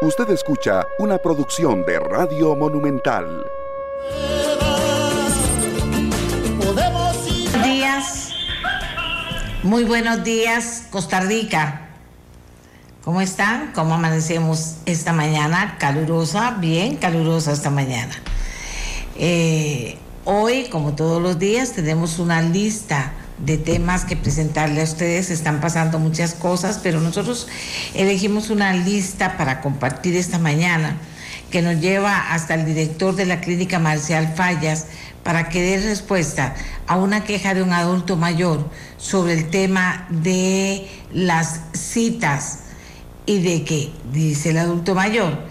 [0.00, 3.44] Usted escucha una producción de Radio Monumental.
[6.56, 8.30] Buenos días.
[9.64, 11.88] Muy buenos días, Costa Rica.
[13.02, 13.72] ¿Cómo están?
[13.72, 15.78] ¿Cómo amanecemos esta mañana?
[15.80, 18.14] Calurosa, bien calurosa esta mañana.
[19.16, 25.30] Eh, hoy, como todos los días, tenemos una lista de temas que presentarle a ustedes.
[25.30, 27.48] Están pasando muchas cosas, pero nosotros
[27.94, 30.96] elegimos una lista para compartir esta mañana
[31.50, 34.86] que nos lleva hasta el director de la clínica Marcial Fallas
[35.22, 36.54] para que dé respuesta
[36.86, 42.60] a una queja de un adulto mayor sobre el tema de las citas
[43.26, 45.46] y de que, dice el adulto mayor,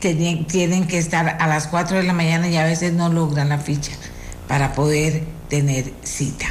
[0.00, 3.58] tienen que estar a las 4 de la mañana y a veces no logran la
[3.58, 3.92] ficha
[4.48, 6.46] para poder tener cita.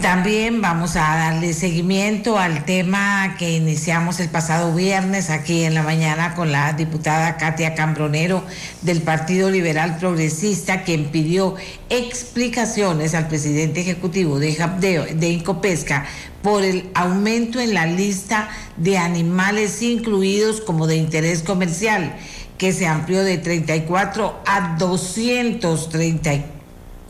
[0.00, 5.82] También vamos a darle seguimiento al tema que iniciamos el pasado viernes aquí en la
[5.82, 8.44] mañana con la diputada Katia Cambronero
[8.82, 11.54] del Partido Liberal Progresista, quien pidió
[11.88, 16.04] explicaciones al presidente ejecutivo de, de Incopesca
[16.42, 22.14] por el aumento en la lista de animales incluidos como de interés comercial,
[22.58, 26.55] que se amplió de 34 a 234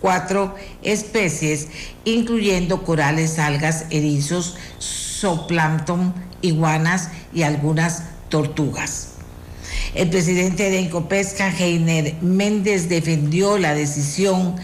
[0.01, 1.69] cuatro especies,
[2.05, 9.17] incluyendo corales, algas, erizos, zooplancton, iguanas y algunas tortugas.
[9.95, 14.57] El presidente de Encopesca, Heiner Méndez, defendió la decisión,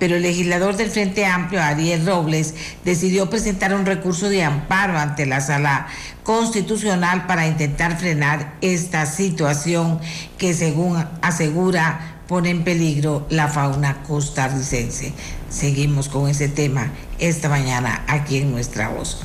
[0.00, 5.26] pero el legislador del Frente Amplio, Ariel Robles, decidió presentar un recurso de amparo ante
[5.26, 5.86] la sala
[6.24, 10.00] constitucional para intentar frenar esta situación
[10.38, 15.12] que, según asegura pone en peligro la fauna costarricense.
[15.48, 19.20] Seguimos con ese tema esta mañana aquí en nuestra voz.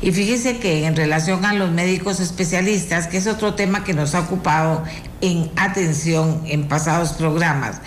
[0.00, 4.14] Y fíjese que en relación a los médicos especialistas, que es otro tema que nos
[4.14, 4.84] ha ocupado
[5.20, 7.80] en atención en pasados programas,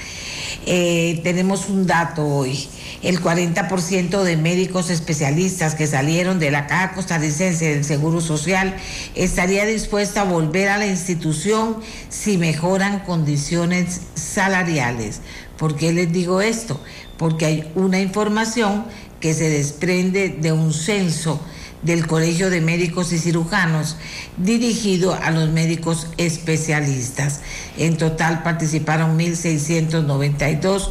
[0.65, 2.67] eh, tenemos un dato hoy
[3.03, 8.75] el 40% de médicos especialistas que salieron de la Caja Costarricense del Seguro Social
[9.15, 11.77] estaría dispuesta a volver a la institución
[12.09, 15.21] si mejoran condiciones salariales.
[15.57, 16.81] ¿Por qué les digo esto?
[17.17, 18.85] Porque hay una información
[19.19, 21.41] que se desprende de un censo
[21.83, 23.97] del Colegio de Médicos y Cirujanos
[24.37, 27.41] dirigido a los médicos especialistas.
[27.77, 30.89] En total participaron 1.692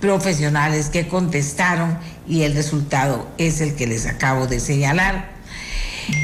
[0.00, 1.98] profesionales que contestaron
[2.28, 5.38] y el resultado es el que les acabo de señalar.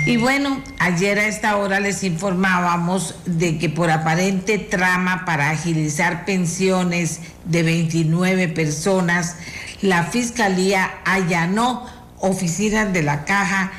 [0.06, 6.24] Y bueno, ayer a esta hora les informábamos de que por aparente trama para agilizar
[6.24, 9.36] pensiones de 29 personas,
[9.82, 11.86] la Fiscalía allanó
[12.18, 13.72] oficinas de la Caja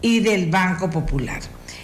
[0.00, 1.40] y del Banco Popular.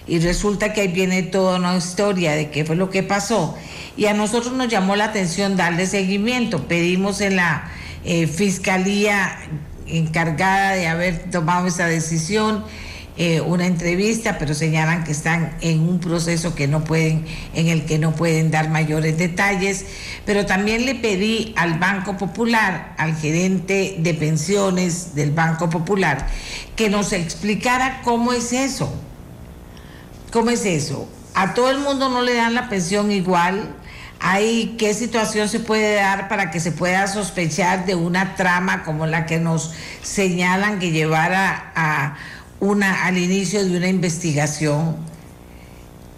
[0.08, 3.56] Y resulta que ahí viene toda una historia de qué fue lo que pasó
[3.96, 6.68] y a nosotros nos llamó la atención darle seguimiento.
[6.68, 7.70] Pedimos en la
[8.04, 9.38] eh, fiscalía
[9.86, 12.64] encargada de haber tomado esa decisión
[13.18, 17.24] eh, una entrevista, pero señalan que están en un proceso que no pueden,
[17.54, 19.86] en el que no pueden dar mayores detalles.
[20.26, 26.26] Pero también le pedí al Banco Popular, al gerente de pensiones del Banco Popular,
[26.76, 28.92] que nos explicara cómo es eso.
[30.36, 31.08] ¿Cómo es eso?
[31.32, 33.74] A todo el mundo no le dan la pensión igual
[34.20, 39.06] hay qué situación se puede dar para que se pueda sospechar de una trama como
[39.06, 42.18] la que nos señalan que llevara a
[42.60, 44.98] una al inicio de una investigación.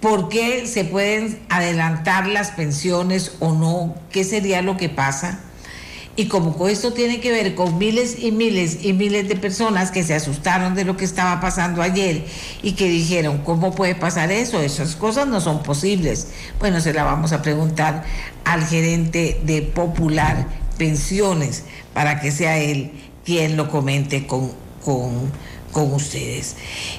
[0.00, 3.94] ¿Por qué se pueden adelantar las pensiones o no?
[4.10, 5.38] ¿Qué sería lo que pasa?
[6.18, 10.02] Y como esto tiene que ver con miles y miles y miles de personas que
[10.02, 12.24] se asustaron de lo que estaba pasando ayer
[12.60, 14.60] y que dijeron, ¿cómo puede pasar eso?
[14.60, 16.26] Esas cosas no son posibles.
[16.58, 18.02] Bueno, se la vamos a preguntar
[18.44, 21.62] al gerente de Popular Pensiones
[21.94, 22.90] para que sea él
[23.24, 24.50] quien lo comente con,
[24.84, 25.30] con,
[25.70, 26.56] con ustedes.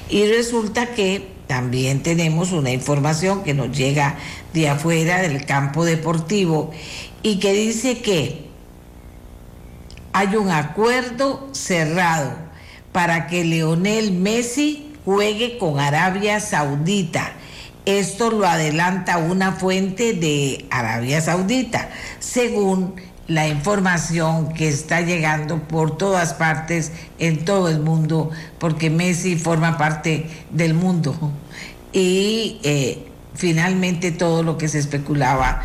[0.08, 4.16] Y resulta que también tenemos una información que nos llega
[4.54, 6.70] de afuera del campo deportivo
[7.22, 8.48] y que dice que
[10.12, 12.32] hay un acuerdo cerrado
[12.92, 17.32] para que Leonel Messi juegue con Arabia Saudita.
[17.86, 22.94] Esto lo adelanta una fuente de Arabia Saudita, según
[23.26, 29.78] la información que está llegando por todas partes en todo el mundo, porque Messi forma
[29.78, 31.14] parte del mundo.
[31.92, 35.62] Y eh, finalmente todo lo que se especulaba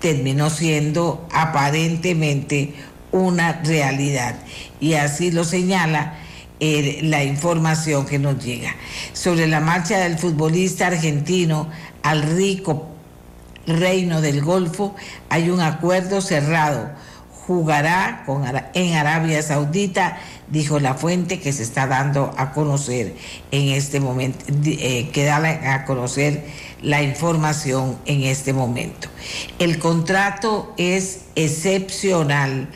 [0.00, 2.74] terminó siendo aparentemente
[3.14, 4.34] una realidad.
[4.80, 6.14] Y así lo señala
[6.58, 8.74] eh, la información que nos llega.
[9.12, 11.70] Sobre la marcha del futbolista argentino
[12.02, 12.88] al rico
[13.66, 14.94] reino del Golfo,
[15.30, 16.90] hay un acuerdo cerrado.
[17.46, 18.24] Jugará
[18.72, 20.18] en Arabia Saudita,
[20.48, 23.14] dijo la fuente que se está dando a conocer
[23.50, 25.36] en este momento, eh, que da
[25.74, 26.44] a conocer
[26.82, 29.08] la información en este momento.
[29.58, 32.70] El contrato es excepcional,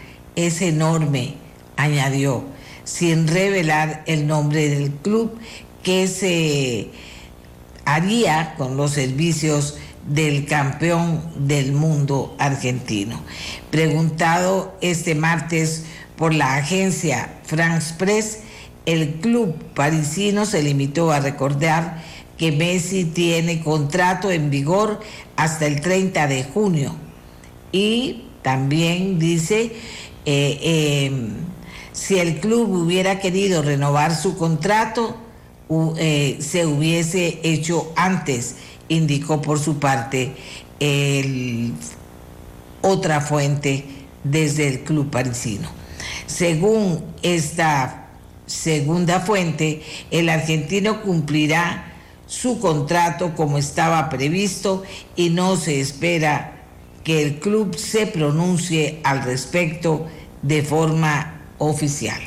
[0.47, 1.35] es enorme,
[1.77, 2.45] añadió,
[2.85, 5.37] sin revelar el nombre del club
[5.83, 6.91] que se
[7.85, 13.21] haría con los servicios del campeón del mundo argentino.
[13.73, 15.87] Preguntado este martes
[16.17, 18.39] por la agencia France Press,
[18.87, 22.01] el club parisino se limitó a recordar
[22.37, 25.01] que Messi tiene contrato en vigor
[25.35, 26.95] hasta el 30 de junio
[27.73, 29.73] y también dice
[30.31, 31.31] eh, em,
[31.93, 35.17] si el club hubiera querido renovar su contrato
[35.97, 38.57] eh, se hubiese hecho antes
[38.89, 40.35] indicó por su parte
[42.83, 43.85] otra fuente
[44.23, 45.71] desde el club parisino.
[46.27, 48.09] Según esta
[48.45, 51.95] segunda fuente, el argentino cumplirá
[52.27, 54.83] su contrato como estaba previsto
[55.17, 56.59] y no se espera
[57.09, 60.07] que el club se pronuncie al respecto
[60.43, 62.21] de forma oficial.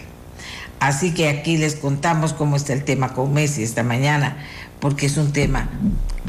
[0.80, 4.38] Así que aquí les contamos cómo está el tema con Messi esta mañana,
[4.80, 5.69] porque es un tema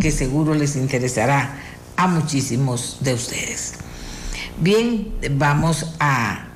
[0.00, 1.56] que seguro les interesará
[1.96, 3.74] a muchísimos de ustedes.
[4.58, 6.48] Bien, vamos a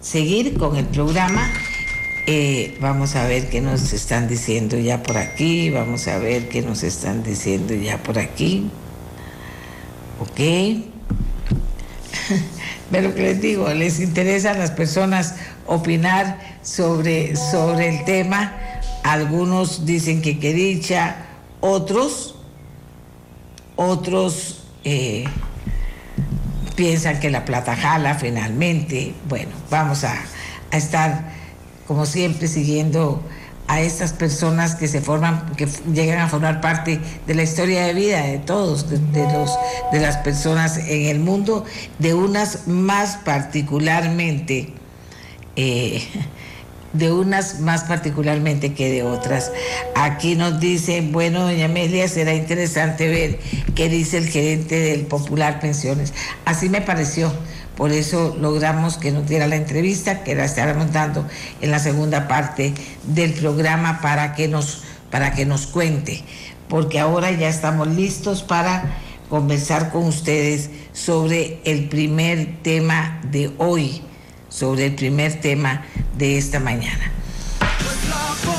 [0.00, 1.48] seguir con el programa.
[2.26, 5.70] Eh, vamos a ver qué nos están diciendo ya por aquí.
[5.70, 8.70] Vamos a ver qué nos están diciendo ya por aquí.
[10.20, 10.97] Ok.
[12.90, 15.34] Pero que les digo, les interesa a las personas
[15.66, 18.54] opinar sobre, sobre el tema.
[19.04, 21.16] Algunos dicen que qué dicha,
[21.60, 22.34] otros
[23.78, 25.24] otros eh,
[26.74, 29.14] piensan que la plata jala finalmente.
[29.28, 30.16] Bueno, vamos a,
[30.72, 31.30] estar,
[31.86, 33.22] como siempre, siguiendo
[33.68, 37.94] a estas personas que se forman, que llegan a formar parte de la historia de
[37.94, 39.56] vida de todos, de, los,
[39.92, 41.64] de las personas en el mundo,
[41.98, 44.72] de unas más particularmente
[45.56, 46.02] eh,
[46.92, 49.52] de unas más particularmente que de otras.
[49.94, 53.38] Aquí nos dice, bueno, doña Amelia, será interesante ver
[53.74, 56.14] qué dice el gerente del Popular Pensiones.
[56.44, 57.32] Así me pareció.
[57.78, 61.26] Por eso logramos que nos diera la entrevista, que la estaremos dando
[61.62, 66.22] en la segunda parte del programa para que nos, para que nos cuente.
[66.68, 68.98] Porque ahora ya estamos listos para
[69.30, 74.02] conversar con ustedes sobre el primer tema de hoy
[74.48, 75.82] sobre el primer tema
[76.16, 77.12] de esta mañana.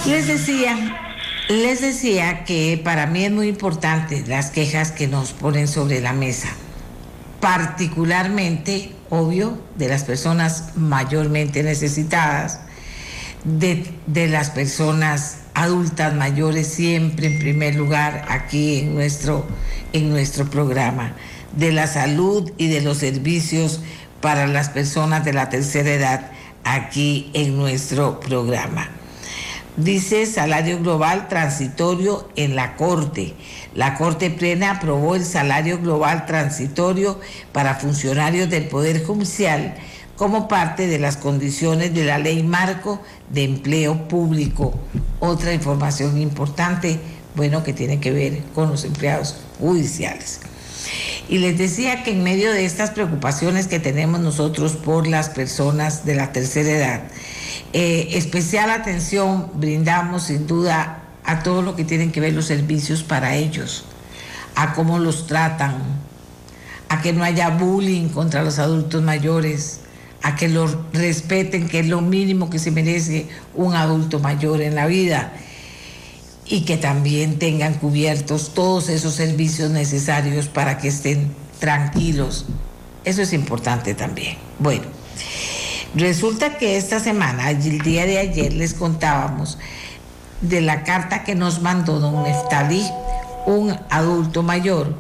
[0.06, 1.16] Les decía,
[1.50, 6.14] les decía que para mí es muy importante las quejas que nos ponen sobre la
[6.14, 6.50] mesa,
[7.40, 12.60] particularmente, obvio, de las personas mayormente necesitadas,
[13.44, 19.46] de, de las personas adultas mayores siempre en primer lugar aquí en nuestro,
[19.94, 21.14] en nuestro programa,
[21.56, 23.82] de la salud y de los servicios
[24.22, 26.32] para las personas de la tercera edad
[26.64, 28.90] aquí en nuestro programa.
[29.80, 33.34] Dice salario global transitorio en la Corte.
[33.74, 37.18] La Corte Plena aprobó el salario global transitorio
[37.54, 39.76] para funcionarios del Poder Judicial
[40.18, 44.78] como parte de las condiciones de la Ley Marco de Empleo Público.
[45.22, 47.00] Otra información importante,
[47.36, 50.42] bueno, que tiene que ver con los empleados judiciales.
[51.30, 56.04] Y les decía que en medio de estas preocupaciones que tenemos nosotros por las personas
[56.04, 57.02] de la tercera edad,
[57.74, 63.04] eh, especial atención brindamos sin duda a todo lo que tienen que ver los servicios
[63.04, 63.86] para ellos,
[64.56, 65.78] a cómo los tratan,
[66.90, 69.82] a que no haya bullying contra los adultos mayores,
[70.22, 74.76] a que los respeten, que es lo mínimo que se merece un adulto mayor en
[74.76, 75.32] la vida
[76.46, 82.46] y que también tengan cubiertos todos esos servicios necesarios para que estén tranquilos.
[83.06, 84.38] Eso es importante también.
[84.58, 84.84] Bueno,
[85.96, 89.58] resulta que esta semana, el día de ayer, les contábamos
[90.42, 92.86] de la carta que nos mandó don Neftalí,
[93.46, 94.96] un adulto mayor,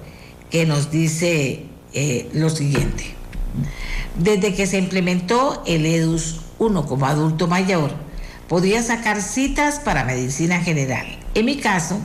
[0.49, 3.15] que nos dice eh, lo siguiente.
[4.17, 7.91] Desde que se implementó el EDUS 1 como adulto mayor,
[8.47, 11.99] podía sacar citas para medicina general en mi caso,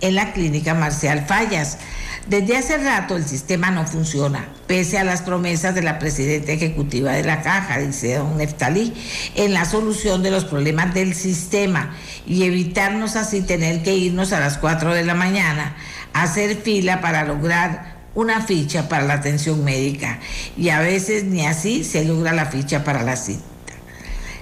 [0.00, 1.78] en la clínica Marcial Fallas.
[2.26, 7.12] Desde hace rato el sistema no funciona, pese a las promesas de la presidenta ejecutiva
[7.12, 8.92] de la caja, dice don Neftalí,
[9.34, 11.94] en la solución de los problemas del sistema
[12.26, 15.76] y evitarnos así tener que irnos a las 4 de la mañana
[16.12, 20.18] a hacer fila para lograr una ficha para la atención médica
[20.56, 23.49] y a veces ni así se logra la ficha para la cita.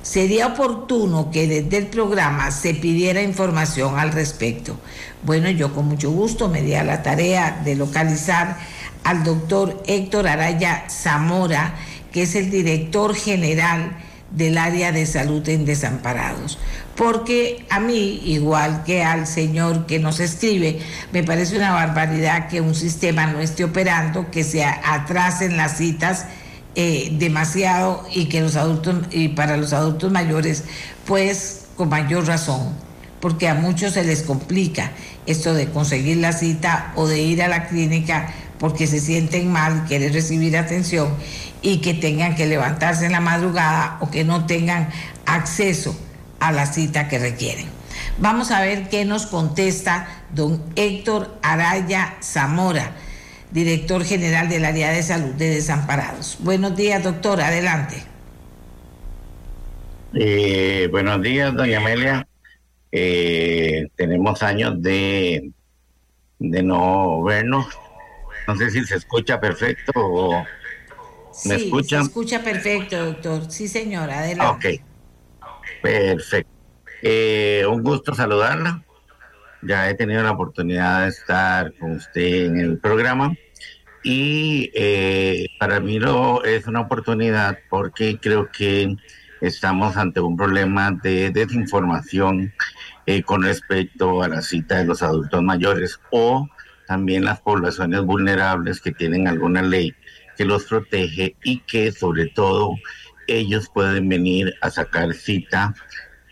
[0.09, 4.81] Sería oportuno que desde el programa se pidiera información al respecto.
[5.23, 8.57] Bueno, yo con mucho gusto me di a la tarea de localizar
[9.05, 11.75] al doctor Héctor Araya Zamora,
[12.11, 13.99] que es el director general
[14.31, 16.59] del área de salud en desamparados.
[16.97, 20.81] Porque a mí, igual que al señor que nos escribe,
[21.13, 26.25] me parece una barbaridad que un sistema no esté operando, que se atrasen las citas
[26.81, 30.63] eh, demasiado y que los adultos y para los adultos mayores
[31.09, 32.73] pues con mayor razón
[33.19, 34.93] porque a muchos se les complica
[35.27, 39.87] esto de conseguir la cita o de ir a la clínica porque se sienten mal,
[39.89, 41.09] quieren recibir atención
[41.63, 44.89] y que tengan que levantarse en la madrugada o que no tengan
[45.27, 45.99] acceso
[46.39, 47.67] a la cita que requieren.
[48.19, 52.93] Vamos a ver qué nos contesta don Héctor Araya Zamora
[53.51, 56.37] director general del área de salud de desamparados.
[56.41, 58.03] Buenos días, doctor, adelante.
[60.15, 62.27] Eh, buenos días, doña Amelia.
[62.91, 65.51] Eh, tenemos años de,
[66.39, 67.67] de no vernos.
[68.47, 70.45] No sé si se escucha perfecto o
[71.45, 72.03] me escuchan.
[72.03, 73.51] Se escucha perfecto, doctor.
[73.51, 74.83] Sí, señora, adelante.
[74.83, 76.51] Ok, perfecto.
[77.03, 78.83] Eh, un gusto saludarla
[79.63, 83.35] ya he tenido la oportunidad de estar con usted en el programa
[84.03, 88.97] y eh, para mí lo, es una oportunidad porque creo que
[89.41, 92.53] estamos ante un problema de desinformación
[93.07, 96.49] eh, con respecto a la cita de los adultos mayores o
[96.87, 99.95] también las poblaciones vulnerables que tienen alguna ley
[100.37, 102.75] que los protege y que sobre todo
[103.27, 105.75] ellos pueden venir a sacar cita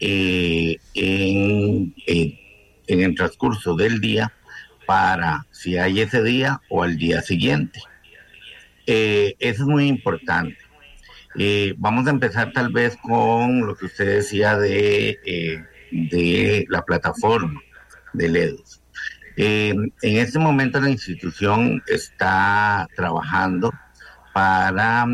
[0.00, 1.94] eh, en
[2.86, 4.32] en el transcurso del día
[4.86, 7.80] para si hay ese día o al día siguiente.
[8.86, 10.56] Eh, eso es muy importante.
[11.38, 16.82] Eh, vamos a empezar tal vez con lo que usted decía de, eh, de la
[16.82, 17.60] plataforma
[18.14, 18.80] de LEDOS.
[19.36, 23.70] en este momento la institución está trabajando
[24.32, 25.06] para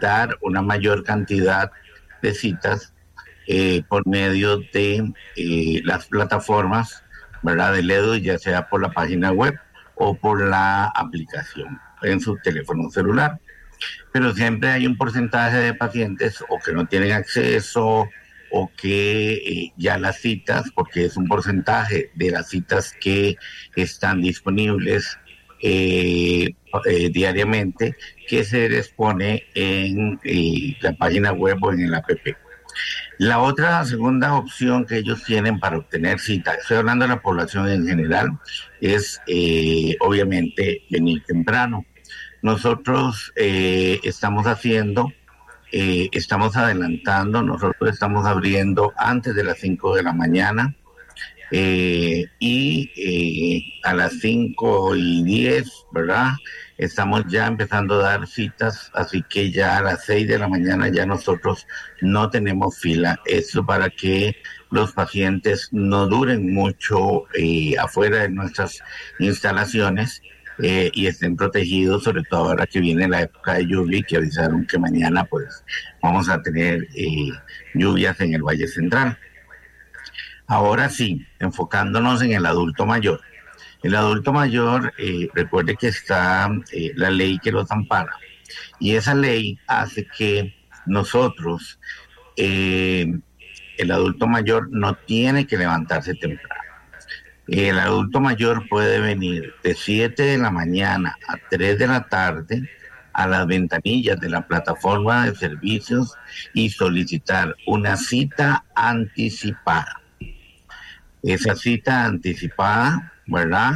[0.00, 1.70] dar una mayor cantidad
[2.22, 2.91] de citas
[3.46, 7.02] eh, por medio de eh, las plataformas,
[7.42, 7.74] ¿verdad?
[7.74, 9.58] Del EDU, ya sea por la página web
[9.96, 13.40] o por la aplicación en su teléfono celular.
[14.12, 18.08] Pero siempre hay un porcentaje de pacientes o que no tienen acceso
[18.52, 23.36] o que eh, ya las citas, porque es un porcentaje de las citas que
[23.74, 25.18] están disponibles
[27.12, 27.94] diariamente,
[28.26, 30.18] que se les pone en
[30.80, 32.10] la página web o en el app.
[33.22, 37.68] La otra segunda opción que ellos tienen para obtener cita, estoy hablando de la población
[37.68, 38.36] en general,
[38.80, 41.86] es eh, obviamente venir temprano.
[42.42, 45.12] Nosotros eh, estamos haciendo,
[45.70, 50.74] eh, estamos adelantando, nosotros estamos abriendo antes de las 5 de la mañana
[51.52, 52.28] y
[53.84, 56.32] a las 5 y 10, ¿verdad?
[56.84, 60.88] estamos ya empezando a dar citas, así que ya a las 6 de la mañana
[60.88, 61.66] ya nosotros
[62.00, 63.20] no tenemos fila.
[63.24, 64.36] Eso para que
[64.70, 68.82] los pacientes no duren mucho eh, afuera de nuestras
[69.18, 70.22] instalaciones
[70.58, 74.16] eh, y estén protegidos, sobre todo ahora que viene la época de lluvia y que
[74.16, 75.64] avisaron que mañana pues
[76.02, 77.30] vamos a tener eh,
[77.74, 79.18] lluvias en el Valle Central.
[80.46, 83.20] Ahora sí, enfocándonos en el adulto mayor.
[83.82, 88.16] El adulto mayor, eh, recuerde que está eh, la ley que los ampara
[88.78, 90.54] y esa ley hace que
[90.86, 91.78] nosotros,
[92.36, 93.06] eh,
[93.78, 96.62] el adulto mayor no tiene que levantarse temprano.
[97.48, 102.68] El adulto mayor puede venir de 7 de la mañana a 3 de la tarde
[103.12, 106.14] a las ventanillas de la plataforma de servicios
[106.54, 110.01] y solicitar una cita anticipada.
[111.22, 113.72] Esa cita anticipada ¿verdad?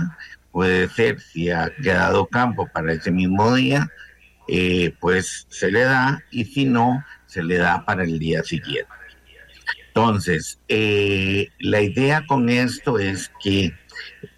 [0.51, 3.91] Puede ser, si ha quedado campo para ese mismo día,
[4.49, 8.91] eh, pues se le da y si no, se le da para el día siguiente.
[9.89, 13.73] Entonces, eh, la idea con esto es que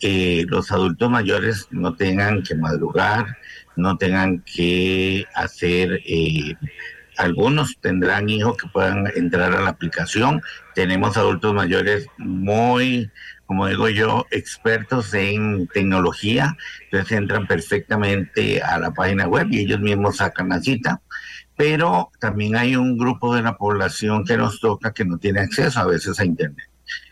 [0.01, 3.37] eh, los adultos mayores no tengan que madrugar,
[3.77, 6.01] no tengan que hacer,
[7.19, 10.41] algunos tendrán hijos que puedan entrar a la aplicación.
[10.75, 13.11] Tenemos adultos mayores muy
[13.49, 19.81] como digo yo, expertos en tecnología, entonces entran perfectamente a la página web y ellos
[19.81, 21.01] mismos sacan la cita,
[21.57, 25.81] pero también hay un grupo de la población que nos toca que no tiene acceso
[25.81, 26.69] a veces a Internet.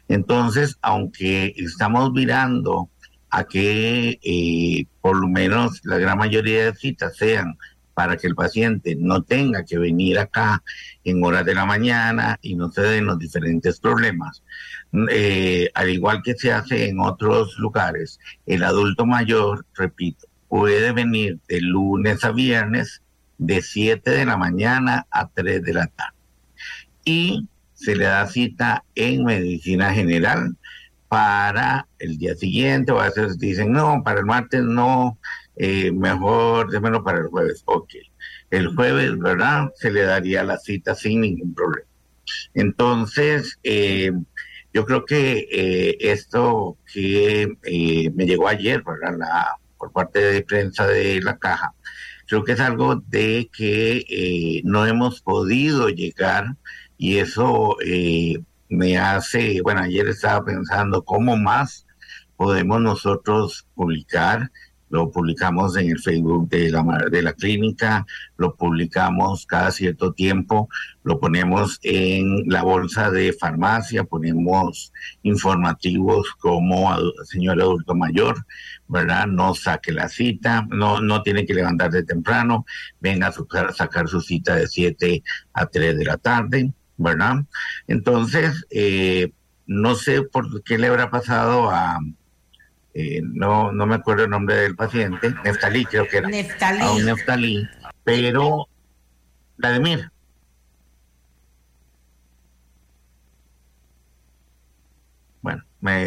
[0.09, 2.91] Entonces, aunque estamos mirando
[3.31, 7.57] a que eh, por lo menos la gran mayoría de citas sean
[7.97, 10.63] para que el paciente no tenga que venir acá
[11.03, 14.43] en horas de la mañana y no se den los diferentes problemas.
[15.11, 21.39] Eh, al igual que se hace en otros lugares, el adulto mayor, repito, puede venir
[21.49, 23.01] de lunes a viernes
[23.39, 26.19] de 7 de la mañana a 3 de la tarde.
[27.03, 30.55] Y se le da cita en medicina general
[31.09, 35.19] para el día siguiente, o a veces dicen, no, para el martes no,
[35.57, 37.63] eh, mejor démelo para el jueves.
[37.67, 37.95] Ok,
[38.51, 39.71] el jueves, ¿verdad?
[39.77, 41.89] Se le daría la cita sin ningún problema.
[42.55, 44.13] Entonces, eh,
[44.73, 47.57] yo creo que eh, esto que
[48.15, 49.17] me llegó ayer, ¿verdad?
[49.19, 51.73] La, por parte de prensa de la caja,
[52.27, 56.57] creo que es algo de que no hemos podido llegar
[56.99, 57.77] y eso
[58.69, 61.87] me hace, bueno, ayer estaba pensando cómo más
[62.37, 64.51] podemos nosotros publicar
[64.89, 70.69] lo publicamos en el Facebook de la, de la clínica, lo publicamos cada cierto tiempo,
[71.03, 78.45] lo ponemos en la bolsa de farmacia, ponemos informativos como señor adulto mayor,
[78.89, 79.27] ¿verdad?
[79.27, 82.65] No saque la cita, no, no tiene que levantarse temprano,
[83.01, 87.45] venga a sacar su cita de 7 a 3 de la tarde, ¿verdad?
[87.87, 89.33] Entonces, eh,
[89.67, 91.99] no sé por qué le habrá pasado a
[92.99, 96.29] eh, no, no me acuerdo el nombre del paciente, Neftalí creo que era.
[96.29, 96.81] Neftalí.
[96.81, 97.69] A un Neftalí,
[98.05, 98.67] pero
[99.59, 100.11] Vladimir.
[105.43, 105.63] Bueno,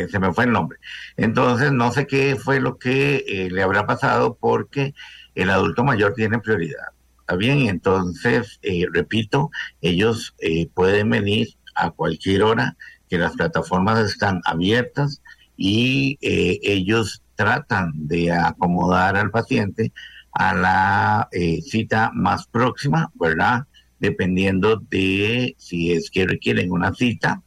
[0.09, 0.79] se me fue el nombre.
[1.15, 4.95] Entonces, no sé qué fue lo que eh, le habrá pasado porque
[5.35, 6.87] el adulto mayor tiene prioridad.
[7.19, 7.67] ¿Está bien?
[7.67, 10.33] Entonces, eh, repito, ellos
[10.73, 12.75] pueden venir a cualquier hora
[13.07, 15.21] que las plataformas están abiertas
[15.61, 19.91] y eh, ellos tratan de acomodar al paciente
[20.31, 23.65] a la eh, cita más próxima, ¿verdad?
[23.99, 27.41] Dependiendo de si es que requieren una cita,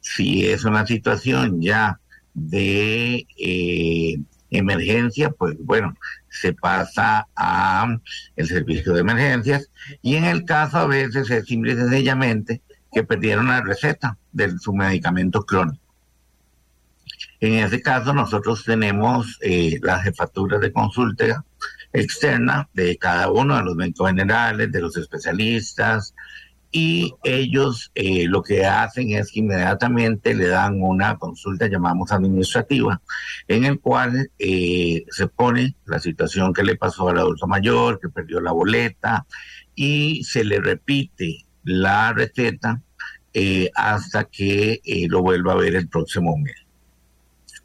[0.00, 2.00] si es una situación ya
[2.32, 4.16] de eh,
[4.48, 5.94] emergencia, pues bueno,
[6.30, 7.98] se pasa a
[8.36, 13.04] el servicio de emergencias y en el caso a veces es simple y sencillamente que
[13.04, 15.87] perdieron la receta de su medicamento crónico.
[17.40, 21.44] En ese caso, nosotros tenemos eh, las jefaturas de consulta
[21.92, 26.14] externa de cada uno de los médicos generales, de los especialistas,
[26.70, 33.00] y ellos eh, lo que hacen es que inmediatamente le dan una consulta, llamamos administrativa,
[33.46, 38.08] en el cual eh, se pone la situación que le pasó al adulto mayor, que
[38.08, 39.26] perdió la boleta,
[39.76, 42.82] y se le repite la receta
[43.76, 46.67] hasta que lo vuelva a ver el próximo mes.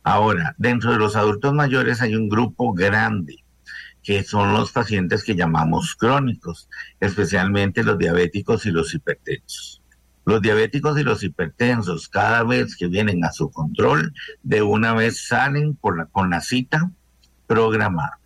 [0.04, 3.38] Ahora, dentro de los adultos mayores hay un grupo grande
[4.04, 9.82] que son los pacientes que llamamos crónicos, especialmente los diabéticos y los hipertensos.
[10.26, 15.26] Los diabéticos y los hipertensos, cada vez que vienen a su control, de una vez
[15.26, 16.92] salen con la cita
[17.48, 18.20] programada.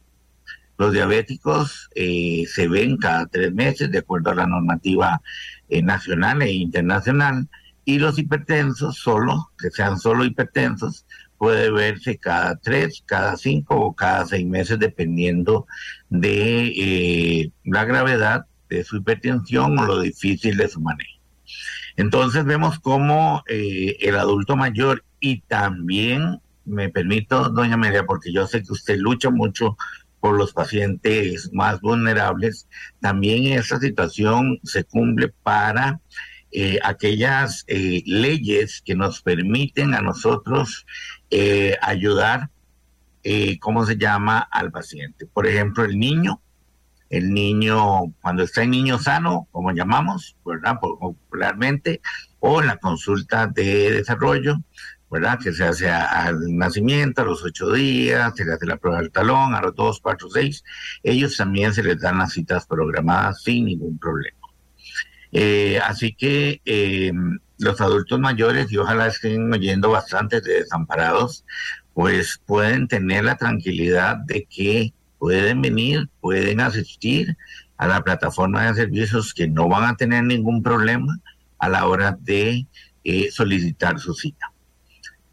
[0.77, 5.21] Los diabéticos eh, se ven cada tres meses, de acuerdo a la normativa
[5.69, 7.47] eh, nacional e internacional,
[7.83, 11.06] y los hipertensos, solo, que sean solo hipertensos,
[11.37, 15.67] puede verse cada tres, cada cinco o cada seis meses, dependiendo
[16.09, 21.21] de eh, la gravedad de su hipertensión o lo difícil de su manejo.
[21.95, 28.45] Entonces vemos cómo eh, el adulto mayor y también, me permito, doña María, porque yo
[28.45, 29.77] sé que usted lucha mucho
[30.19, 32.67] por los pacientes más vulnerables,
[32.99, 36.01] también esa situación se cumple para
[36.51, 40.85] eh, aquellas leyes que nos permiten a nosotros
[41.29, 42.49] eh, ayudar,
[43.23, 45.25] eh, ¿cómo se llama?, al paciente.
[45.25, 46.41] Por ejemplo, el niño,
[47.09, 52.01] el niño, cuando está en niño sano, como llamamos, ¿verdad?, popularmente,
[52.39, 54.57] o la consulta de desarrollo,
[55.09, 58.99] ¿verdad?, que se hace al nacimiento, a los ocho días, se le hace la prueba
[58.99, 60.63] del talón, a los dos, cuatro, seis,
[61.03, 64.37] ellos también se les dan las citas programadas sin ningún problema.
[65.31, 67.11] Eh, así que eh,
[67.59, 71.45] los adultos mayores, y ojalá estén oyendo bastante de desamparados,
[71.93, 77.35] pues pueden tener la tranquilidad de que pueden venir, pueden asistir
[77.77, 81.19] a la plataforma de servicios que no van a tener ningún problema
[81.59, 82.67] a la hora de
[83.03, 84.51] eh, solicitar su cita.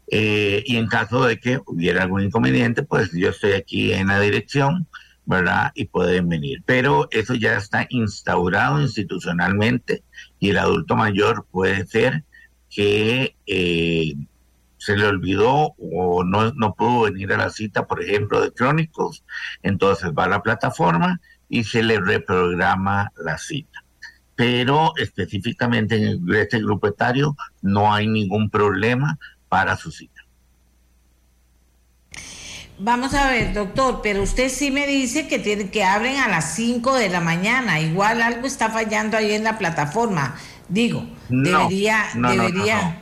[0.07, 4.19] Eh, y en caso de que hubiera algún inconveniente, pues yo estoy aquí en la
[4.19, 4.87] dirección,
[5.25, 5.71] ¿verdad?
[5.73, 6.61] Y pueden venir.
[6.65, 10.03] Pero eso ya está instaurado institucionalmente
[10.45, 12.23] y el adulto mayor puede ser
[12.69, 14.13] que eh,
[14.77, 19.23] se le olvidó o no, no pudo venir a la cita, por ejemplo, de crónicos,
[19.63, 23.83] entonces va a la plataforma y se le reprograma la cita.
[24.35, 29.17] Pero específicamente en este grupo etario no hay ningún problema
[29.49, 30.14] para su cita.
[32.77, 36.55] Vamos a ver, doctor, pero usted sí me dice que tiene que abren a las
[36.55, 37.79] 5 de la mañana.
[37.79, 40.35] Igual algo está fallando ahí en la plataforma.
[40.67, 43.01] Digo, debería, debería.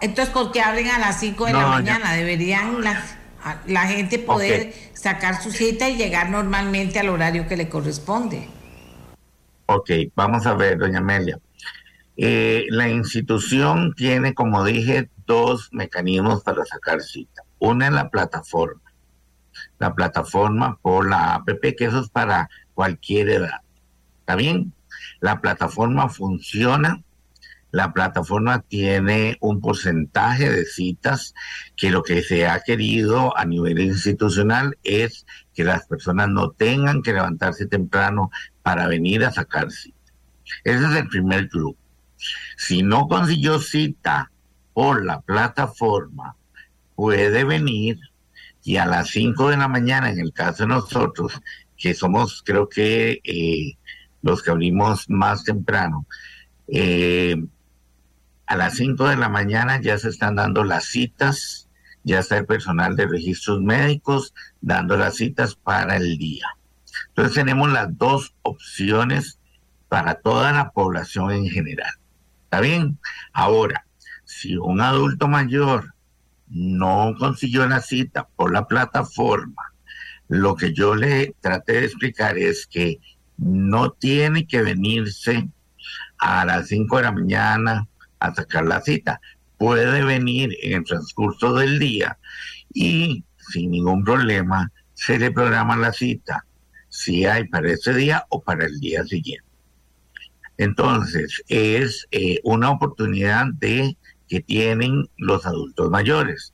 [0.00, 2.12] Entonces, ¿por qué abren a las 5 de la mañana?
[2.12, 3.02] Deberían la,
[3.66, 8.48] la gente poder sacar su cita y llegar normalmente al horario que le corresponde.
[9.66, 11.40] Ok, vamos a ver, doña Amelia.
[12.16, 17.42] Eh, la institución tiene, como dije, dos mecanismos para sacar cita.
[17.58, 18.82] Una es la plataforma.
[19.78, 23.60] La plataforma por la APP, que eso es para cualquier edad.
[24.20, 24.72] ¿Está bien?
[25.20, 27.02] La plataforma funciona.
[27.70, 31.34] La plataforma tiene un porcentaje de citas
[31.76, 37.02] que lo que se ha querido a nivel institucional es que las personas no tengan
[37.02, 38.30] que levantarse temprano
[38.62, 39.96] para venir a sacar cita.
[40.64, 41.78] Ese es el primer grupo.
[42.56, 44.30] Si no consiguió cita
[44.72, 46.35] por la plataforma,
[46.96, 47.98] puede venir
[48.64, 51.40] y a las 5 de la mañana, en el caso de nosotros,
[51.76, 53.78] que somos creo que eh,
[54.22, 56.06] los que abrimos más temprano,
[56.66, 57.36] eh,
[58.46, 61.68] a las 5 de la mañana ya se están dando las citas,
[62.02, 66.46] ya está el personal de registros médicos dando las citas para el día.
[67.08, 69.38] Entonces tenemos las dos opciones
[69.88, 71.92] para toda la población en general.
[72.44, 72.98] ¿Está bien?
[73.32, 73.86] Ahora,
[74.24, 75.95] si un adulto mayor
[76.48, 79.72] no consiguió la cita por la plataforma,
[80.28, 83.00] lo que yo le traté de explicar es que
[83.36, 85.48] no tiene que venirse
[86.18, 89.20] a las 5 de la mañana a sacar la cita.
[89.58, 92.18] Puede venir en el transcurso del día
[92.72, 96.46] y sin ningún problema se le programa la cita,
[96.88, 99.46] si hay para ese día o para el día siguiente.
[100.58, 103.96] Entonces, es eh, una oportunidad de
[104.28, 106.52] que tienen los adultos mayores.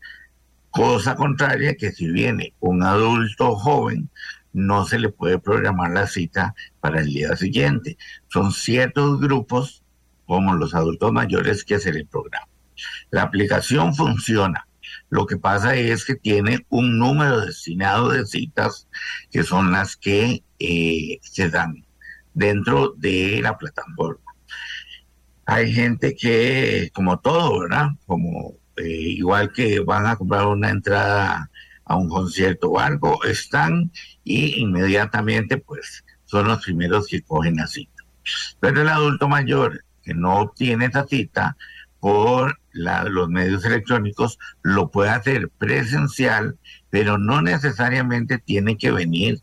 [0.71, 4.11] Cosa contraria que si viene un adulto joven,
[4.53, 7.97] no se le puede programar la cita para el día siguiente.
[8.29, 9.83] Son ciertos grupos,
[10.27, 12.49] como los adultos mayores, que se le programa.
[13.11, 14.67] La aplicación funciona.
[15.09, 18.89] Lo que pasa es que tiene un número destinado de citas
[19.31, 21.85] que son las que eh, se dan
[22.35, 24.32] dentro de la plataforma.
[25.53, 27.89] Hay gente que, como todo, ¿verdad?
[28.07, 31.51] Como eh, igual que van a comprar una entrada
[31.85, 33.93] a un concierto o algo, están
[34.25, 38.03] y inmediatamente pues son los primeros que cogen la cita.
[38.61, 41.59] Pero el adulto mayor que no obtiene esa cita
[42.01, 46.57] por los medios electrónicos lo puede hacer presencial,
[46.89, 49.43] pero no necesariamente tiene que venir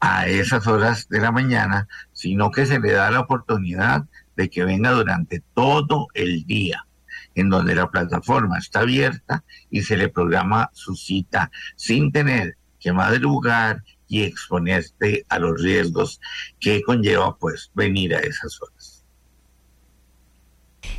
[0.00, 4.06] a esas horas de la mañana, sino que se le da la oportunidad
[4.36, 6.86] de que venga durante todo el día,
[7.34, 12.92] en donde la plataforma está abierta y se le programa su cita sin tener que
[12.92, 16.20] madrugar y exponerse a los riesgos
[16.60, 19.04] que conlleva pues venir a esas horas.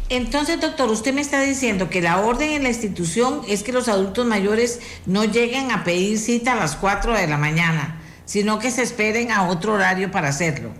[0.09, 3.87] Entonces, doctor, usted me está diciendo que la orden en la institución es que los
[3.87, 8.71] adultos mayores no lleguen a pedir cita a las 4 de la mañana sino que
[8.71, 10.71] se esperen a otro horario para hacerlo.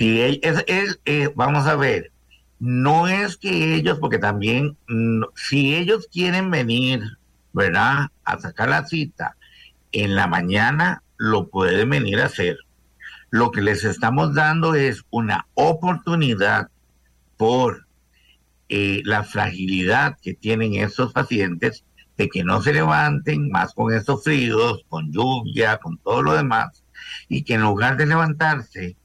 [0.00, 0.40] Y
[1.04, 2.10] eh, vamos a ver,
[2.58, 4.78] no es que ellos, porque también,
[5.34, 7.02] si ellos quieren venir,
[7.52, 9.36] ¿verdad?, a sacar la cita
[9.92, 12.56] en la mañana, lo pueden venir a hacer.
[13.28, 16.70] Lo que les estamos dando es una oportunidad
[17.36, 17.86] por
[18.70, 21.84] eh, la fragilidad que tienen estos pacientes
[22.16, 26.84] de que no se levanten más con estos fríos, con lluvia, con todo lo demás,
[27.28, 28.96] y que en lugar de levantarse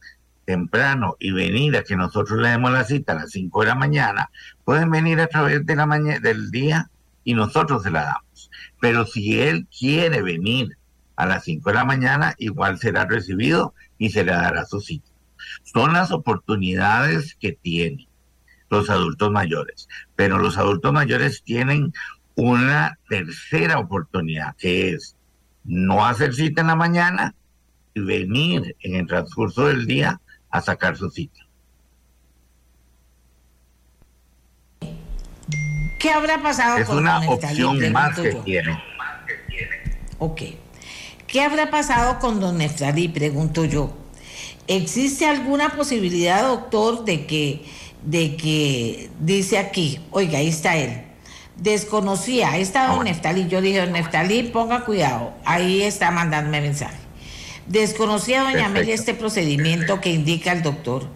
[0.46, 3.76] temprano y venir a que nosotros le demos la cita a las 5 de la
[3.76, 4.30] mañana,
[4.64, 6.90] pueden venir a través de la mañana, del día
[7.24, 8.52] y nosotros se la damos.
[8.80, 10.78] Pero si él quiere venir
[11.16, 15.10] a las 5 de la mañana, igual será recibido y se le dará su cita.
[15.64, 18.08] Son las oportunidades que tienen
[18.70, 21.94] los adultos mayores, pero los adultos mayores tienen
[22.36, 25.16] una tercera oportunidad, que es
[25.64, 27.34] no hacer cita en la mañana
[27.94, 30.20] y venir en el transcurso del día
[30.56, 31.42] a sacar su cita.
[36.00, 38.82] ¿Qué habrá pasado es con una don opción más que tiene.
[40.20, 40.42] Ok.
[41.28, 43.10] ¿Qué habrá pasado con don Neftalí?
[43.10, 43.92] Pregunto yo.
[44.68, 47.66] ¿Existe alguna posibilidad, doctor, de que,
[48.04, 51.02] de que dice aquí, oiga, ahí está él?
[51.58, 53.06] Desconocía, ahí está don.
[53.06, 53.48] Neftalí.
[53.48, 55.34] Yo dije, don Neftalí, ponga cuidado.
[55.44, 57.05] Ahí está mandándome mensaje.
[57.68, 58.68] Desconocía doña.
[58.68, 61.08] Amelia este procedimiento que indica el doctor.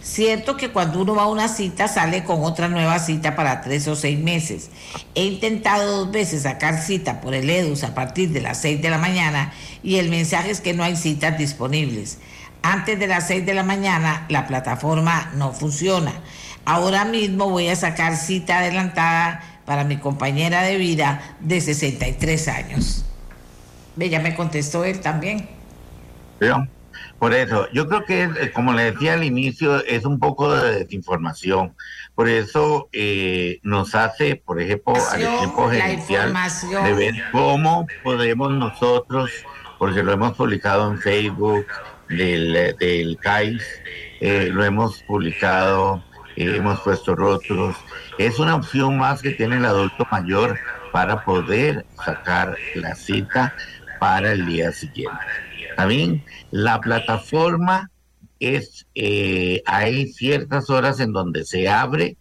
[0.00, 3.88] Cierto que cuando uno va a una cita sale con otra nueva cita para tres
[3.88, 4.70] o seis meses.
[5.16, 8.88] He intentado dos veces sacar cita por el EDUS a partir de las seis de
[8.88, 12.18] la mañana y el mensaje es que no hay citas disponibles.
[12.62, 16.12] Antes de las seis de la mañana la plataforma no funciona.
[16.64, 23.04] Ahora mismo voy a sacar cita adelantada para mi compañera de vida de 63 años.
[23.96, 25.55] Ya me contestó él también.
[27.18, 30.54] Por eso, yo creo que, es, eh, como le decía al inicio, es un poco
[30.54, 31.74] de desinformación.
[32.14, 36.34] Por eso eh, nos hace, por ejemplo, al equipo gerencial
[36.84, 39.30] de ver cómo podemos nosotros,
[39.78, 41.66] porque lo hemos publicado en Facebook
[42.08, 43.62] del, del CAIS,
[44.20, 46.02] eh, lo hemos publicado,
[46.36, 47.76] eh, hemos puesto rótulos.
[48.18, 50.58] Es una opción más que tiene el adulto mayor
[50.92, 53.54] para poder sacar la cita
[54.00, 55.45] para el día siguiente.
[55.76, 57.90] También la plataforma
[58.40, 62.16] es, eh, hay ciertas horas en donde se abre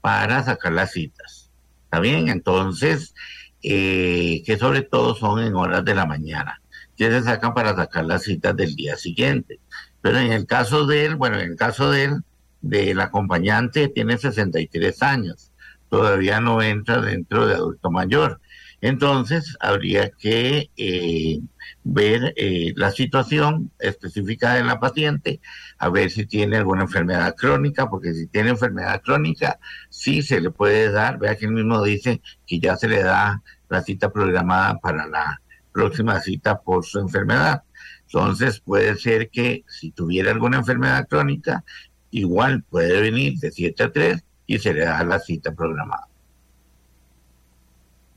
[0.00, 1.50] para sacar las citas.
[1.84, 2.28] ¿Está bien?
[2.28, 3.14] Entonces,
[3.62, 6.62] eh, que sobre todo son en horas de la mañana,
[6.96, 9.60] que se sacan para sacar las citas del día siguiente.
[10.00, 12.22] Pero en el caso de él, bueno, en el caso de él,
[12.62, 15.50] del acompañante, tiene 63 años,
[15.88, 18.40] todavía no entra dentro de adulto mayor.
[18.80, 21.40] Entonces, habría que eh,
[21.84, 25.40] ver eh, la situación específica de la paciente,
[25.78, 29.58] a ver si tiene alguna enfermedad crónica, porque si tiene enfermedad crónica,
[29.90, 33.42] sí se le puede dar, vea que él mismo dice que ya se le da
[33.68, 35.40] la cita programada para la
[35.72, 37.62] próxima cita por su enfermedad.
[38.06, 41.64] Entonces puede ser que si tuviera alguna enfermedad crónica,
[42.10, 46.09] igual puede venir de 7 a 3 y se le da la cita programada.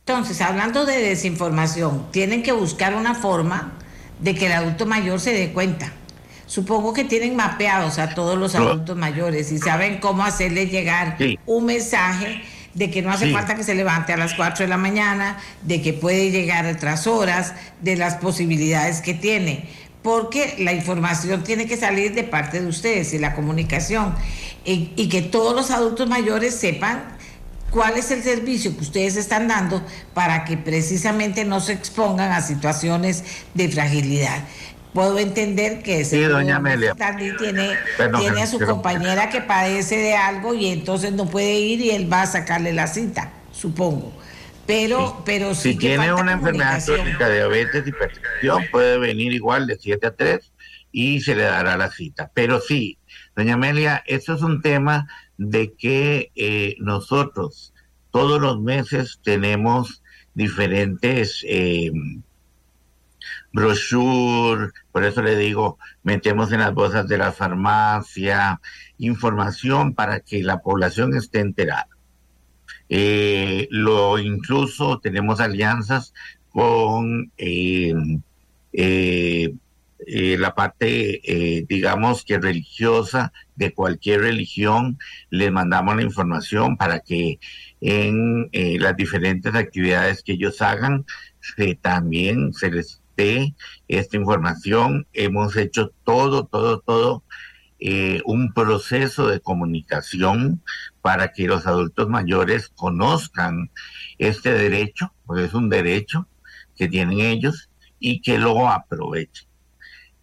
[0.05, 3.71] Entonces, hablando de desinformación, tienen que buscar una forma
[4.19, 5.93] de que el adulto mayor se dé cuenta.
[6.45, 11.39] Supongo que tienen mapeados a todos los adultos mayores y saben cómo hacerle llegar Sí.
[11.45, 13.31] un mensaje de que no hace Sí.
[13.31, 16.71] falta que se levante a las 4 de la mañana, de que puede llegar a
[16.71, 19.69] otras horas, de las posibilidades que tiene.
[20.01, 24.15] Porque la información tiene que salir de parte de ustedes y la comunicación.
[24.65, 27.03] Y, y que todos los adultos mayores sepan
[27.73, 29.81] cuál es el servicio que ustedes están dando
[30.13, 33.23] para que precisamente no se expongan a situaciones
[33.55, 34.43] de fragilidad.
[34.93, 36.91] Puedo entender que Sí, doña Amelia.
[36.91, 41.25] Stanley tiene, Perdón, tiene a su pero- compañera que padece de algo y entonces no
[41.27, 44.13] puede ir y él va a sacarle la cita, supongo.
[44.67, 49.77] Pero, pero sí Si que tiene una enfermedad crónica, diabetes, hipertensión, puede venir igual de
[49.77, 50.39] 7 a 3
[50.93, 52.31] y se le dará la cita.
[52.33, 52.97] Pero sí,
[53.35, 57.73] doña Amelia, esto es un tema de que eh, nosotros
[58.11, 60.03] todos los meses tenemos
[60.35, 61.91] diferentes eh,
[63.51, 68.61] brochures, por eso le digo, metemos en las bolsas de la farmacia
[68.99, 71.87] información para que la población esté enterada.
[72.89, 76.13] Eh, lo incluso tenemos alianzas
[76.49, 77.93] con eh,
[78.73, 79.55] eh,
[80.07, 84.97] eh, la parte, eh, digamos que religiosa de cualquier religión,
[85.29, 87.39] les mandamos la información para que
[87.81, 91.05] en eh, las diferentes actividades que ellos hagan,
[91.39, 93.55] se, también se les dé
[93.87, 95.07] esta información.
[95.13, 97.23] Hemos hecho todo, todo, todo
[98.25, 100.63] un proceso de comunicación
[101.01, 103.71] para que los adultos mayores conozcan
[104.17, 106.29] este derecho, porque es un derecho
[106.77, 109.52] que tienen ellos y que lo aprovechen.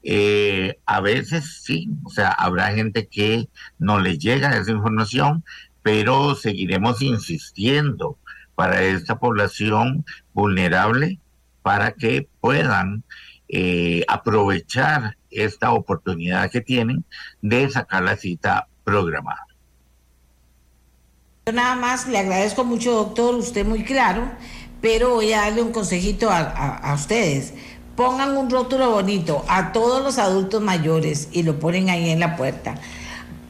[0.02, 5.44] Eh, a veces sí, o sea, habrá gente que no le llega esa información,
[5.82, 8.18] pero seguiremos insistiendo
[8.54, 11.18] para esta población vulnerable
[11.62, 13.04] para que puedan
[13.48, 17.04] eh, aprovechar esta oportunidad que tienen
[17.42, 19.46] de sacar la cita programada.
[21.46, 24.30] Yo nada más le agradezco mucho, doctor, usted muy claro,
[24.80, 27.54] pero voy a darle un consejito a, ustedes.
[28.00, 32.34] Pongan un rótulo bonito a todos los adultos mayores y lo ponen ahí en la
[32.34, 32.76] puerta.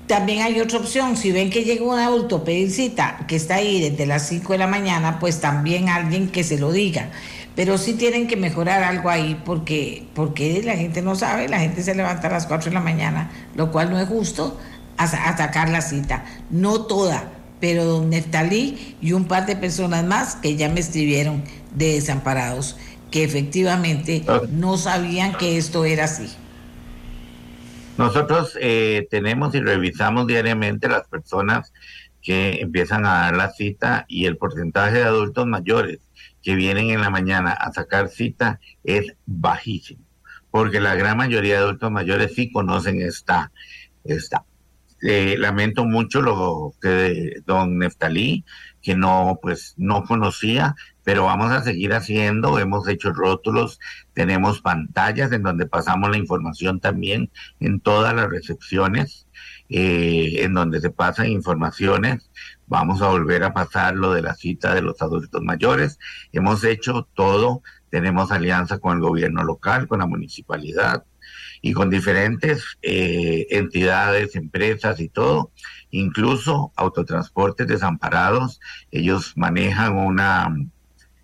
[0.09, 3.55] También hay otra opción, si ven que llega un adulto a pedir cita, que está
[3.55, 7.11] ahí desde las 5 de la mañana, pues también alguien que se lo diga.
[7.55, 11.85] Pero sí tienen que mejorar algo ahí porque, porque la gente no sabe, la gente
[11.85, 14.59] se levanta a las 4 de la mañana, lo cual no es justo,
[14.97, 16.25] a, sa- a sacar la cita.
[16.51, 17.23] No toda,
[17.61, 22.77] pero don Neftalí y un par de personas más que ya me escribieron de desamparados,
[23.11, 26.29] que efectivamente no sabían que esto era así.
[27.99, 31.73] Nosotros eh, tenemos y revisamos diariamente las personas
[32.23, 35.99] que empiezan a dar la cita y el porcentaje de adultos mayores
[36.43, 40.05] que vienen en la mañana a sacar cita es bajísimo,
[40.51, 43.53] porque la gran mayoría de adultos mayores sí conocen esta,
[44.05, 44.45] esta.
[45.03, 48.45] Eh, lamento mucho lo que don Neftalí,
[48.83, 53.81] que no, pues, no conocía, pero vamos a seguir haciendo, hemos hecho rótulos,
[54.13, 59.27] tenemos pantallas en donde pasamos la información también en todas las recepciones,
[59.69, 62.31] eh, en donde se pasan informaciones.
[62.67, 65.99] Vamos a volver a pasar lo de la cita de los adultos mayores.
[66.33, 71.05] Hemos hecho todo, tenemos alianza con el gobierno local, con la municipalidad
[71.63, 75.53] y con diferentes eh, entidades, empresas y todo,
[75.91, 78.61] incluso autotransportes desamparados.
[78.91, 80.55] Ellos manejan una,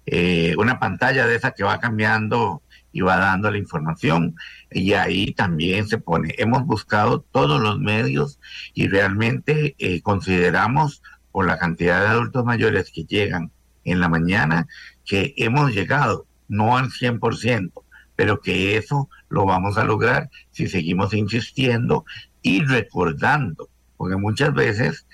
[0.07, 4.37] eh, una pantalla de esa que va cambiando y va dando la información.
[4.71, 8.41] Y ahí también se pone, hemos buscado todos los medios
[8.73, 13.51] y realmente eh, consideramos por la cantidad de adultos mayores que llegan
[13.85, 14.67] en la mañana
[15.05, 17.73] que hemos llegado, no al 100%,
[18.17, 22.05] pero que eso lo vamos a lograr si seguimos insistiendo
[22.43, 25.07] y recordando, porque muchas veces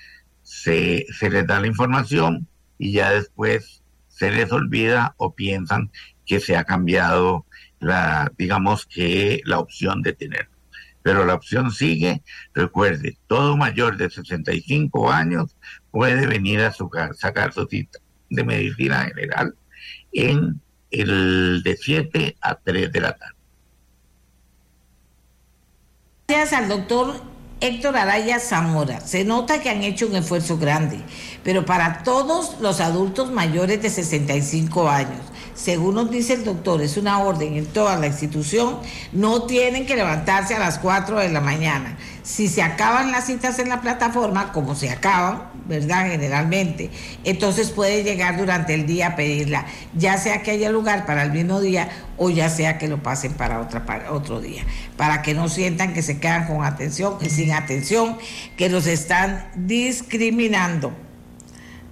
[0.43, 2.47] se, se les da la información
[2.79, 3.82] y ya después
[4.23, 5.91] se les olvida o piensan
[6.25, 7.45] que se ha cambiado
[7.81, 10.57] la, digamos que la opción de tenerlo.
[11.03, 12.23] Pero la opción sigue,
[12.55, 15.57] recuerde, todo mayor de 65 años
[15.91, 17.99] puede venir a su, sacar su cita
[18.31, 19.57] de medicina general
[20.13, 20.61] en
[20.93, 23.35] el de 7 a 3 de la tarde.
[26.29, 27.32] Gracias al doctor
[27.62, 29.01] Héctor Araya Zamora.
[29.01, 30.98] Se nota que han hecho un esfuerzo grande,
[31.44, 35.20] pero para todos los adultos mayores de 65 años
[35.55, 38.79] según nos dice el doctor, es una orden en toda la institución,
[39.12, 41.97] no tienen que levantarse a las 4 de la mañana.
[42.23, 46.11] Si se acaban las citas en la plataforma, como se acaban, ¿verdad?
[46.11, 46.91] Generalmente,
[47.25, 51.33] entonces puede llegar durante el día a pedirla, ya sea que haya lugar para el
[51.33, 54.65] mismo día o ya sea que lo pasen para, para otro día,
[54.97, 58.17] para que no sientan que se quedan con atención y sin atención,
[58.57, 60.93] que los están discriminando.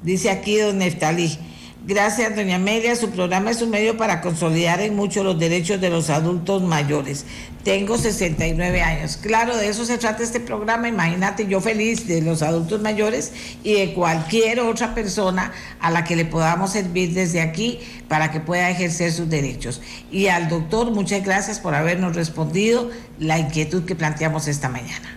[0.03, 1.50] Dice aquí don Neftalí.
[1.87, 2.95] Gracias, doña Amelia.
[2.95, 7.25] Su programa es un medio para consolidar en mucho los derechos de los adultos mayores.
[7.65, 9.17] Tengo 69 años.
[9.17, 10.89] Claro, de eso se trata este programa.
[10.89, 13.33] Imagínate, yo feliz de los adultos mayores
[13.65, 18.41] y de cualquier otra persona a la que le podamos servir desde aquí para que
[18.41, 19.81] pueda ejercer sus derechos.
[20.11, 25.17] Y al doctor, muchas gracias por habernos respondido la inquietud que planteamos esta mañana.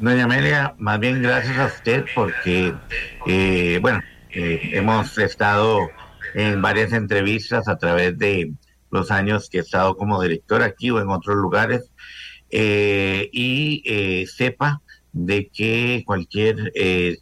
[0.00, 2.74] Doña Amelia, más bien gracias a usted porque,
[3.26, 4.00] eh, bueno,
[4.32, 5.90] eh, hemos estado
[6.34, 8.52] en varias entrevistas a través de
[8.90, 11.90] los años que he estado como director aquí o en otros lugares
[12.50, 16.72] eh, y eh, sepa de que cualquier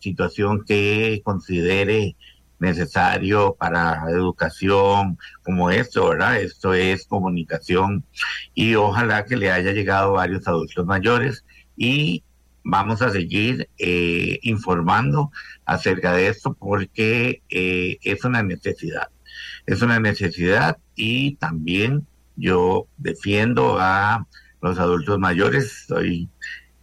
[0.01, 2.17] situación que considere
[2.59, 6.41] necesario para educación como esto, ¿verdad?
[6.41, 8.05] Esto es comunicación
[8.55, 11.45] y ojalá que le haya llegado a varios adultos mayores
[11.77, 12.25] y
[12.71, 15.33] vamos a seguir eh, informando
[15.65, 19.09] acerca de esto porque eh, es una necesidad.
[19.65, 24.27] Es una necesidad y también yo defiendo a
[24.61, 25.87] los adultos mayores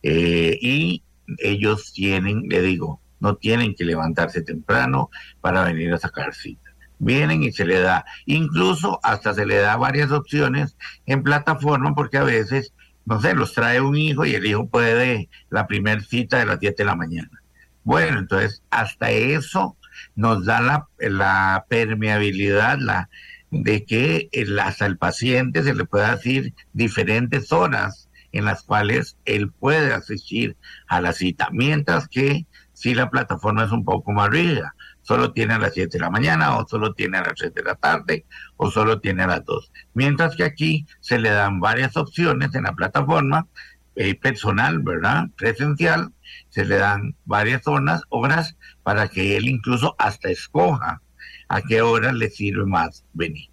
[0.01, 1.03] eh, y
[1.37, 6.71] ellos tienen, le digo, no tienen que levantarse temprano para venir a sacar cita.
[6.97, 12.17] Vienen y se le da, incluso hasta se le da varias opciones en plataforma porque
[12.17, 12.73] a veces
[13.05, 16.59] no sé, los trae un hijo y el hijo puede la primera cita de las
[16.59, 17.41] 10 de la mañana.
[17.83, 19.77] Bueno, entonces hasta eso
[20.15, 23.09] nos da la, la permeabilidad la,
[23.51, 29.17] de que el, hasta el paciente se le pueda decir diferentes horas en las cuales
[29.25, 34.29] él puede asistir a la cita, mientras que si la plataforma es un poco más
[34.29, 37.53] rígida, solo tiene a las 7 de la mañana o solo tiene a las 3
[37.53, 38.25] de la tarde
[38.57, 39.71] o solo tiene a las 2.
[39.93, 43.47] Mientras que aquí se le dan varias opciones en la plataforma
[43.95, 45.27] eh, personal, ¿verdad?
[45.37, 46.11] Presencial,
[46.49, 51.01] se le dan varias zonas, horas para que él incluso hasta escoja
[51.47, 53.49] a qué hora le sirve más venir.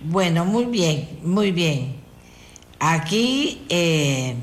[0.00, 2.02] Bueno, muy bien, muy bien.
[2.80, 3.64] Aquí...
[3.68, 4.36] Eh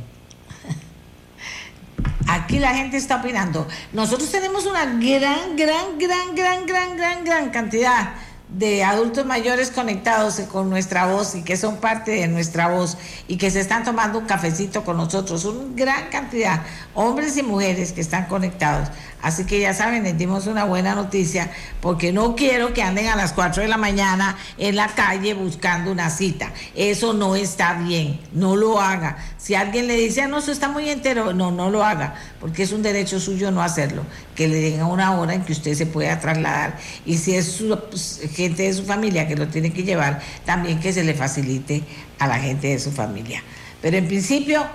[2.27, 3.67] Aquí la gente está opinando.
[3.93, 8.13] Nosotros tenemos una gran, gran, gran, gran, gran, gran, gran cantidad
[8.49, 12.97] de adultos mayores conectados con nuestra voz y que son parte de nuestra voz
[13.27, 16.63] y que se están tomando un cafecito con nosotros, una gran cantidad,
[16.95, 18.89] hombres y mujeres que están conectados.
[19.21, 21.51] Así que ya saben, les dimos una buena noticia
[21.81, 25.91] porque no quiero que anden a las 4 de la mañana en la calle buscando
[25.91, 26.53] una cita.
[26.73, 29.17] Eso no está bien, no lo haga.
[29.37, 32.63] Si alguien le dice, ah, no, eso está muy entero, no, no lo haga, porque
[32.63, 34.03] es un derecho suyo no hacerlo.
[34.35, 36.77] Que le den una hora en que usted se pueda trasladar.
[37.05, 40.93] Y si es pues, gente de su familia que lo tiene que llevar, también que
[40.93, 41.83] se le facilite
[42.19, 43.43] a la gente de su familia.
[43.81, 44.65] Pero en principio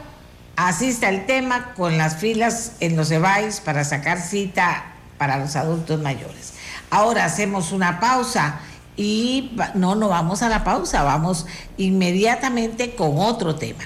[0.57, 4.85] Así está el tema con las filas en los EBAIS para sacar cita
[5.19, 6.55] para los adultos mayores.
[6.91, 8.61] Ahora hacemos una pausa
[8.97, 11.47] y no, no vamos a la pausa, vamos
[11.77, 13.83] inmediatamente con otro tema.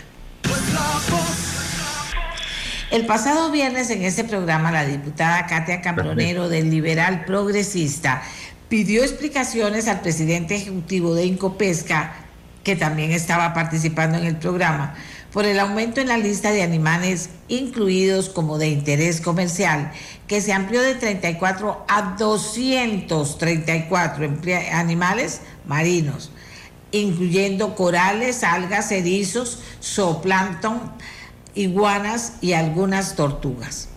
[2.91, 8.23] El pasado viernes en este programa la diputada Katia Cambronero del Liberal Progresista
[8.69, 12.13] pidió explicaciones al presidente ejecutivo de Incopesca,
[12.65, 14.95] que también estaba participando en el programa,
[15.33, 19.93] por el aumento en la lista de animales incluidos como de interés comercial,
[20.27, 24.37] que se amplió de 34 a 234
[24.73, 26.31] animales marinos,
[26.93, 30.81] incluyendo corales, algas, erizos, zooplancton,
[31.55, 33.89] iguanas y algunas tortugas.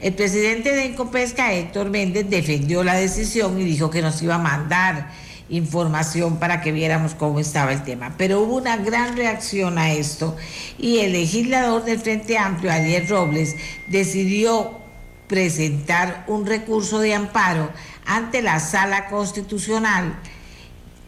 [0.00, 4.38] El presidente de Encopesca, Héctor Méndez, defendió la decisión y dijo que nos iba a
[4.38, 5.10] mandar
[5.50, 8.14] información para que viéramos cómo estaba el tema.
[8.16, 10.36] Pero hubo una gran reacción a esto
[10.78, 13.56] y el legislador del Frente Amplio, Ariel Robles,
[13.88, 14.78] decidió
[15.26, 17.70] presentar un recurso de amparo
[18.06, 20.18] ante la sala constitucional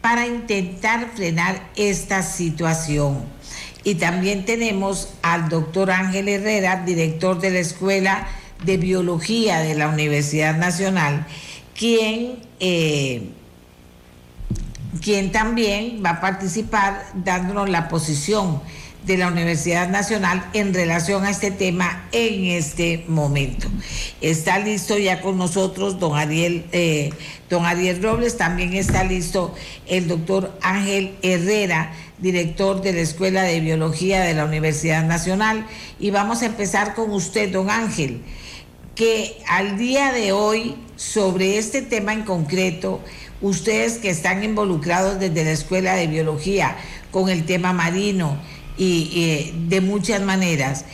[0.01, 3.23] para intentar frenar esta situación.
[3.85, 8.27] Y también tenemos al doctor Ángel Herrera, director de la Escuela
[8.63, 11.25] de Biología de la Universidad Nacional,
[11.73, 12.39] quien...
[12.59, 13.29] Eh,
[15.01, 18.61] quien también va a participar dándonos la posición
[19.05, 23.67] de la Universidad Nacional en relación a este tema en este momento.
[24.21, 27.09] Está listo ya con nosotros don Ariel, eh,
[27.49, 29.53] don Ariel Robles, también está listo
[29.87, 35.65] el doctor Ángel Herrera, director de la Escuela de Biología de la Universidad Nacional.
[35.99, 38.21] Y vamos a empezar con usted, don Ángel,
[38.95, 43.01] que al día de hoy, sobre este tema en concreto,
[43.43, 46.77] ustedes que están involucrados desde la Escuela de Biología
[47.11, 48.39] con el tema marino
[48.77, 50.85] y, de muchas maneras,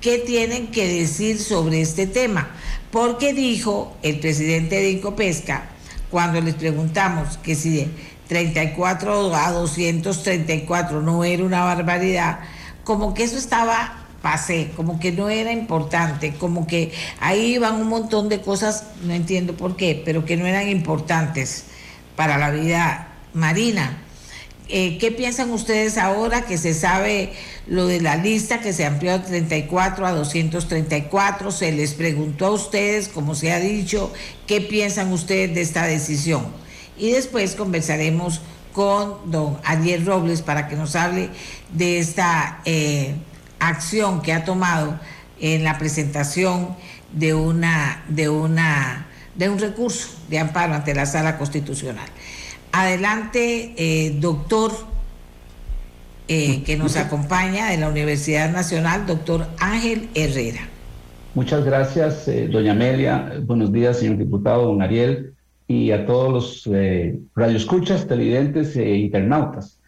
[0.00, 2.50] ¿qué tienen que decir sobre este tema?
[2.92, 5.70] Porque dijo el presidente de Incopesca,
[6.10, 7.88] cuando les preguntamos que si de
[8.28, 12.40] 34 a 234 no era una barbaridad,
[12.84, 17.88] como que eso estaba pasé, como que no era importante, como que ahí iban un
[17.88, 21.64] montón de cosas, no entiendo por qué, pero que no eran importantes
[22.16, 23.98] para la vida marina.
[24.68, 27.32] Eh, ¿Qué piensan ustedes ahora que se sabe
[27.66, 31.50] lo de la lista que se amplió de 34 a 234?
[31.50, 34.12] Se les preguntó a ustedes, como se ha dicho,
[34.46, 36.46] ¿qué piensan ustedes de esta decisión?
[36.96, 38.40] Y después conversaremos
[38.72, 41.28] con don Ariel Robles para que nos hable
[41.72, 42.60] de esta...
[42.64, 43.14] Eh,
[43.68, 44.98] acción que ha tomado
[45.40, 46.76] en la presentación
[47.12, 52.06] de una de una de un recurso de amparo ante la sala constitucional.
[52.72, 54.72] Adelante, eh, doctor
[56.28, 60.60] eh, que nos acompaña de la Universidad Nacional, doctor Ángel Herrera.
[61.34, 63.32] Muchas gracias, eh, doña Amelia.
[63.42, 65.34] Buenos días, señor diputado, don Ariel,
[65.66, 66.70] y a todos los
[67.34, 69.78] radioescuchas, televidentes e internautas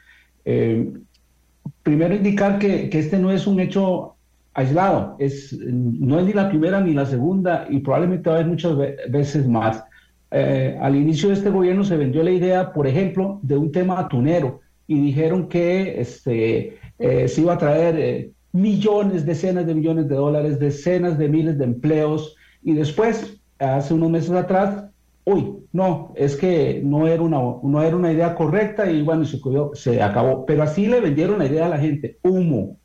[1.85, 4.17] primero indicar que, este no es un hecho
[4.55, 8.51] aislado, es, no es ni la primera ni la segunda y probablemente va a haber
[8.51, 8.77] muchas
[9.09, 9.85] veces más.
[10.31, 14.01] Eh, al inicio de este gobierno se vendió la idea, por ejemplo, de un tema
[14.01, 20.09] atunero y dijeron que este, eh, se iba a traer eh, millones, decenas de millones
[20.09, 24.85] de dólares, decenas de miles de empleos y después, hace unos meses atrás,
[25.25, 29.41] uy, no, es que no era una, no era una idea correcta y bueno, se,
[29.75, 30.45] se acabó.
[30.47, 32.77] Pero así le vendieron la idea a la gente, humo.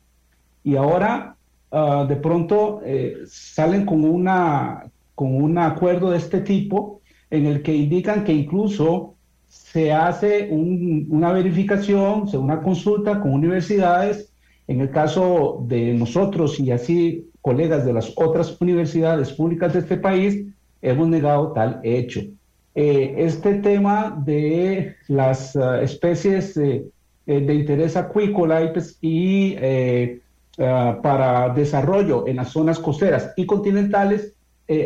[0.64, 1.36] Y ahora
[1.70, 7.62] ah, de pronto eh, salen con, una, con un acuerdo de este tipo en el
[7.62, 9.14] que indican que incluso
[9.46, 14.28] se hace una verificación, una consulta con universidades.
[14.68, 19.96] En el caso de nosotros y así colegas de las otras universidades públicas de este
[19.96, 20.46] país,
[20.82, 22.20] hemos negado tal hecho.
[22.74, 26.84] Eh, este tema de las eh, especies eh,
[27.26, 28.98] de interés acuícola y, pues,
[31.02, 34.34] para desarrollo en las zonas costeras y continentales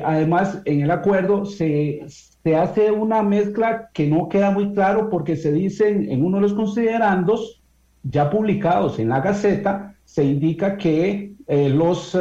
[0.03, 5.36] además, en el acuerdo se, se hace una mezcla que no queda muy claro porque
[5.36, 7.61] se dice en uno de los considerandos
[8.03, 12.16] ya publicados en la Gaceta, se indica que los,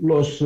[0.00, 0.44] los,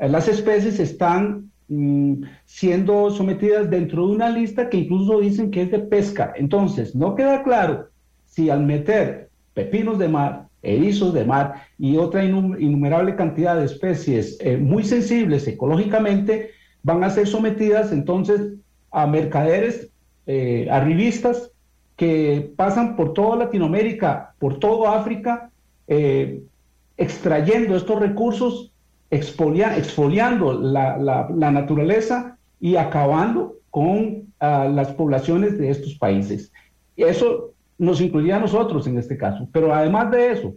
[0.00, 5.70] las especies están mm, siendo sometidas dentro de una lista que incluso dicen que es
[5.70, 6.34] de pesca.
[6.36, 7.88] Entonces, no queda claro
[8.26, 14.36] si al meter pepinos de mar, erizos de mar y otra innumerable cantidad de especies
[14.40, 16.50] eh, muy sensibles ecológicamente
[16.82, 18.52] van a ser sometidas entonces
[18.90, 19.88] a mercaderes,
[20.26, 21.50] eh, arribistas
[21.96, 25.50] que pasan por toda Latinoamérica, por toda África,
[25.86, 26.42] eh,
[26.96, 28.69] extrayendo estos recursos,
[29.10, 36.52] exfoliando la, naturaleza y acabando con ah, las poblaciones de estos países.
[36.96, 39.48] Eso nos incluiría a nosotros en este caso.
[39.52, 40.54] Pero además de eso,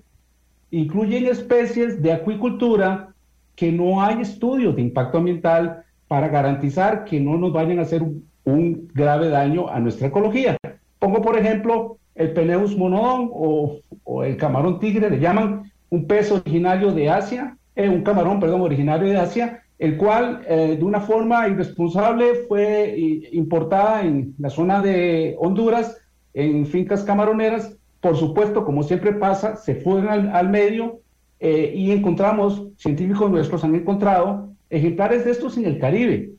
[0.71, 3.13] incluyen especies de acuicultura
[3.55, 8.03] que no hay estudios de impacto ambiental para garantizar que no nos vayan a hacer
[8.03, 10.57] un, grave daño a nuestra ecología.
[10.99, 13.79] Pongo, por ejemplo, el Peneus monodon o,
[14.23, 19.07] el camarón tigre, le llaman un pez originario de Asia, eh, un camarón, perdón, originario
[19.07, 24.82] de Asia, el cual eh, de una forma irresponsable fue eh, importada en la zona
[24.82, 25.97] de Honduras
[26.34, 30.99] en fincas camaroneras, por supuesto, como siempre pasa, se fueron al, medio
[31.39, 36.32] eh, y encontramos, científicos nuestros han encontrado ejemplares de estos en el Caribe.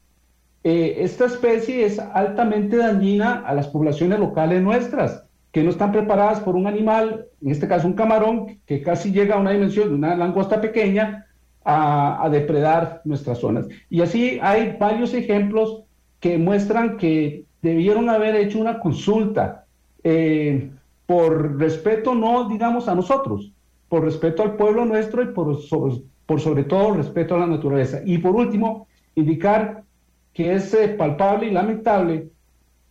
[0.65, 6.41] Eh, esta especie es altamente dañina a las poblaciones locales nuestras, que no están preparadas
[6.41, 9.95] por un animal, en este caso un camarón, que casi llega a una dimensión de
[9.95, 11.24] una langosta pequeña,
[11.65, 13.67] a, depredar nuestras zonas.
[13.89, 15.83] Y así hay varios ejemplos
[16.21, 19.65] que muestran que debieron haber hecho una consulta
[20.03, 20.71] eh,
[21.07, 23.53] por respeto no digamos a nosotros,
[23.89, 28.01] por respeto al pueblo nuestro y por sobre, todo respeto a la naturaleza.
[28.05, 29.83] Y por último, indicar
[30.33, 32.29] que es eh, palpable y lamentable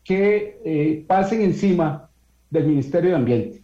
[0.03, 2.09] que eh, pasen encima
[2.49, 3.61] del Ministerio de Ambiente.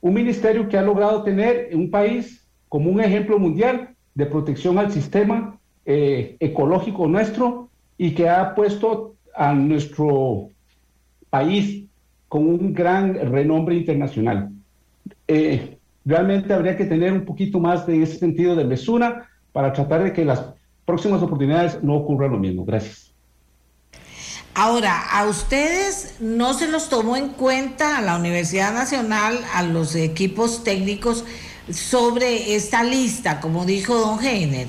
[0.00, 4.92] Un ministerio que ha logrado tener un país como un ejemplo mundial de protección al
[4.92, 10.48] sistema ecológico nuestro y que ha puesto a nuestro
[11.30, 11.84] país
[12.28, 14.50] con un gran renombre internacional.
[15.28, 20.02] Eh, realmente habría que tener un poquito más de ese sentido de mesura para tratar
[20.04, 20.44] de que las
[20.84, 22.64] próximas oportunidades no ocurran lo mismo.
[22.64, 23.12] Gracias.
[24.56, 29.96] Ahora, a ustedes no se los tomó en cuenta a la Universidad Nacional, a los
[29.96, 31.24] equipos técnicos
[31.70, 34.68] sobre esta lista, como dijo don Heiner.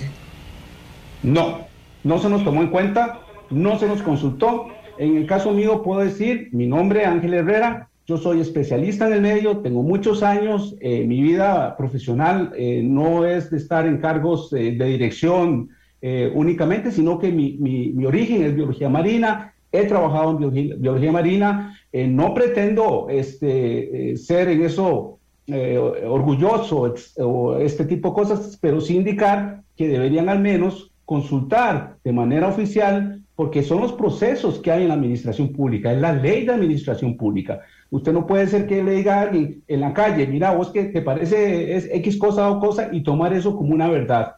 [1.24, 1.60] No,
[2.04, 4.68] no se nos tomó en cuenta, no se nos consultó
[4.98, 9.14] en el caso mío puedo decir, mi nombre es Ángel Herrera, yo soy especialista en
[9.14, 13.98] el medio, tengo muchos años, eh, mi vida profesional eh, no es de estar en
[13.98, 15.70] cargos de dirección
[16.02, 21.78] eh, únicamente, sino que mi, mi, origen es biología marina, he trabajado en biología, marina,
[21.92, 29.62] no pretendo este, ser en eso orgulloso o este tipo de cosas, pero sí indicar
[29.76, 34.88] que deberían al menos consultar de manera oficial porque son los procesos que hay en
[34.88, 37.62] la administración pública, es la ley de administración pública.
[37.92, 40.86] Usted no puede ser que le diga a alguien en la calle, mira, vos que
[40.86, 44.36] te parece es X cosa o cosa y tomar eso como una verdad.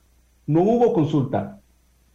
[0.47, 1.59] No hubo consulta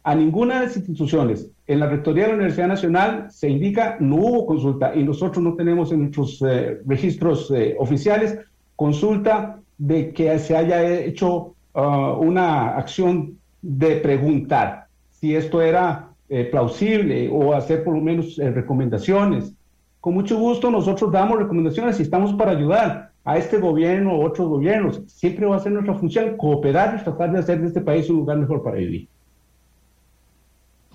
[0.03, 1.49] a ninguna de las instituciones.
[1.65, 5.55] En la Rectoría de la Universidad Nacional se indica no hubo consulta y nosotros no
[5.55, 8.37] tenemos en nuestros eh, registros eh, oficiales
[8.75, 11.79] consulta de que se haya hecho uh,
[12.19, 18.49] una acción de preguntar si esto era eh, plausible o hacer por lo menos eh,
[18.51, 19.53] recomendaciones.
[20.01, 24.49] Con mucho gusto nosotros damos recomendaciones y estamos para ayudar a este gobierno o otros
[24.49, 25.01] gobiernos.
[25.07, 28.17] Siempre va a ser nuestra función cooperar y tratar de hacer de este país un
[28.17, 29.07] lugar mejor para vivir.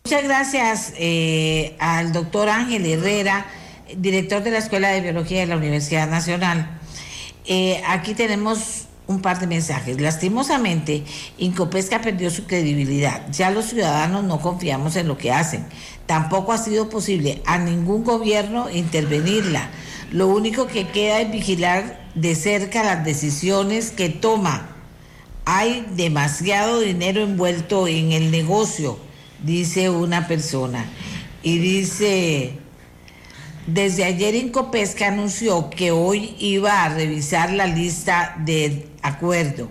[0.05, 3.47] Muchas gracias eh, al doctor Ángel Herrera,
[3.97, 6.78] director de la Escuela de Biología de la Universidad Nacional.
[7.87, 10.01] Aquí tenemos un par de mensajes.
[10.01, 11.03] Lastimosamente,
[11.39, 13.27] Incopesca perdió su credibilidad.
[13.33, 15.67] Ya los ciudadanos no confiamos en lo que hacen.
[16.07, 19.71] Tampoco ha sido posible a ningún gobierno intervenirla.
[20.13, 24.77] Lo único que queda es vigilar de cerca las decisiones que toma.
[25.47, 28.99] Hay demasiado dinero envuelto en el negocio,
[29.43, 30.85] dice una persona.
[31.43, 32.59] Y dice
[33.69, 39.69] desde ayer Incopesca anunció que hoy iba a revisar la lista de acuerdo.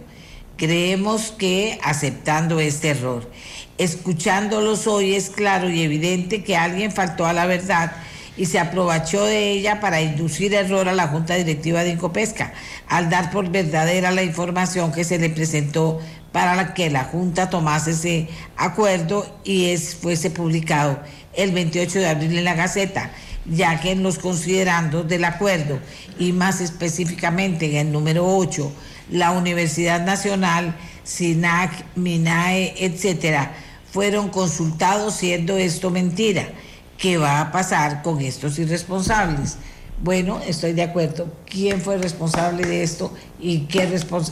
[0.55, 3.27] Creemos que aceptando este error,
[3.79, 7.91] escuchándolos hoy es claro y evidente que alguien faltó a la verdad
[8.37, 12.53] y se aprovechó de ella para inducir error a la Junta Directiva de Incopesca
[12.87, 15.99] al dar por verdadera la información que se le presentó
[16.31, 18.27] para que la Junta tomase ese
[18.57, 20.99] acuerdo y es, fuese publicado
[21.33, 23.11] el 28 de abril en la Gaceta,
[23.49, 25.79] ya que en los considerandos del acuerdo
[26.19, 28.71] y más específicamente en el número 8,
[29.11, 33.53] la Universidad Nacional, SINAC, MINAE, etcétera,
[33.91, 36.49] fueron consultados siendo esto mentira.
[36.97, 39.57] ¿Qué va a pasar con estos irresponsables?
[40.03, 41.27] Bueno, estoy de acuerdo.
[41.45, 43.87] ¿Quién fue responsable de esto y qué,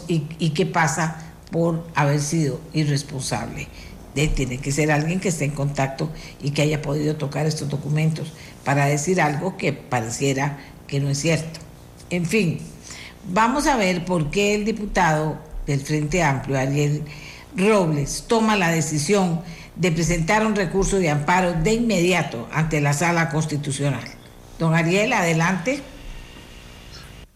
[0.07, 3.67] y, qué pasa por haber sido irresponsable?
[4.13, 6.09] Tiene que ser alguien que esté en contacto
[6.41, 8.31] y que haya podido tocar estos documentos
[8.65, 10.57] para decir algo que pareciera
[10.87, 11.59] que no es cierto.
[12.09, 12.59] En fin,
[13.31, 17.03] vamos a ver por qué el diputado del Frente Amplio, Ariel
[17.55, 19.41] Robles, toma la decisión
[19.75, 24.03] de presentar un recurso de amparo de inmediato ante la sala constitucional.
[24.59, 25.81] Don Ariel, adelante.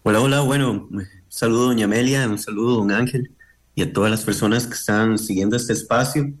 [0.02, 3.30] Hola, hola, bueno, un saludo doña Amelia, un saludo don Ángel
[3.74, 6.32] y a todas las personas que están siguiendo este espacio.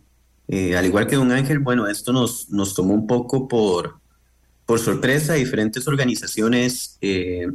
[0.48, 3.99] Eh, al igual que don Ángel, bueno, esto nos, nos tomó un poco por,
[4.70, 5.34] por sorpresa.
[5.34, 7.48] Diferentes organizaciones eh,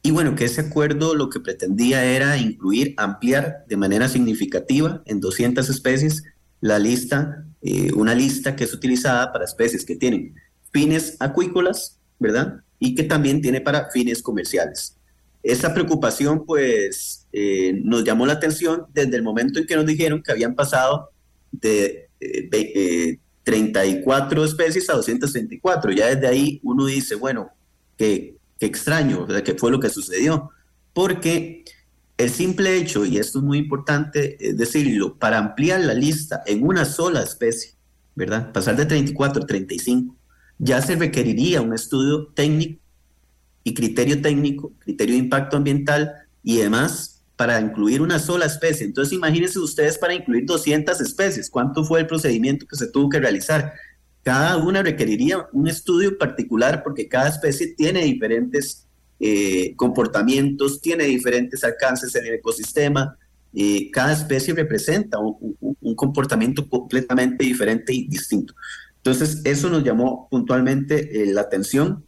[0.00, 5.20] y bueno, que ese acuerdo lo que pretendía era incluir, ampliar de manera significativa en
[5.20, 6.24] 200 especies
[6.62, 10.36] la lista, eh, una lista que es utilizada para especies que tienen
[10.72, 12.62] fines acuícolas, ¿verdad?
[12.78, 14.96] Y que también tiene para fines comerciales.
[15.42, 20.22] Esa preocupación, pues, eh, nos llamó la atención desde el momento en que nos dijeron
[20.22, 21.10] que habían pasado
[21.50, 22.08] de,
[23.44, 25.92] 34 eh, especies a 234.
[25.92, 27.50] Ya desde ahí uno dice, bueno,
[27.96, 29.42] que Qué extraño, ¿verdad?
[29.42, 30.50] ¿Qué fue lo que sucedió?
[30.92, 31.64] Porque
[32.16, 36.84] el simple hecho, y esto es muy importante decirlo, para ampliar la lista en una
[36.84, 37.72] sola especie,
[38.16, 38.52] ¿verdad?
[38.52, 40.16] Pasar de 34 a 35,
[40.58, 42.80] ya se requeriría un estudio técnico
[43.64, 48.84] y criterio técnico, criterio de impacto ambiental y demás para incluir una sola especie.
[48.84, 53.20] Entonces imagínense ustedes para incluir 200 especies, ¿cuánto fue el procedimiento que se tuvo que
[53.20, 53.72] realizar?
[54.22, 58.86] Cada una requeriría un estudio particular porque cada especie tiene diferentes
[59.20, 63.16] eh, comportamientos, tiene diferentes alcances en el ecosistema.
[63.54, 65.56] Eh, cada especie representa un,
[65.94, 68.54] comportamiento completamente diferente y distinto.
[69.10, 72.04] Entonces, eso nos llamó puntualmente eh, la atención.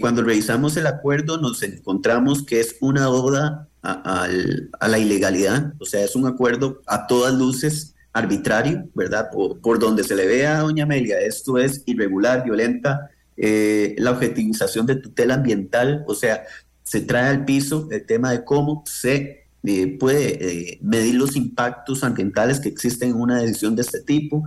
[0.00, 4.28] cuando revisamos el acuerdo, nos encontramos que es una oda a,
[4.88, 9.30] la ilegalidad, o sea, es un acuerdo a todas luces arbitrario, ¿verdad?
[9.30, 14.86] Por, donde se le vea a doña Amelia, esto es irregular, violenta, eh, la objetivización
[14.86, 16.42] de tutela ambiental, o sea,
[16.82, 22.02] se trae al piso el tema de cómo se eh, puede eh, medir los impactos
[22.02, 24.44] ambientales que existen en una decisión de este tipo,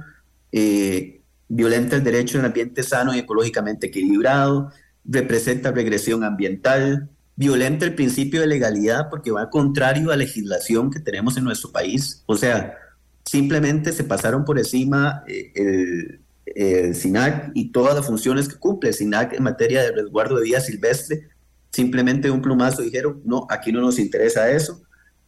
[1.55, 4.71] violenta el derecho a un ambiente sano y ecológicamente equilibrado,
[5.05, 10.99] representa regresión ambiental, violenta el principio de legalidad porque va contrario a la legislación que
[10.99, 12.77] tenemos en nuestro país, o sea,
[13.25, 18.95] simplemente se pasaron por encima eh, el, SINAC y todas las funciones que cumple el
[18.95, 21.29] SINAC en materia de resguardo de vida silvestre.
[21.71, 24.83] Simplemente un plumazo dijeron, no, aquí no nos interesa eso.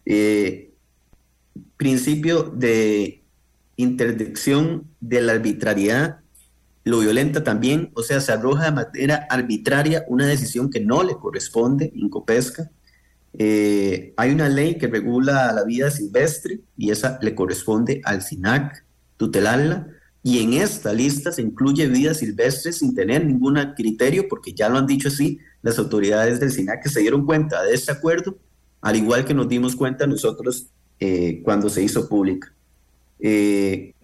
[0.05, 0.71] Eh,
[1.77, 3.24] principio de
[3.77, 6.19] interdicción de la arbitrariedad,
[6.85, 11.15] lo violenta también, o sea, se arroja de manera arbitraria una decisión que no le
[11.15, 12.69] corresponde, Incopesca.
[13.37, 18.85] Eh, hay una ley que regula la vida silvestre y esa le corresponde al SINAC
[19.17, 19.87] tutelarla.
[20.23, 24.77] Y en esta lista se incluye vida silvestre sin tener ningún criterio, porque ya lo
[24.77, 28.37] han dicho así las autoridades del SINAC que se dieron cuenta de este acuerdo,
[28.81, 30.67] al igual que nos dimos cuenta nosotros
[30.99, 32.54] eh, cuando se hizo pública.
[33.27, 33.95] Eh,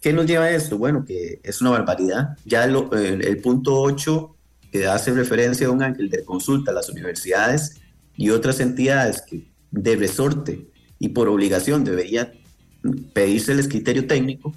[0.00, 0.78] ¿Qué nos lleva a esto?
[0.78, 2.36] Bueno, que es una barbaridad.
[2.44, 4.36] Ya el, punto 8
[4.70, 7.80] que hace referencia a un ángel de consulta a las universidades
[8.16, 10.68] y otras entidades que de resorte
[11.00, 12.30] y por obligación deberían
[13.12, 14.54] pedirse el criterio técnico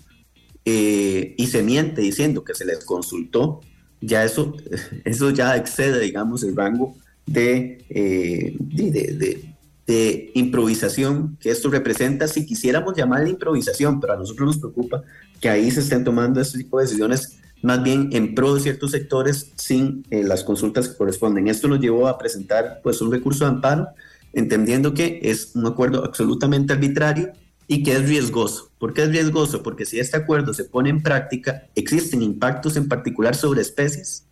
[0.65, 3.61] eh, y se miente diciendo que se les consultó,
[4.01, 4.55] ya eso,
[5.03, 6.95] eso ya excede, digamos, el rango
[7.25, 9.54] de, eh, de, de,
[9.87, 15.03] improvisación que esto representa, si quisiéramos llamarle improvisación, pero a nosotros nos preocupa
[15.39, 18.91] que ahí se estén tomando este tipo de decisiones más bien en pro de ciertos
[18.91, 21.47] sectores sin eh, las consultas que corresponden.
[21.47, 23.87] Esto nos llevó a presentar pues un recurso de amparo,
[24.33, 27.31] entendiendo que es un acuerdo absolutamente arbitrario
[27.67, 28.71] y que es riesgoso.
[28.77, 29.63] ¿Por qué es riesgoso?
[29.63, 34.27] Porque si este acuerdo se pone en práctica, existen impactos en particular sobre especies,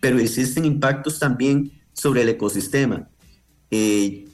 [0.00, 3.08] pero existen impactos también sobre el ecosistema.
[3.70, 4.26] Eh,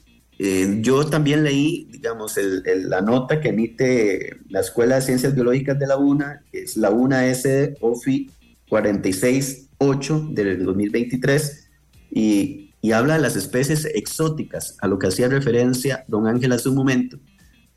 [0.43, 2.35] eh, yo también leí, digamos,
[2.65, 6.89] la nota que emite la Escuela de Ciencias Biológicas de la UNA, que es la
[6.89, 8.31] UNA-S OFI
[8.67, 11.69] 468 del 2023,
[12.09, 16.69] y, y habla de las especies exóticas, a lo que hacía referencia don Ángel hace
[16.69, 17.19] un momento.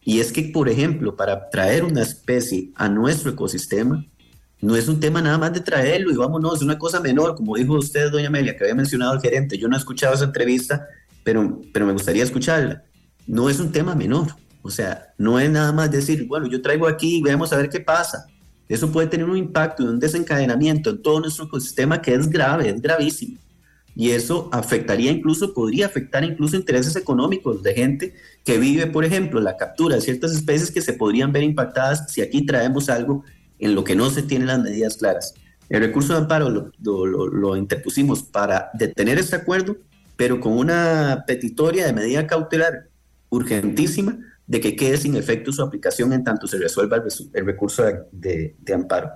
[0.03, 4.07] Y es que, por ejemplo, para traer una especie a nuestro ecosistema,
[4.63, 7.57] no es un tema nada más de traerlo y vámonos, es una cosa menor, como
[7.57, 9.59] dijo usted, doña Amelia, que había mencionado el gerente.
[9.59, 10.87] Yo no he escuchado esa entrevista
[11.25, 12.85] pero, pero me gustaría escucharla.
[13.27, 14.29] No es un tema menor,
[14.63, 17.69] o sea, no es nada más decir, bueno, yo traigo aquí y veamos a ver
[17.69, 18.27] qué pasa.
[18.69, 22.71] Eso puede tener un impacto y un desencadenamiento en todo nuestro ecosistema que es grave,
[22.71, 23.39] es gravísimo.
[23.97, 28.15] Y eso afectaría incluso, podría afectar incluso intereses económicos de gente
[28.45, 32.21] que vive, por ejemplo, la captura de ciertas especies que se podrían ver impactadas si
[32.21, 33.23] aquí traemos algo
[33.59, 35.35] en lo que no se tienen las medidas claras.
[35.69, 39.77] El recurso de amparo lo, interpusimos para detener este acuerdo
[40.17, 42.89] pero con una petitoria de medida cautelar
[43.31, 47.03] urgentísima de que quede sin efecto su aplicación en tanto se resuelva
[47.33, 49.11] el, recurso de, amparo.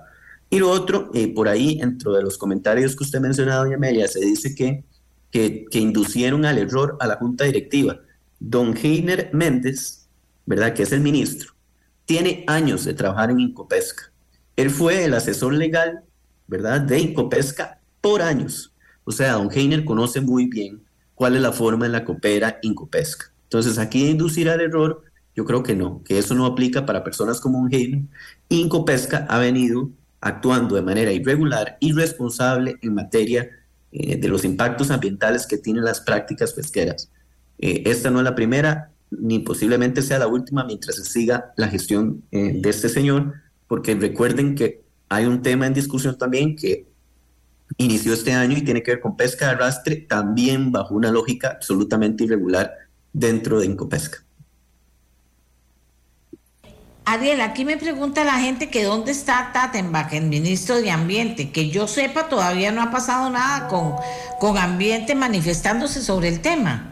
[0.49, 4.07] Y lo otro, eh, por ahí, dentro de los comentarios que usted mencionado, doña Amelia,
[4.07, 4.83] se dice que,
[5.31, 7.99] que, que, inducieron al error a la junta directiva.
[8.39, 10.07] Don Heiner Méndez,
[10.47, 10.73] ¿verdad?
[10.73, 11.53] Que es el ministro,
[12.05, 14.11] tiene años de trabajar en Incopesca.
[14.55, 16.01] Él fue el asesor legal,
[16.47, 16.81] ¿verdad?
[16.81, 18.73] De Incopesca por años.
[19.03, 20.81] O sea, don Heiner conoce muy bien
[21.19, 23.25] cuál es la forma en la que opera Incopesca.
[23.43, 25.03] Entonces, aquí inducir al error,
[25.35, 28.03] yo creo que no, que eso no aplica para personas como un genio.
[28.47, 29.89] Incopesca ha venido
[30.21, 33.49] actuando de manera irregular, irresponsable en materia
[33.91, 37.11] eh, de los impactos ambientales que tienen las prácticas pesqueras.
[37.57, 41.67] Eh, esta no es la primera, ni posiblemente sea la última mientras se siga la
[41.67, 43.33] gestión eh, de este señor,
[43.67, 46.87] porque recuerden que hay un tema en discusión también que
[47.79, 51.49] inició este año y tiene que ver con pesca de arrastre, también bajo una lógica
[51.49, 52.71] absolutamente irregular
[53.13, 54.23] dentro de Incopesca.
[57.05, 61.51] Ariel, aquí me pregunta la gente que dónde está Tatenbach, el ministro de Ambiente.
[61.51, 63.95] Que yo sepa, todavía no ha pasado nada con,
[64.39, 66.91] con Ambiente manifestándose sobre el tema.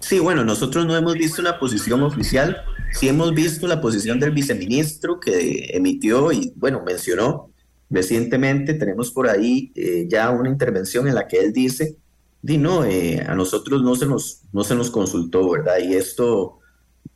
[0.00, 2.62] Sí, bueno, nosotros no hemos visto una posición oficial.
[2.92, 7.53] Sí hemos visto la posición del viceministro que emitió y, bueno, mencionó
[7.90, 11.96] Recientemente tenemos por ahí eh, ya una intervención en la que él dice,
[12.42, 15.78] di no, eh, a nosotros no se, nos, no se nos consultó, ¿verdad?
[15.78, 16.60] Y esto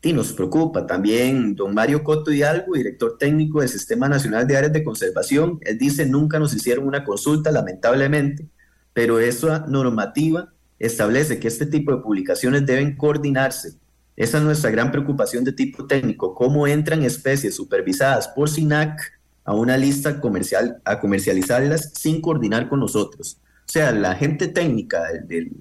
[0.03, 0.87] di, nos preocupa.
[0.87, 5.79] También don Mario Coto Hidalgo, director técnico del Sistema Nacional de Áreas de Conservación, él
[5.79, 8.47] dice, nunca nos hicieron una consulta, lamentablemente,
[8.93, 13.75] pero esa normativa establece que este tipo de publicaciones deben coordinarse.
[14.17, 19.18] Esa es nuestra gran preocupación de tipo técnico, cómo entran especies supervisadas por SINAC
[19.49, 23.39] a una lista comercial, a comercializarlas sin coordinar con nosotros.
[23.67, 25.53] O sea, la gente técnica del,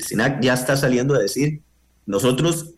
[0.00, 1.62] SINAC ya está saliendo a decir,
[2.06, 2.72] nosotros,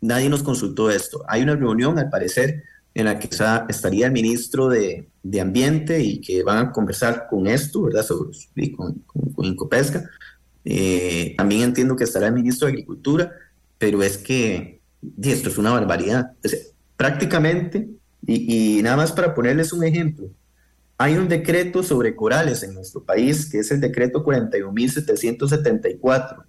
[0.00, 1.22] nadie nos consultó esto.
[1.28, 3.28] Hay una reunión, al parecer, en la que
[3.68, 5.06] estaría el ministro de,
[5.40, 8.04] Ambiente y que van a conversar con esto, ¿verdad?
[8.04, 10.10] Sobre, con, con, Incopesca.
[10.64, 13.30] Eh, también entiendo que estará el ministro de Agricultura,
[13.78, 14.80] pero es que
[15.22, 16.32] esto es una barbaridad.
[16.96, 20.28] prácticamente y, nada más para ponerles un ejemplo,
[20.98, 26.44] hay un decreto sobre corales en nuestro país, que es el decreto 41.774,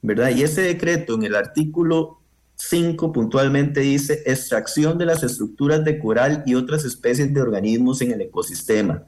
[0.00, 0.30] ¿verdad?
[0.30, 2.18] Y ese decreto en el artículo
[2.56, 8.10] 5 puntualmente dice extracción de las estructuras de coral y otras especies de organismos en
[8.12, 9.04] el ecosistema.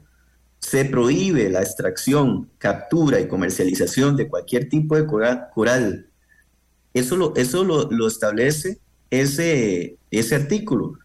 [0.59, 6.07] Se prohíbe la extracción, captura y comercialización de cualquier tipo de coral.
[6.93, 10.97] Eso lo, eso lo, lo establece ese, ese artículo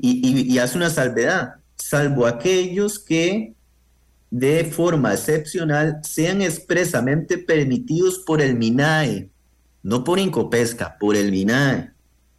[0.00, 3.54] y, hace una salvedad, salvo aquellos que
[4.30, 9.28] de forma excepcional sean expresamente permitidos por el MINAE,
[9.82, 11.90] no por Incopesca, por el MINAE,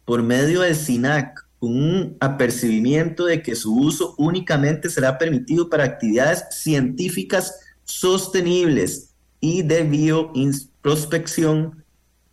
[0.04, 5.84] por medio del SINAC, con un apercibimiento de que su uso únicamente será permitido para
[5.84, 7.54] actividades científicas
[7.84, 9.10] sostenibles
[9.40, 11.84] y de bioprospección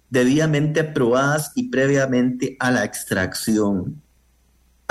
[0.09, 4.01] debidamente aprobadas y previamente a la extracción.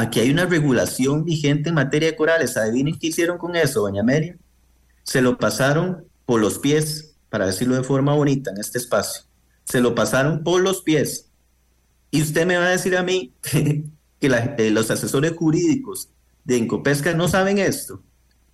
[0.01, 2.57] Aquí hay una regulación vigente en materia de corales.
[2.57, 4.39] ¿Adivinen qué hicieron con eso, doña Amelia?
[5.03, 9.25] Se lo pasaron por los pies, para decirlo de forma bonita en este espacio.
[9.65, 11.31] Se lo pasaron por los pies.
[12.13, 13.85] Y usted me va a decir a mí que,
[14.21, 16.11] eh, los asesores jurídicos
[16.45, 18.01] de Incopesca no saben esto.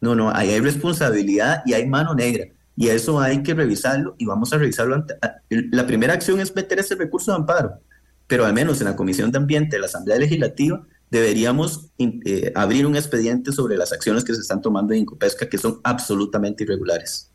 [0.01, 2.47] No, no, ahí hay responsabilidad y hay mano negra.
[2.74, 5.05] Y eso hay que revisarlo y vamos a revisarlo.
[5.51, 7.80] La primera acción es meter ese recurso de amparo,
[8.26, 12.86] pero al menos en la Comisión de Ambiente de la Asamblea Legislativa deberíamos eh, abrir
[12.86, 17.30] un expediente sobre las acciones que se están tomando en Incopesca que son absolutamente irregulares.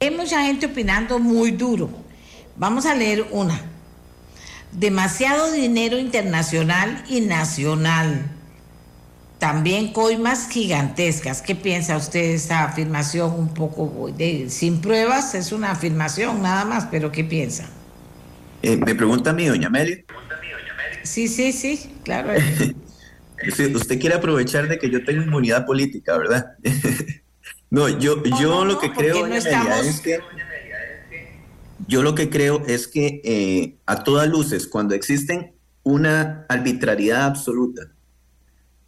[0.00, 1.88] Hay mucha gente opinando muy duro.
[2.56, 3.60] Vamos a leer una.
[4.72, 8.28] Demasiado dinero internacional y nacional.
[9.38, 11.42] También coimas gigantescas.
[11.42, 15.34] ¿Qué piensa usted de esta afirmación un poco de, sin pruebas?
[15.34, 17.68] Es una afirmación nada más, pero ¿qué piensa?
[18.62, 20.04] Eh, me pregunta a mí, doña Meli.
[21.02, 22.32] Sí, sí, sí, claro.
[23.74, 26.56] usted quiere aprovechar de que yo tengo inmunidad política, ¿verdad?
[27.70, 30.20] no, yo, yo lo que creo, es que
[31.88, 37.90] yo lo que creo es que eh, a todas luces, cuando existen una arbitrariedad absoluta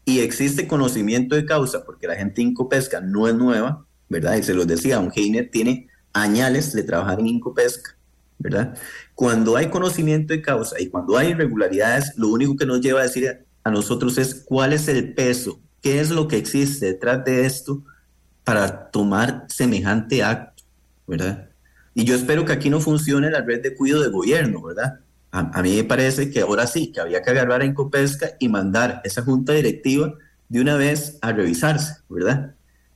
[0.05, 4.37] y existe conocimiento de causa, porque la gente Incopesca no es nueva, ¿verdad?
[4.37, 7.97] Y se los decía, un Heiner tiene añales de trabajar en Incopesca,
[8.39, 8.77] ¿verdad?
[9.15, 13.05] Cuando hay conocimiento de causa y cuando hay irregularidades, lo único que nos lleva a
[13.05, 17.47] decir a nosotros es cuál es el peso, qué es lo que existe detrás de
[17.47, 17.83] esto
[18.43, 20.62] para tomar semejante acto,
[21.07, 21.49] ¿verdad?
[21.95, 25.01] Y yo espero que aquí no funcione la red de cuidado de gobierno, ¿verdad?
[25.31, 29.01] A, mí me parece que ahora sí, que había que agarrar a Incopesca y mandar
[29.03, 30.15] esa junta directiva
[30.49, 32.55] de una vez a revisarse, ¿verdad?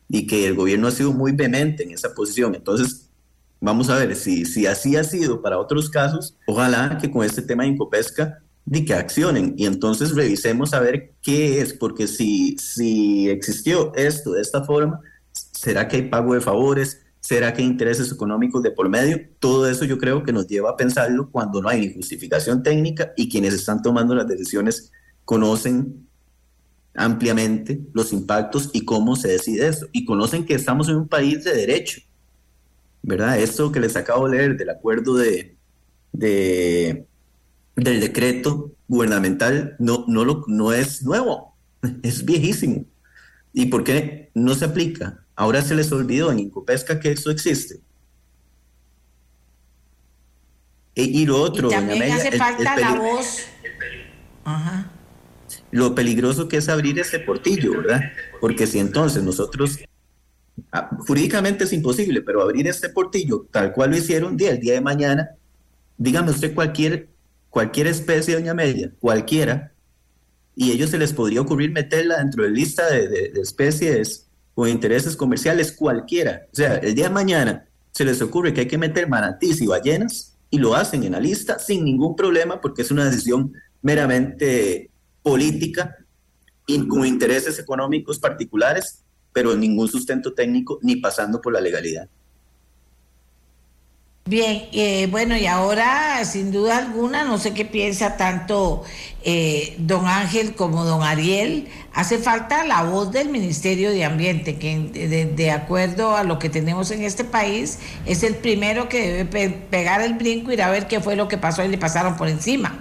[0.09, 2.55] Y que el gobierno ha sido muy vehemente en esa posición.
[2.55, 3.08] Entonces,
[3.61, 7.43] vamos a ver si, si así ha sido para otros casos, ojalá que con este
[7.43, 12.57] tema de Incopesca de que accionen y entonces revisemos a ver qué es, porque si,
[12.59, 15.01] si existió esto de esta forma,
[15.33, 17.01] ¿será que hay pago de favores?
[17.21, 19.21] ¿Será que hay intereses económicos de por medio?
[19.39, 23.31] Todo eso yo creo que nos lleva a pensarlo cuando no hay justificación técnica y
[23.31, 24.93] quienes están tomando las decisiones
[25.25, 26.07] conocen
[26.95, 29.87] ampliamente los impactos y cómo se decide eso.
[29.93, 32.01] Y conocen que estamos en un país de derecho,
[33.09, 33.41] ¿verdad?
[33.41, 35.57] Esto que les acabo de leer del acuerdo de,
[36.13, 37.07] de
[37.75, 41.57] del decreto gubernamental no, no, lo, no es nuevo,
[42.03, 42.85] es viejísimo.
[43.55, 45.25] ¿Y por qué no se aplica?
[45.35, 47.81] Ahora se les olvidó en Incopesca que eso existe.
[50.95, 53.45] E, y, lo otro, también hace falta la voz.
[55.71, 58.03] Lo peligroso que es abrir ese portillo, ¿verdad?
[58.41, 59.79] Porque si entonces nosotros,
[61.07, 64.81] jurídicamente es imposible, pero abrir este portillo tal cual lo hicieron, día, el día de
[64.81, 65.31] mañana,
[65.97, 67.09] dígame usted cualquier
[67.51, 69.73] cualquier especie, doña Amelia, cualquiera,
[70.55, 75.73] y ellos se les podría ocurrir meterla dentro de lista de, especies o intereses comerciales,
[75.73, 76.47] cualquiera.
[76.53, 79.67] O sea, el día de mañana se les ocurre que hay que meter manatís y
[79.67, 83.53] ballenas y lo hacen en la lista sin ningún problema porque es una decisión
[83.83, 84.91] meramente
[85.23, 85.97] política
[86.67, 92.09] y con intereses económicos particulares, pero ningún sustento técnico ni pasando por la legalidad.
[94.29, 98.83] Bien, eh, bueno, y ahora, sin duda alguna, no sé qué piensa tanto
[99.25, 104.81] eh, don Ángel como don Ariel, hace falta la voz del Ministerio de Ambiente, que
[105.35, 110.03] de, acuerdo a lo que tenemos en este país, es el primero que debe pegar
[110.03, 112.29] el brinco y ir a ver qué fue lo que pasó y le pasaron por
[112.29, 112.79] encima.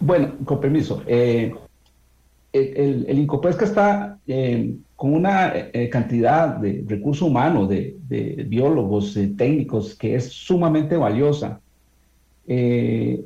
[0.00, 1.02] Bueno, con permiso.
[1.06, 1.54] Eh,
[2.52, 4.18] el, el, Incopesca está
[5.00, 7.96] con una eh, cantidad de recursos humanos, de,
[8.46, 11.58] biólogos, técnicos, que es sumamente valiosa.
[12.46, 13.24] Eh,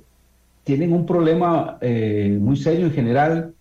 [0.62, 3.54] tienen un problema eh, muy serio en general,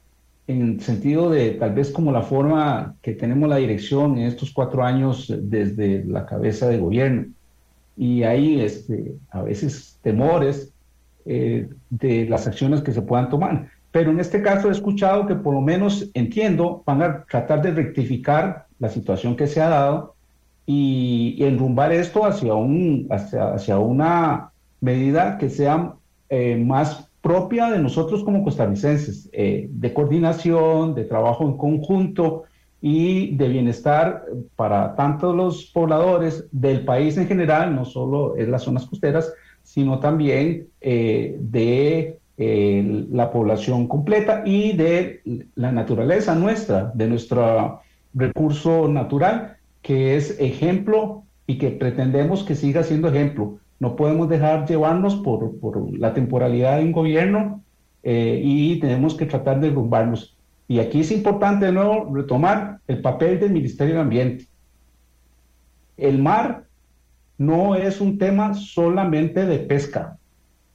[0.45, 4.83] en sentido de tal vez como la forma que tenemos la dirección en estos cuatro
[4.83, 7.25] años desde la cabeza de gobierno.
[7.97, 10.71] Y hay este, a veces temores
[11.25, 13.71] de las acciones que se puedan tomar.
[13.93, 17.71] Pero en este caso he escuchado que por lo menos entiendo, van a tratar de
[17.71, 20.15] rectificar la situación que se ha dado
[20.65, 24.49] y, enrumbar esto hacia, un, hacia, una
[24.81, 25.93] medida que sea
[26.29, 32.45] eh, más propia de nosotros como costarricenses, eh, de coordinación, de trabajo en conjunto
[32.81, 34.25] y de bienestar
[34.55, 39.31] para tanto los pobladores del país en general, no solo en las zonas costeras,
[39.61, 45.21] sino también eh, de eh, la población completa y de
[45.55, 47.81] la naturaleza nuestra, de nuestro
[48.13, 53.59] recurso natural, que es ejemplo y que pretendemos que siga siendo ejemplo.
[53.79, 57.61] No podemos dejar llevarnos por, por la temporalidad de un gobierno
[58.01, 60.35] eh, y tenemos que tratar de derrumbarnos.
[60.67, 64.47] Y aquí es importante de nuevo retomar el papel del Ministerio de Ambiente.
[65.97, 66.63] El mar
[67.37, 70.17] no es un tema solamente de pesca,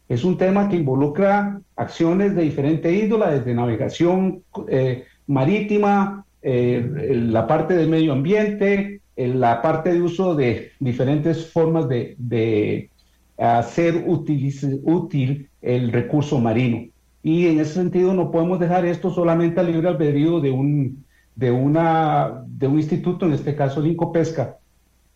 [0.09, 7.47] es un tema que involucra acciones de diferente índole, desde navegación eh, marítima, eh, la
[7.47, 12.91] parte del medio ambiente, la parte de uso de diferentes formas de,
[13.37, 16.89] hacer útil, el recurso marino.
[17.23, 21.05] Y en ese sentido no podemos dejar esto solamente al libre albedrío de un,
[21.35, 24.57] de una, de un instituto, en este caso el Incopesca,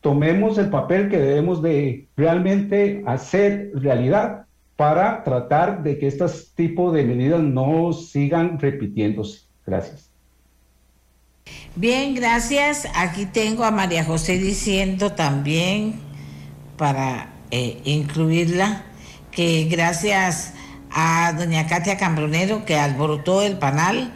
[0.00, 4.46] tomemos el papel que debemos de realmente hacer realidad
[4.76, 9.42] para tratar de que estos tipos de medidas no sigan repitiéndose.
[9.66, 10.10] Gracias.
[11.74, 12.86] Bien, gracias.
[12.94, 16.00] Aquí tengo a María José diciendo también,
[16.76, 18.84] para eh, incluirla,
[19.30, 20.52] que gracias
[20.90, 24.12] a doña Katia Cambronero, que alborotó el panal,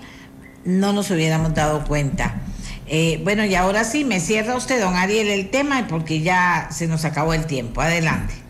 [0.64, 2.42] no nos hubiéramos dado cuenta.
[2.88, 6.86] Eh, bueno, y ahora sí, me cierra usted, don Ariel, el tema, porque ya se
[6.86, 7.80] nos acabó el tiempo.
[7.80, 8.45] Adelante.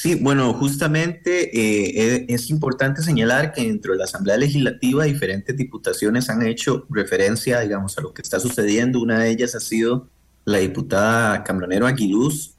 [0.00, 6.30] Sí, bueno, justamente eh, es importante señalar que dentro de la Asamblea Legislativa diferentes diputaciones
[6.30, 9.00] han hecho referencia, digamos, a lo que está sucediendo.
[9.00, 10.08] Una de ellas ha sido
[10.44, 12.54] la diputada Cambronero Aguiluz.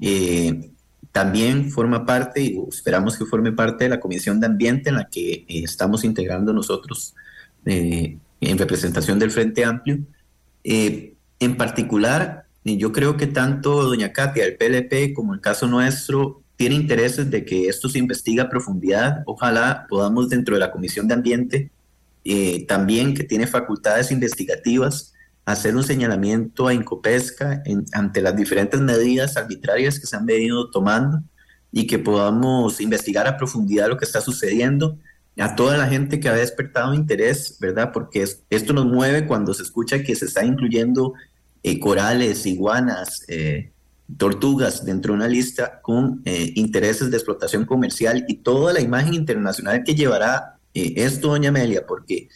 [0.00, 0.72] Eh,
[1.12, 5.08] también forma parte, y esperamos que forme parte de la Comisión de Ambiente en la
[5.08, 7.14] que estamos integrando nosotros
[7.64, 10.00] en representación del Frente Amplio.
[10.64, 16.41] Eh, en particular, yo creo que tanto doña Katia, el PLP, como el caso nuestro,
[16.62, 19.24] tiene intereses de que esto se investigue a profundidad.
[19.26, 21.72] Ojalá podamos dentro de la Comisión de Ambiente,
[22.24, 25.12] eh, también que tiene facultades investigativas,
[25.44, 31.20] hacer un señalamiento a Incopesca ante las diferentes medidas arbitrarias que se han venido tomando
[31.72, 35.00] y que podamos investigar a profundidad lo que está sucediendo
[35.38, 37.90] a toda la gente que ha despertado interés, ¿verdad?
[37.92, 41.14] Porque esto nos mueve cuando se escucha que se está incluyendo
[41.64, 43.72] eh, corales, iguanas, eh,
[44.16, 49.14] tortugas dentro de una lista con eh, intereses de explotación comercial y toda la imagen
[49.14, 52.28] internacional que llevará esto, doña Amelia, porque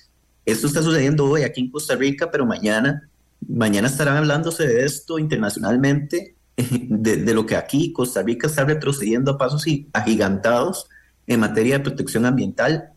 [0.44, 3.08] esto está sucediendo hoy aquí en Costa Rica, pero mañana,
[3.48, 9.32] mañana estarán hablándose de esto internacionalmente, de, de lo que aquí Costa Rica está retrocediendo
[9.32, 10.88] a pasos agigantados
[11.26, 12.92] en materia de protección ambiental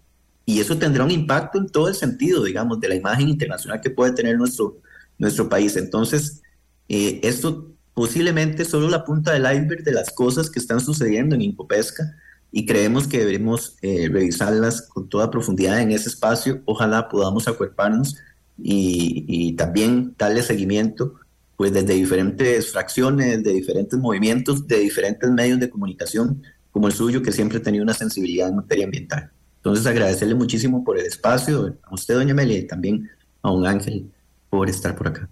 [0.50, 3.92] y eso tendrá un impacto en todo el sentido, digamos, de la imagen internacional que
[3.92, 4.80] puede tener nuestro,
[5.20, 5.76] nuestro país.
[5.78, 6.42] Entonces,
[6.88, 7.68] eh, esto
[8.00, 12.16] posiblemente solo la punta del iceberg de las cosas que están sucediendo en Incopesca
[12.50, 16.62] y creemos que debemos eh, revisarlas con toda profundidad en ese espacio.
[16.64, 18.16] Ojalá podamos acuerparnos
[18.58, 21.16] y, también darle seguimiento
[21.58, 26.42] pues desde diferentes fracciones, de diferentes movimientos, de diferentes medios de comunicación
[26.72, 29.30] como el suyo, que siempre ha tenido una sensibilidad en materia ambiental.
[29.58, 33.10] Entonces, agradecerle muchísimo por el espacio, a usted, doña Amelia, y también
[33.42, 34.10] a un ángel
[34.50, 35.28] por estar por acá.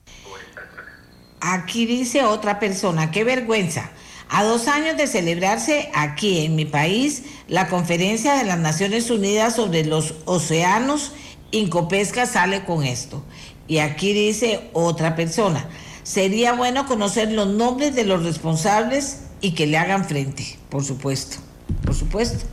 [1.40, 3.92] Aquí dice otra persona, qué vergüenza.
[4.30, 9.56] A dos años de celebrarse aquí en mi país la conferencia de las Naciones Unidas
[9.56, 11.14] sobre los océanos,
[11.52, 13.24] Incopesca sale con esto.
[13.68, 15.70] Y aquí dice otra persona,
[16.04, 21.38] sería bueno conocer los nombres de los responsables y que le hagan frente, por supuesto,
[21.86, 22.46] por supuesto.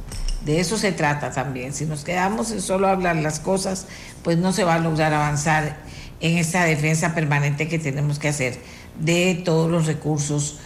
[0.44, 1.72] De eso se trata también.
[1.72, 3.86] Si nos quedamos en solo hablar las cosas,
[4.22, 5.78] pues no se va a lograr avanzar
[6.20, 8.58] en esta defensa permanente que tenemos que hacer
[8.98, 10.58] de todos los recursos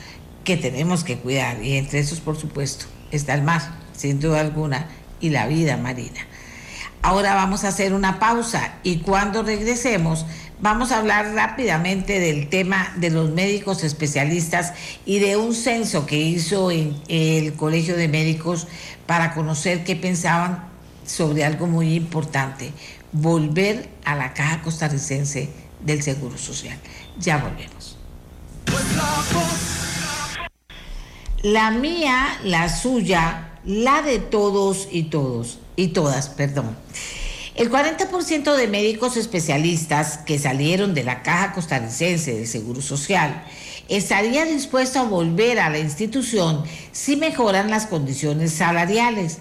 [0.45, 1.63] que tenemos que cuidar.
[1.63, 3.63] Y entre esos, por supuesto, está el mar,
[3.97, 4.89] sin duda alguna,
[5.21, 6.21] y la vida marina.
[7.03, 10.27] Ahora vamos a hacer una pausa y cuando regresemos
[10.61, 14.73] Vamos a hablar rápidamente del tema de los médicos especialistas
[15.07, 18.67] y de un censo que hizo en el Colegio de Médicos
[19.07, 20.69] para conocer qué pensaban
[21.07, 22.73] sobre algo muy importante,
[23.13, 25.49] volver a la caja costarricense
[25.85, 26.77] del Seguro Social.
[27.21, 27.98] Ya volvemos.
[31.43, 36.77] La mía, la suya, la de todos y todos, y todas, perdón.
[37.55, 43.45] El 40% de médicos especialistas que salieron de la Caja Costarricense de Seguro Social
[43.89, 46.63] estaría dispuesto a volver a la institución
[46.93, 49.39] si mejoran las condiciones salariales.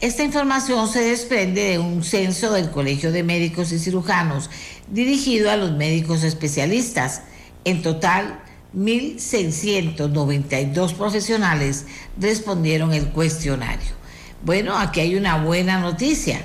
[0.00, 4.50] Esta información se desprende de un censo del Colegio de Médicos y Cirujanos
[4.88, 7.22] dirigido a los médicos especialistas.
[7.64, 8.40] En total,
[8.76, 11.86] 1.692 profesionales
[12.18, 13.96] respondieron el cuestionario.
[14.44, 16.44] Bueno, aquí hay una buena noticia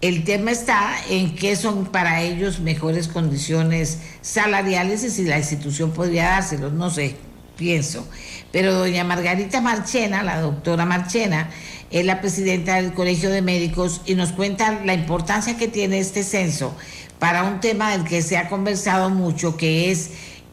[0.00, 5.90] el tema está en qué son para ellos mejores condiciones salariales y si la institución
[5.90, 7.16] podría dárselos, no sé,
[7.56, 8.06] pienso.
[8.52, 11.50] Pero doña Margarita Marchena, la doctora Marchena,
[11.90, 16.22] es la presidenta del Colegio de Médicos y nos cuenta la importancia que tiene este
[16.22, 16.76] censo
[17.18, 20.10] para un tema del que se ha conversado mucho, que es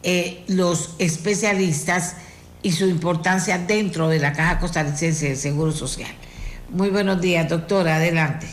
[0.08, 2.16] eh, los especialistas
[2.62, 6.12] y su importancia dentro de la Caja Costarricense de Seguro Social.
[6.70, 8.46] Muy buenos días, doctora, adelante.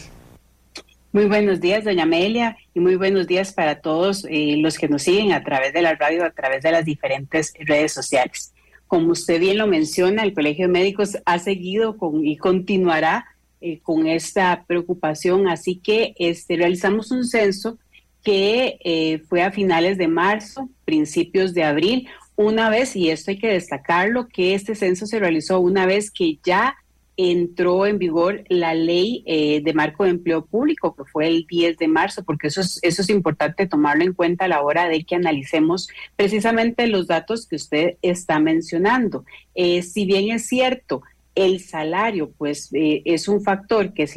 [1.11, 5.03] Muy buenos días, doña Amelia, y muy buenos días para todos eh, los que nos
[5.03, 8.51] siguen a través de la radio, a través de las diferentes redes sociales.
[8.87, 13.27] Como usted bien lo menciona, el Colegio de Médicos ha seguido con, y continuará
[13.61, 17.77] eh, con esta preocupación, así que este, realizamos un censo
[18.23, 23.37] que eh, fue a finales de marzo, principios de abril, una vez, y esto hay
[23.37, 26.75] que destacarlo, que este censo se realizó una vez que ya
[27.15, 31.77] entró en vigor la ley eh, de marco de empleo público, que fue el 10
[31.77, 35.03] de marzo, porque eso es, eso es importante tomarlo en cuenta a la hora de
[35.03, 39.25] que analicemos precisamente los datos que usted está mencionando.
[39.53, 41.03] Eh, si bien es cierto,
[41.35, 44.07] el salario, pues eh, es un factor que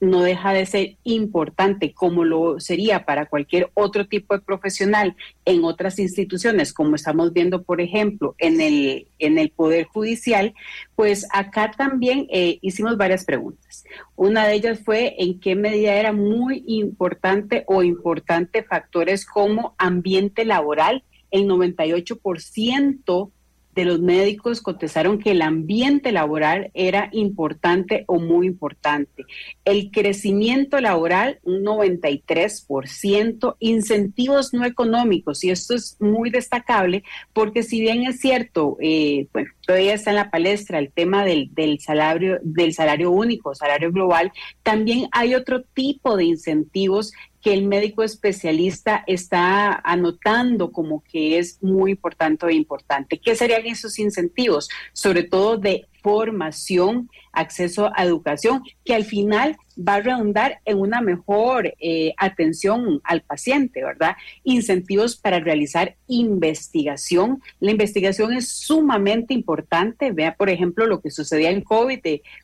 [0.00, 5.64] no deja de ser importante como lo sería para cualquier otro tipo de profesional en
[5.64, 10.54] otras instituciones, como estamos viendo, por ejemplo, en el, en el Poder Judicial,
[10.94, 13.84] pues acá también eh, hicimos varias preguntas.
[14.14, 20.44] Una de ellas fue en qué medida era muy importante o importante factores como ambiente
[20.44, 21.02] laboral.
[21.30, 23.30] El 98%
[23.74, 29.24] de los médicos contestaron que el ambiente laboral era importante o muy importante.
[29.64, 37.02] El crecimiento laboral, un 93%, incentivos no económicos, y esto es muy destacable
[37.32, 41.48] porque si bien es cierto, eh, bueno, todavía está en la palestra el tema del,
[41.54, 47.12] del, salario, del salario único, salario global, también hay otro tipo de incentivos
[47.42, 53.18] que el médico especialista está anotando como que es muy importante o importante.
[53.18, 54.68] ¿Qué serían esos incentivos?
[54.92, 61.00] Sobre todo de formación, acceso a educación, que al final va a redundar en una
[61.00, 64.16] mejor eh, atención al paciente, ¿verdad?
[64.44, 67.42] Incentivos para realizar investigación.
[67.60, 70.12] La investigación es sumamente importante.
[70.12, 72.00] Vea, por ejemplo, lo que sucedía en COVID,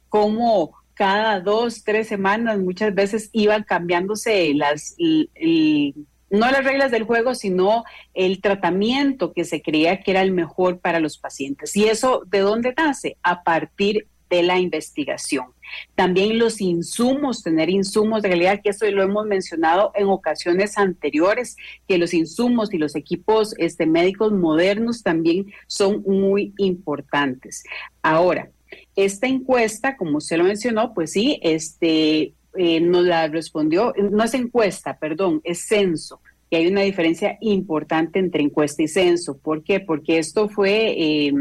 [0.09, 4.97] cómo cada dos, tres semanas muchas veces iban cambiándose las...
[4.99, 7.85] no las reglas del juego, sino
[8.15, 11.77] el tratamiento que se creía que era el mejor para los pacientes.
[11.77, 13.17] ¿Y eso de dónde nace?
[13.23, 15.47] A partir de la investigación.
[15.95, 21.57] También los insumos, tener insumos de calidad, que eso lo hemos mencionado en ocasiones anteriores,
[21.87, 27.63] que los insumos y los equipos este, médicos modernos también son muy importantes.
[28.03, 28.51] Ahora,
[28.99, 34.35] esta encuesta, como usted lo mencionó, pues sí, este, eh, nos la respondió, no es
[34.35, 36.21] encuesta, perdón, es censo.
[36.51, 39.39] Y hay una diferencia importante entre encuesta y censo.
[39.39, 39.79] ¿Por qué?
[39.79, 41.33] Porque esto fue eh,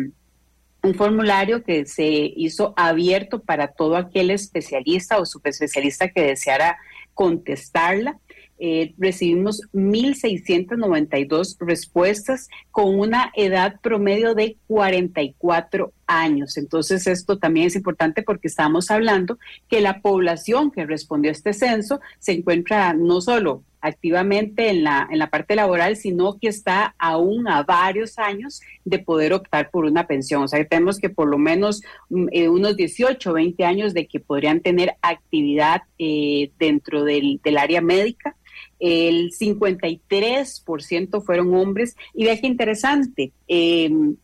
[0.84, 6.78] un formulario que se hizo abierto para todo aquel especialista o subespecialista que deseara
[7.16, 8.20] contestarla.
[8.60, 16.58] Eh, recibimos 1.692 respuestas con una edad promedio de 44 años.
[16.58, 19.38] Entonces, esto también es importante porque estamos hablando
[19.68, 25.08] que la población que respondió a este censo se encuentra no solo activamente en la,
[25.12, 29.86] en la parte laboral, sino que está aún a varios años de poder optar por
[29.86, 30.44] una pensión.
[30.44, 34.08] O sea, que tenemos que por lo menos mm, eh, unos 18, 20 años de
[34.08, 38.36] que podrían tener actividad eh, dentro del, del área médica
[38.80, 41.96] el 53% fueron hombres.
[42.14, 44.16] Y vea qué interesante, em,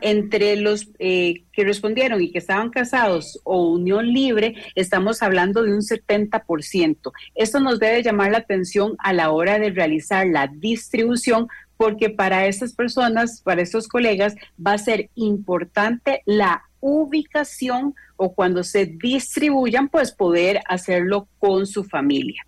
[0.00, 5.74] entre los eh, que respondieron y que estaban casados o unión libre, estamos hablando de
[5.74, 7.12] un 70%.
[7.34, 12.46] Esto nos debe llamar la atención a la hora de realizar la distribución porque para
[12.46, 19.88] estas personas, para estos colegas, va a ser importante la ubicación o cuando se distribuyan,
[19.88, 22.40] pues poder hacerlo con su familia.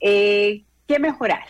[0.00, 1.44] Eh, ¿Qué mejorar?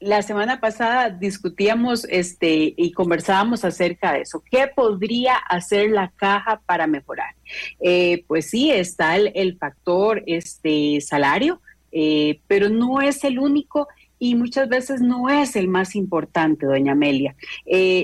[0.00, 4.42] La semana pasada discutíamos este, y conversábamos acerca de eso.
[4.50, 7.34] ¿Qué podría hacer la caja para mejorar?
[7.80, 11.60] Eh, pues sí, está el, factor este, salario,
[11.92, 13.86] eh, pero no es el único
[14.18, 17.36] y muchas veces no es el más importante, doña Amelia.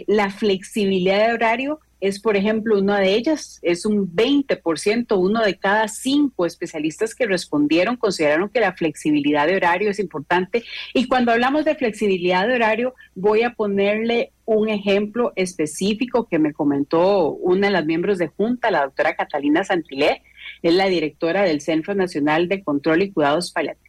[0.07, 5.59] la flexibilidad de horario es, por ejemplo, una de ellas, es un 20%, uno de
[5.59, 10.65] cada cinco especialistas que respondieron consideraron que la flexibilidad de horario es importante.
[10.95, 16.53] Y cuando hablamos de flexibilidad de horario, voy a ponerle un ejemplo específico que me
[16.53, 20.23] comentó una de las miembros de Junta, la doctora Catalina Santilé,
[20.63, 23.88] es la directora del Centro Nacional de Control y Cuidados Paliativos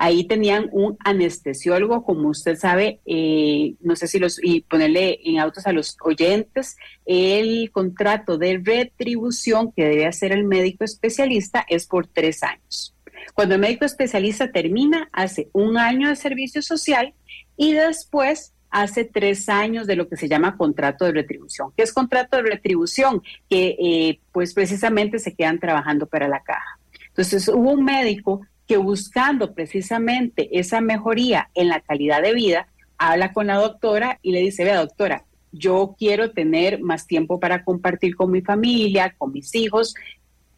[0.00, 5.40] Ahí tenían un anestesiólogo, como usted sabe, eh, no sé si los, y ponerle en
[5.40, 11.88] autos a los oyentes, el contrato de retribución que debe hacer el médico especialista es
[11.88, 12.94] por tres años.
[13.34, 17.12] Cuando el médico especialista termina, hace un año de servicio social
[17.56, 21.72] y después hace tres años de lo que se llama contrato de retribución.
[21.76, 23.20] ¿Qué es contrato de retribución?
[23.50, 26.78] Que eh, pues precisamente se quedan trabajando para la caja.
[27.08, 32.68] Entonces hubo un médico que buscando precisamente esa mejoría en la calidad de vida,
[32.98, 37.64] habla con la doctora y le dice, vea doctora, yo quiero tener más tiempo para
[37.64, 39.94] compartir con mi familia, con mis hijos,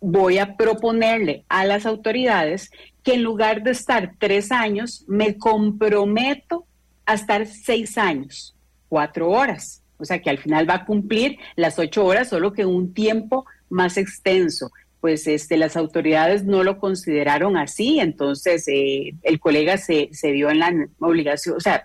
[0.00, 2.70] voy a proponerle a las autoridades
[3.04, 6.66] que en lugar de estar tres años, me comprometo
[7.06, 8.56] a estar seis años.
[8.88, 9.82] cuatro horas.
[9.98, 13.46] O sea que al final va a cumplir las ocho horas, solo que un tiempo
[13.68, 14.70] más extenso.
[15.00, 20.50] Pues este, las autoridades no lo consideraron así, entonces eh, el colega se, se vio
[20.50, 21.84] en la obligación, o sea,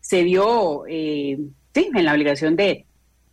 [0.00, 1.38] se vio, eh,
[1.74, 2.86] sí, en la obligación de,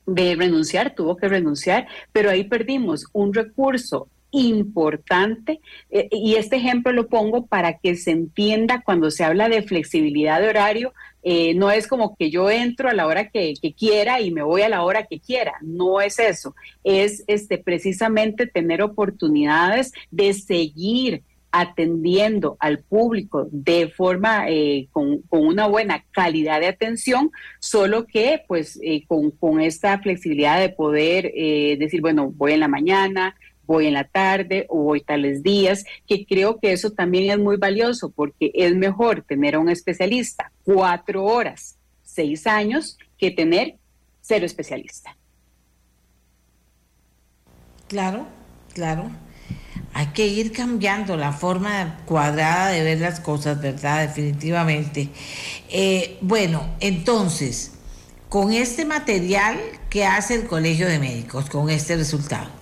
[0.06, 5.60] de renunciar, tuvo que renunciar, pero ahí perdimos un recurso importante
[5.90, 10.41] eh, y este ejemplo lo pongo para que se entienda cuando se habla de flexibilidad
[10.41, 10.94] de horario,
[11.24, 14.64] eh, no es como que yo entro a la hora que, quiera y me voy
[14.64, 21.24] a la hora que quiera, no es eso, es este, precisamente tener oportunidades de seguir
[21.53, 27.30] atendiendo al público de forma eh, con, una buena calidad de atención,
[27.60, 31.32] solo que pues con, con, esta flexibilidad de poder
[31.78, 33.36] decir, bueno, voy en la mañana,
[33.72, 37.57] voy en la tarde o voy tales días, que creo que eso también es muy
[37.57, 43.76] valioso porque es mejor tener a un especialista cuatro horas, seis años, que tener
[44.22, 45.15] cero especialista.
[47.88, 48.27] Claro,
[48.73, 49.10] claro.
[49.93, 54.07] Hay que ir cambiando la forma cuadrada de ver las cosas, ¿verdad?
[54.07, 55.10] Definitivamente.
[55.69, 57.73] Eh, bueno, entonces,
[58.30, 59.57] con este material,
[59.89, 62.61] ¿qué hace el Colegio de Médicos con este resultado?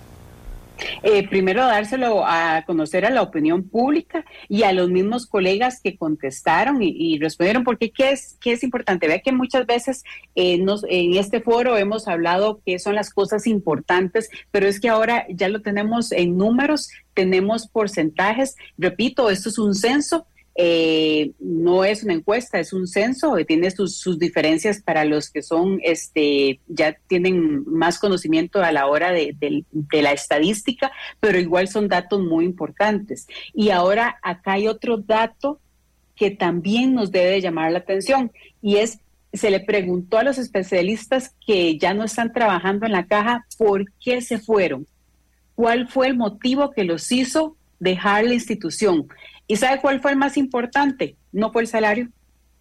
[1.04, 5.98] Eh, primero dárselo a conocer a la opinión pública y a los mismos colegas que
[5.98, 9.08] contestaron y, respondieron, porque ¿qué es, qué es importante?
[9.08, 10.04] Vea que muchas veces
[10.36, 15.26] eh, en este foro hemos hablado que son las cosas importantes, pero es que ahora
[15.30, 18.56] ya lo tenemos en números, tenemos porcentajes.
[18.78, 20.26] Repito, esto es un censo
[20.61, 25.80] eh, no es una encuesta, es un censo, tiene sus, diferencias para los que son,
[25.81, 30.91] este, ya tienen más conocimiento a la hora de, la estadística,
[31.22, 33.26] pero igual son datos muy importantes.
[33.53, 35.61] Y ahora acá hay otro dato
[36.14, 38.30] que también nos debe llamar la atención
[38.61, 38.99] y es
[39.31, 43.86] se le preguntó a los especialistas que ya no están trabajando en la caja por
[44.03, 44.86] qué se fueron,
[45.56, 49.07] cuál fue el motivo que los hizo dejar la institución.
[49.52, 51.16] ¿Y sabe cuál fue el más importante?
[51.32, 52.10] No fue el salario,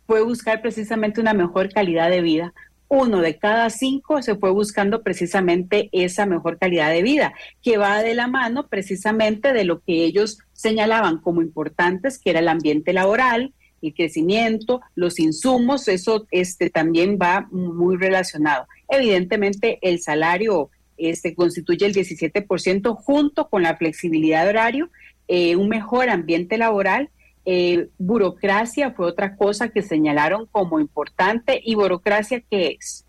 [0.06, 2.54] fue buscar precisamente una mejor calidad de vida.
[2.88, 8.02] Uno de cada cinco se fue buscando precisamente esa mejor calidad de vida, que va
[8.02, 12.94] de la mano precisamente de lo que ellos señalaban como importantes, que era el ambiente
[12.94, 13.52] laboral,
[13.82, 18.66] el crecimiento, los insumos, eso este, también va muy relacionado.
[18.88, 24.90] Evidentemente, el salario este, constituye el 17% junto con la flexibilidad de horario
[25.28, 27.10] eh, un mejor ambiente laboral.
[27.44, 33.06] Eh, burocracia fue otra cosa que señalaron como importante y burocracia que es,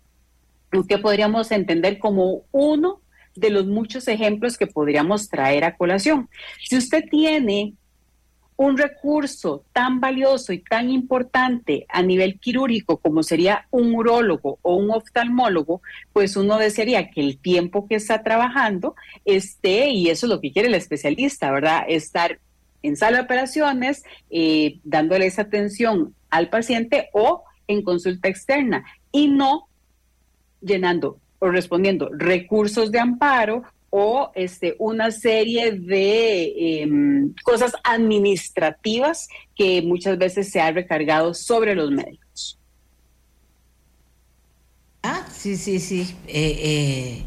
[0.88, 3.00] que podríamos entender como uno
[3.34, 6.28] de los muchos ejemplos que podríamos traer a colación.
[6.66, 7.74] Si usted tiene
[8.60, 14.76] un recurso tan valioso y tan importante a nivel quirúrgico como sería un urólogo o
[14.76, 15.80] un oftalmólogo,
[16.12, 20.52] pues uno desearía que el tiempo que está trabajando esté, y eso es lo que
[20.52, 21.84] quiere el especialista, ¿verdad?
[21.88, 22.38] Estar
[22.82, 29.28] en sala de operaciones, eh, dándole esa atención al paciente o en consulta externa y
[29.28, 29.68] no
[30.60, 39.82] llenando o respondiendo recursos de amparo o este, una serie de em, cosas administrativas que
[39.82, 42.58] muchas veces se ha recargado sobre los médicos.
[45.02, 46.14] Ah, sí, sí, sí.
[46.28, 47.24] Eh, eh,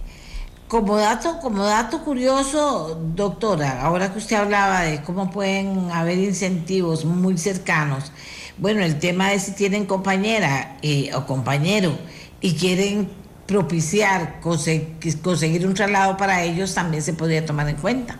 [0.67, 7.05] como dato, como dato curioso, doctora, ahora que usted hablaba de cómo pueden haber incentivos
[7.05, 8.11] muy cercanos,
[8.57, 11.97] bueno, el tema de si tienen compañera eh, o compañero
[12.41, 13.09] y quieren
[13.45, 18.17] propiciar conseguir un traslado para ellos también se podría tomar en cuenta.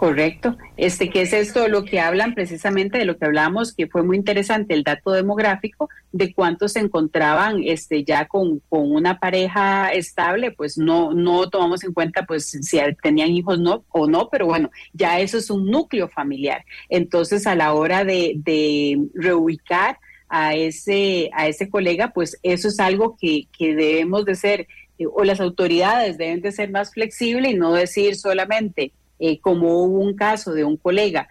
[0.00, 0.56] Correcto.
[0.78, 1.68] Este, ¿qué es esto?
[1.68, 5.90] Lo que hablan precisamente de lo que hablábamos, que fue muy interesante el dato demográfico
[6.10, 11.84] de cuántos se encontraban este, ya con, con una pareja estable, pues no, no tomamos
[11.84, 15.66] en cuenta pues si tenían hijos no, o no, pero bueno, ya eso es un
[15.66, 16.64] núcleo familiar.
[16.88, 19.98] Entonces, a la hora de, de reubicar
[20.30, 25.24] a ese, a ese colega, pues eso es algo que, debemos de ser, eh, o
[25.24, 30.14] las autoridades deben de ser más flexibles y no decir solamente, eh, como hubo un
[30.14, 31.28] caso de un colega,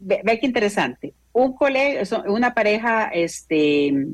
[0.00, 4.08] ve, qué interesante, un colega, una pareja este,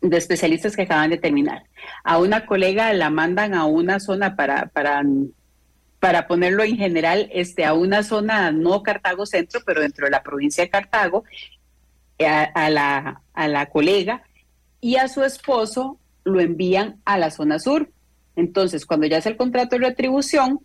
[0.00, 1.62] de especialistas que acaban de terminar,
[2.02, 5.02] a una colega la mandan a una zona para, para
[5.98, 10.22] para ponerlo en general, este, a una zona no Cartago Centro, pero dentro de la
[10.22, 11.24] provincia de Cartago,
[12.18, 14.22] a, la, a la colega
[14.80, 17.90] y a su esposo lo envían a la zona sur.
[18.36, 20.60] Entonces, cuando ya hace el contrato de retribución,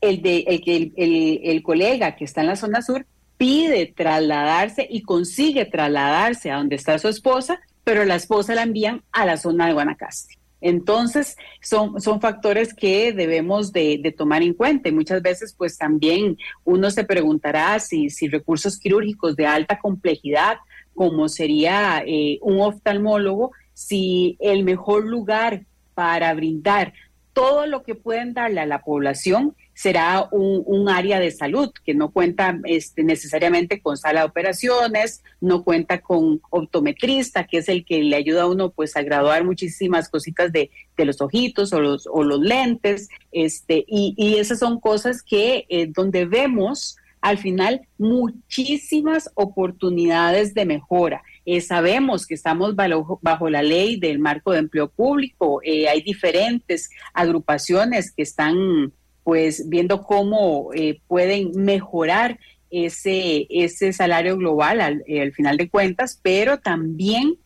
[0.00, 3.06] el, de, el, el, el, colega que está en la zona sur
[3.36, 9.02] pide trasladarse y consigue trasladarse a donde está su esposa pero la esposa la envían
[9.12, 10.38] a la zona de Guanacaste.
[10.62, 14.90] Entonces, son, son factores que debemos de, tomar en cuenta.
[14.90, 20.56] Muchas veces, pues también uno se preguntará si, si recursos quirúrgicos de alta complejidad,
[20.94, 25.64] como sería eh, un oftalmólogo, si el mejor lugar
[25.94, 26.92] para brindar
[27.34, 32.12] todo lo que pueden darle a la población será un, área de salud que no
[32.12, 38.00] cuenta este, necesariamente con sala de operaciones, no cuenta con optometrista, que es el que
[38.02, 42.22] le ayuda a uno pues a graduar muchísimas cositas de, los ojitos o los, o
[42.22, 50.52] los lentes, este, y, esas son cosas que eh, donde vemos al final muchísimas oportunidades
[50.52, 51.22] de mejora.
[51.46, 56.90] Eh, sabemos que estamos bajo, la ley del marco de empleo público, eh, hay diferentes
[57.14, 58.92] agrupaciones que están
[59.22, 62.38] pues viendo cómo eh, pueden mejorar
[62.70, 67.36] ese, ese salario global al, al final de cuentas, pero también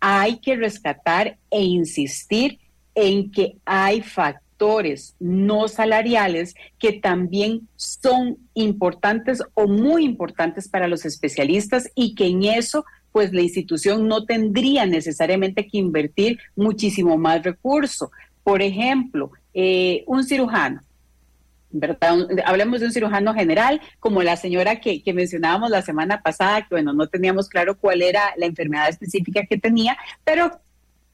[0.00, 2.58] hay que rescatar e insistir
[2.94, 4.45] en que hay factores
[5.18, 12.44] no salariales que también son importantes o muy importantes para los especialistas y que en
[12.44, 18.10] eso pues la institución no tendría necesariamente que invertir muchísimo más recurso.
[18.44, 20.82] Por ejemplo, eh, un cirujano.
[21.70, 22.26] ¿verdad?
[22.44, 26.92] Hablemos de un cirujano general, como la señora que, mencionábamos la semana pasada, que bueno,
[26.92, 30.60] no teníamos claro cuál era la enfermedad específica que tenía, pero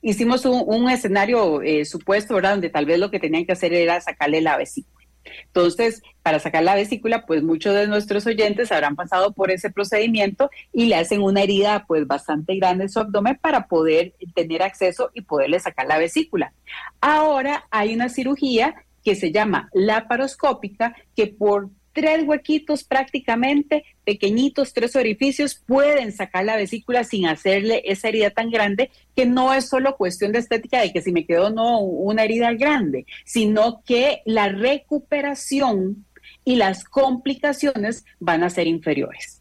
[0.03, 2.51] hicimos un, escenario eh, supuesto, ¿verdad?
[2.51, 5.07] Donde tal vez lo que tenían que hacer era sacarle la vesícula.
[5.47, 10.51] Entonces, para sacar la vesícula, pues muchos de nuestros oyentes habrán pasado por ese procedimiento
[10.73, 15.11] y le hacen una herida pues bastante grande en su abdomen para poder tener acceso
[15.15, 16.53] y poderle sacar la vesícula.
[17.01, 18.75] Ahora hay una cirugía
[19.05, 26.57] que se llama laparoscópica que por tres huequitos prácticamente pequeñitos, tres orificios, pueden sacar la
[26.57, 30.93] vesícula sin hacerle esa herida tan grande, que no es solo cuestión de estética de
[30.93, 36.05] que si me quedó no una herida grande, sino que la recuperación
[36.45, 39.41] y las complicaciones van a ser inferiores.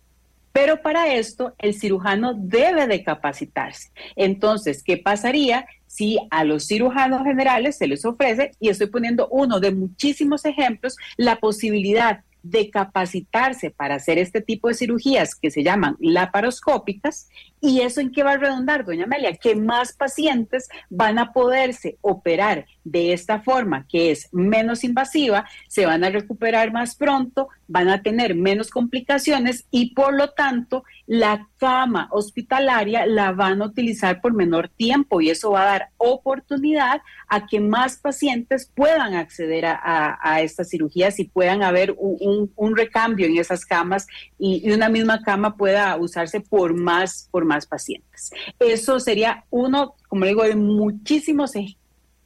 [0.53, 3.91] Pero para esto el cirujano debe de capacitarse.
[4.15, 9.59] Entonces, ¿qué pasaría si a los cirujanos generales se les ofrece, y estoy poniendo uno
[9.59, 15.63] de muchísimos ejemplos, la posibilidad de capacitarse para hacer este tipo de cirugías que se
[15.63, 17.29] llaman laparoscópicas.
[17.63, 19.35] ¿Y eso en qué va a redundar, doña Amelia?
[19.35, 25.85] Que más pacientes van a poderse operar de esta forma, que es menos invasiva, se
[25.85, 31.47] van a recuperar más pronto, van a tener menos complicaciones y por lo tanto la
[31.57, 37.01] cama hospitalaria la van a utilizar por menor tiempo y eso va a dar oportunidad
[37.27, 43.37] a que más pacientes puedan acceder a, estas cirugías y puedan haber un, recambio en
[43.37, 44.07] esas camas
[44.39, 48.31] y, una misma cama pueda usarse por más, por más pacientes.
[48.59, 51.55] Eso sería uno, como digo, de muchísimos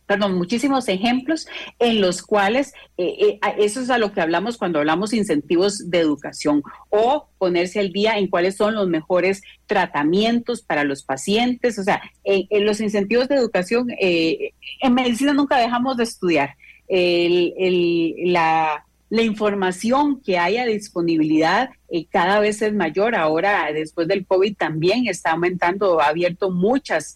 [0.06, 1.48] perdón, muchísimos ejemplos
[1.80, 6.00] en los cuales eh, eh, eso es a lo que hablamos cuando hablamos incentivos de
[6.00, 11.80] educación o ponerse al día en cuáles son los mejores tratamientos para los pacientes.
[11.80, 16.56] O sea, en, los incentivos de educación, eh, en medicina nunca dejamos de estudiar.
[16.88, 21.70] la, información que hay a disponibilidad
[22.10, 23.16] cada vez es mayor.
[23.16, 27.16] Ahora, después del COVID, también está aumentando, ha abierto muchas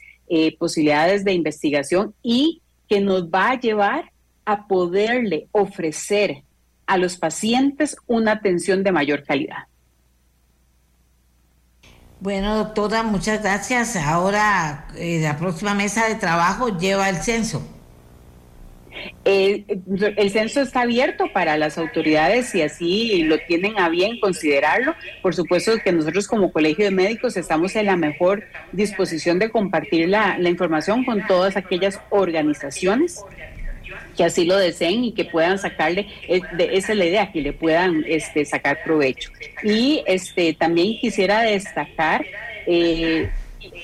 [0.59, 4.11] posibilidades de investigación y que nos va a llevar
[4.45, 6.43] a poderle ofrecer
[6.87, 9.67] a los pacientes una atención de mayor calidad.
[12.19, 13.95] Bueno, doctora, muchas gracias.
[13.95, 17.61] Ahora eh, la próxima mesa de trabajo lleva el censo.
[19.25, 24.95] El censo está abierto para las autoridades y así lo tienen a bien considerarlo.
[25.21, 30.09] Por supuesto que nosotros como Colegio de Médicos estamos en la mejor disposición de compartir
[30.09, 33.23] la, información con todas aquellas organizaciones
[34.17, 37.53] que así lo deseen y que puedan sacarle, eh, esa es la idea, que le
[37.53, 39.31] puedan este, sacar provecho.
[39.63, 42.25] Y este, también quisiera destacar
[42.67, 43.29] eh,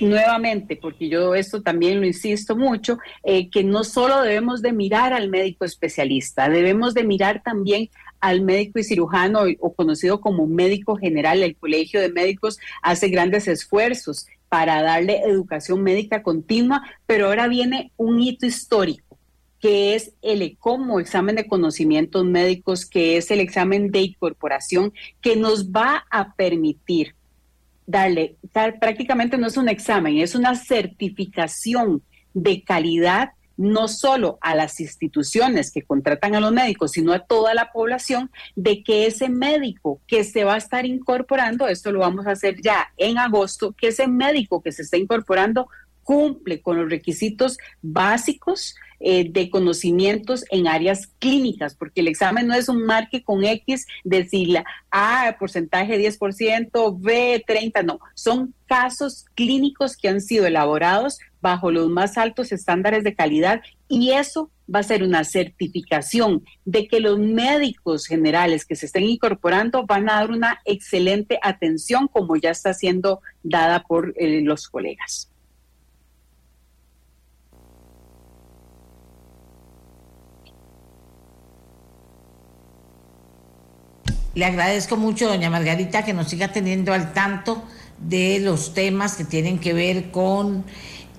[0.00, 5.12] nuevamente, porque yo esto también lo insisto mucho, eh, que no solo debemos de mirar
[5.12, 7.90] al médico especialista, debemos de mirar también
[8.20, 11.42] al médico y cirujano o conocido como médico general.
[11.42, 17.92] El Colegio de Médicos hace grandes esfuerzos para darle educación médica continua, pero ahora viene
[17.96, 19.06] un hito histórico
[19.60, 25.34] que es el ECOMO, examen de conocimientos médicos, que es el examen de incorporación, que
[25.34, 27.15] nos va a permitir
[27.86, 32.02] darle, prácticamente no es un examen, es una certificación
[32.34, 37.54] de calidad no solo a las instituciones que contratan a los médicos, sino a toda
[37.54, 42.26] la población, de que ese médico que se va a estar incorporando, esto lo vamos
[42.26, 45.68] a hacer ya en agosto, que ese médico que se está incorporando
[46.06, 52.54] cumple con los requisitos básicos eh, de conocimientos en áreas clínicas, porque el examen no
[52.54, 59.26] es un marque con X de la A porcentaje 10%, B 30, no, son casos
[59.34, 64.78] clínicos que han sido elaborados bajo los más altos estándares de calidad y eso va
[64.78, 70.14] a ser una certificación de que los médicos generales que se estén incorporando van a
[70.14, 75.30] dar una excelente atención como ya está siendo dada por eh, los colegas.
[84.36, 87.64] Le agradezco mucho, doña Margarita, que nos siga teniendo al tanto
[87.98, 90.62] de los temas que tienen que ver con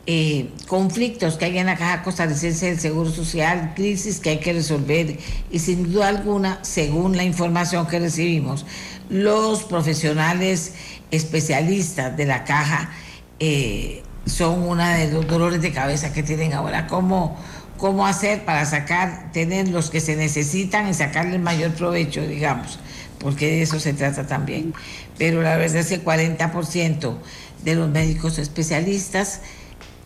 [0.06, 4.54] eh, conflictos que hay en la Caja Costarricense del Seguro Social, crisis que hay que
[4.54, 5.18] resolver
[5.50, 8.68] y sin duda alguna, según la información que recibimos,
[9.10, 10.74] los profesionales
[11.10, 12.92] especialistas de la Caja
[13.40, 16.86] eh, son uno de los dolores de cabeza que tienen ahora.
[16.86, 17.36] ¿Cómo,
[17.78, 22.78] ¿Cómo hacer para sacar, tener los que se necesitan y sacarle el mayor provecho, digamos?
[23.20, 24.74] Porque de eso se trata también.
[25.18, 27.18] Pero la verdad es que el 40%
[27.64, 29.42] de los médicos especialistas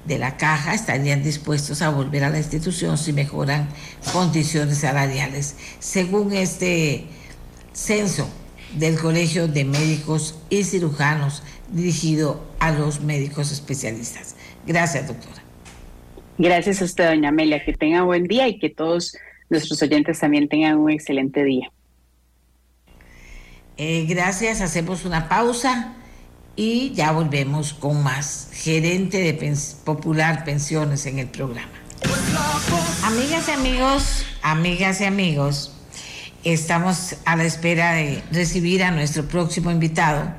[0.05, 3.69] de la caja estarían dispuestos a volver a la institución si mejoran
[4.11, 7.05] condiciones salariales, según este
[7.73, 8.27] censo
[8.77, 14.35] del Colegio de Médicos y Cirujanos dirigido a los médicos especialistas.
[14.65, 15.41] Gracias, doctora.
[16.37, 17.63] Gracias a usted, doña Amelia.
[17.63, 19.15] Que tenga buen día y que todos
[19.49, 21.71] nuestros oyentes también tengan un excelente día.
[23.83, 25.95] Eh, gracias, hacemos una pausa
[26.55, 31.71] y ya volvemos con más gerente de Popular Pensiones en el programa.
[33.03, 35.73] Amigas y amigos, amigas y amigos,
[36.43, 40.31] estamos a la espera de recibir a nuestro próximo invitado,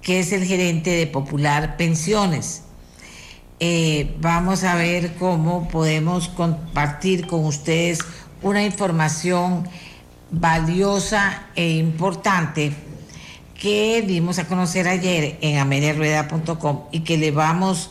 [0.00, 2.62] que es el gerente de Popular Pensiones.
[3.58, 7.98] Eh, vamos a ver cómo podemos compartir con ustedes
[8.40, 9.68] una información
[10.40, 12.72] valiosa e importante
[13.54, 17.90] que dimos a conocer ayer en ameliarueda.com y que le vamos,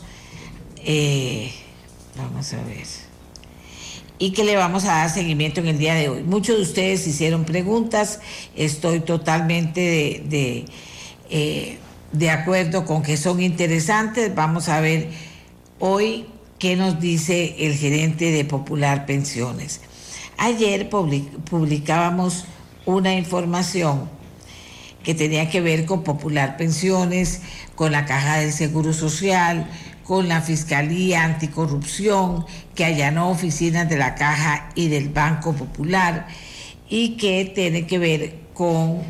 [0.84, 1.50] eh,
[2.16, 2.86] vamos a ver,
[4.18, 6.22] y que le vamos a dar seguimiento en el día de hoy.
[6.22, 8.20] Muchos de ustedes hicieron preguntas,
[8.54, 10.64] estoy totalmente de, de,
[11.30, 11.78] eh,
[12.12, 14.34] de acuerdo con que son interesantes.
[14.34, 15.08] Vamos a ver
[15.80, 16.26] hoy
[16.58, 19.80] qué nos dice el gerente de Popular Pensiones.
[20.38, 22.44] Ayer publicábamos
[22.86, 24.08] una información
[25.02, 27.42] que tenía que ver con Popular Pensiones,
[27.74, 29.68] con la Caja del Seguro Social,
[30.02, 36.26] con la Fiscalía Anticorrupción, que allanó oficinas de la Caja y del Banco Popular,
[36.88, 39.02] y que tiene que ver con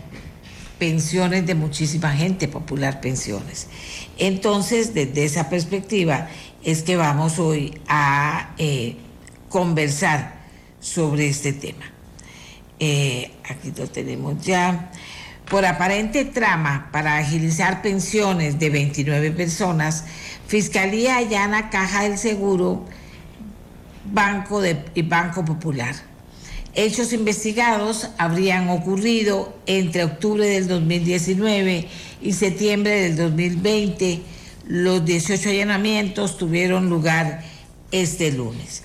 [0.79, 3.69] pensiones de muchísima gente, Popular Pensiones.
[4.19, 6.29] Entonces, desde esa perspectiva,
[6.63, 8.97] es que vamos hoy a eh,
[9.49, 10.34] conversar
[10.85, 11.86] sobre este tema.
[12.78, 14.90] Eh, aquí lo tenemos ya.
[15.51, 20.05] Por aparente trama para agilizar pensiones de 29 personas,
[20.47, 22.85] Fiscalía allana Caja del Seguro
[24.12, 25.94] Banco de, y Banco Popular.
[26.74, 31.89] Hechos investigados habrían ocurrido entre octubre del 2019
[32.20, 34.20] y septiembre del 2020.
[34.66, 37.43] Los 18 allanamientos tuvieron lugar
[37.90, 38.84] este lunes.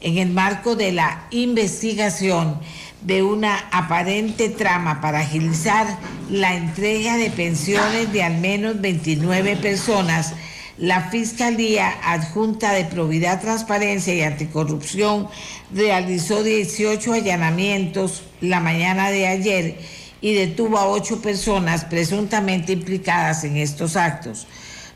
[0.00, 2.60] En el marco de la investigación,
[3.02, 5.86] de una aparente trama para agilizar
[6.30, 10.34] la entrega de pensiones de al menos 29 personas,
[10.78, 15.28] la Fiscalía Adjunta de Probidad, Transparencia y Anticorrupción
[15.72, 19.78] realizó 18 allanamientos la mañana de ayer
[20.20, 24.46] y detuvo a ocho personas presuntamente implicadas en estos actos.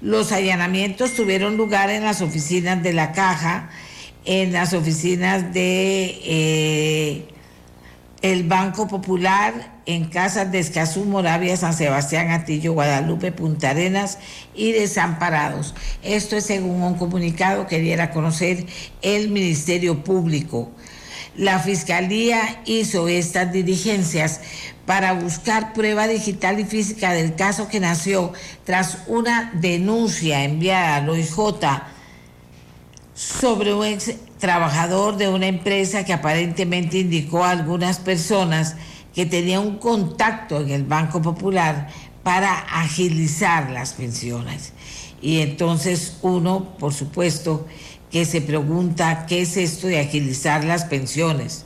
[0.00, 3.70] Los allanamientos tuvieron lugar en las oficinas de la Caja,
[4.24, 6.20] en las oficinas de...
[6.24, 7.28] Eh,
[8.22, 14.18] el Banco Popular en Casas de Escazú, Moravia, San Sebastián, Atillo, Guadalupe, Punta Arenas
[14.54, 15.74] y Desamparados.
[16.04, 18.64] Esto es según un comunicado que diera conocer
[19.02, 20.70] el Ministerio Público.
[21.36, 24.40] La Fiscalía hizo estas diligencias
[24.86, 28.32] para buscar prueba digital y física del caso que nació
[28.64, 31.38] tras una denuncia enviada al OIJ
[33.14, 38.76] sobre un ex trabajador de una empresa que aparentemente indicó a algunas personas
[39.14, 41.88] que tenía un contacto en el Banco Popular
[42.22, 44.72] para agilizar las pensiones.
[45.20, 47.66] Y entonces uno, por supuesto,
[48.10, 51.64] que se pregunta, ¿qué es esto de agilizar las pensiones?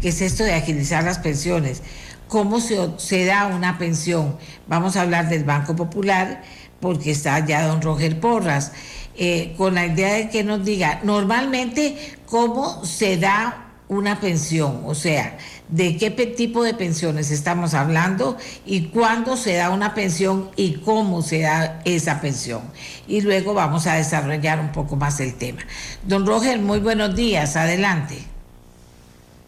[0.00, 1.82] ¿Qué es esto de agilizar las pensiones?
[2.28, 4.36] ¿Cómo se, se da una pensión?
[4.66, 6.42] Vamos a hablar del Banco Popular
[6.80, 8.72] porque está allá don Roger Porras.
[9.16, 14.94] Eh, con la idea de que nos diga normalmente cómo se da una pensión, o
[14.94, 15.36] sea,
[15.68, 21.20] de qué tipo de pensiones estamos hablando y cuándo se da una pensión y cómo
[21.20, 22.62] se da esa pensión.
[23.06, 25.60] Y luego vamos a desarrollar un poco más el tema.
[26.06, 28.16] Don Roger, muy buenos días, adelante.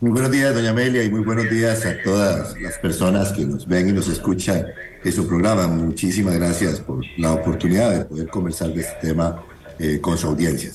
[0.00, 3.66] Muy buenos días, doña Amelia, y muy buenos días a todas las personas que nos
[3.66, 4.66] ven y nos escuchan
[5.02, 5.66] en su programa.
[5.66, 9.42] Muchísimas gracias por la oportunidad de poder conversar de este tema
[9.84, 10.70] eh, con su audiencia.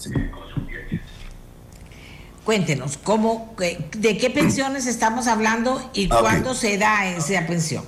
[2.46, 7.84] Cuéntenos, ¿cómo, ¿de qué pensiones estamos hablando y cuándo se da esa pensión?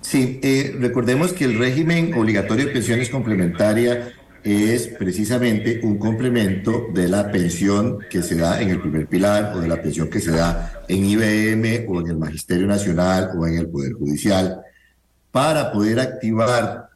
[0.00, 4.12] Sí, eh, recordemos que el régimen obligatorio de pensiones complementaria
[4.44, 9.60] es precisamente un complemento de la pensión que se da en el primer pilar o
[9.60, 13.58] de la pensión que se da en IBM o en el Magisterio Nacional o en
[13.58, 14.60] el Poder Judicial.
[15.30, 16.91] Para poder activar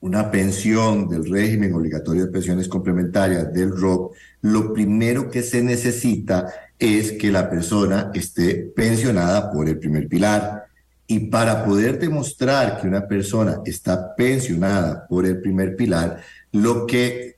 [0.00, 6.46] una pensión del régimen obligatorio de pensiones complementarias del ROC, lo primero que se necesita
[6.78, 10.66] es que la persona esté pensionada por el primer pilar.
[11.08, 16.20] Y para poder demostrar que una persona está pensionada por el primer pilar,
[16.52, 17.36] lo que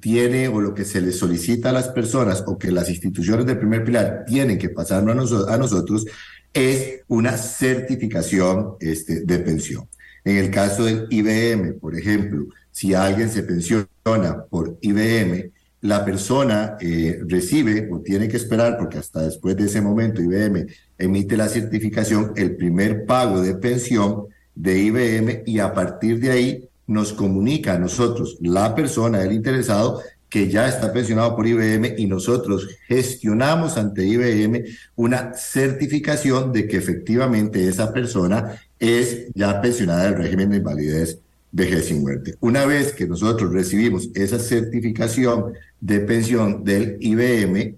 [0.00, 3.58] tiene o lo que se le solicita a las personas o que las instituciones del
[3.58, 6.06] primer pilar tienen que pasarnos a, nosotros
[6.52, 9.88] es una certificación este, de pensión.
[10.24, 15.50] En el caso del IBM, por ejemplo, si alguien se pensiona por IBM,
[15.82, 20.66] la persona eh, recibe o tiene que esperar, porque hasta después de ese momento IBM
[20.96, 26.68] emite la certificación, el primer pago de pensión de IBM y a partir de ahí
[26.86, 32.06] nos comunica a nosotros, la persona, el interesado, que ya está pensionado por IBM y
[32.06, 34.64] nosotros gestionamos ante IBM
[34.96, 41.18] una certificación de que efectivamente esa persona es ya pensionada del régimen de invalidez,
[41.50, 42.34] vejez y muerte.
[42.40, 45.52] Una vez que nosotros recibimos esa certificación
[45.82, 47.76] de pensión del IBM,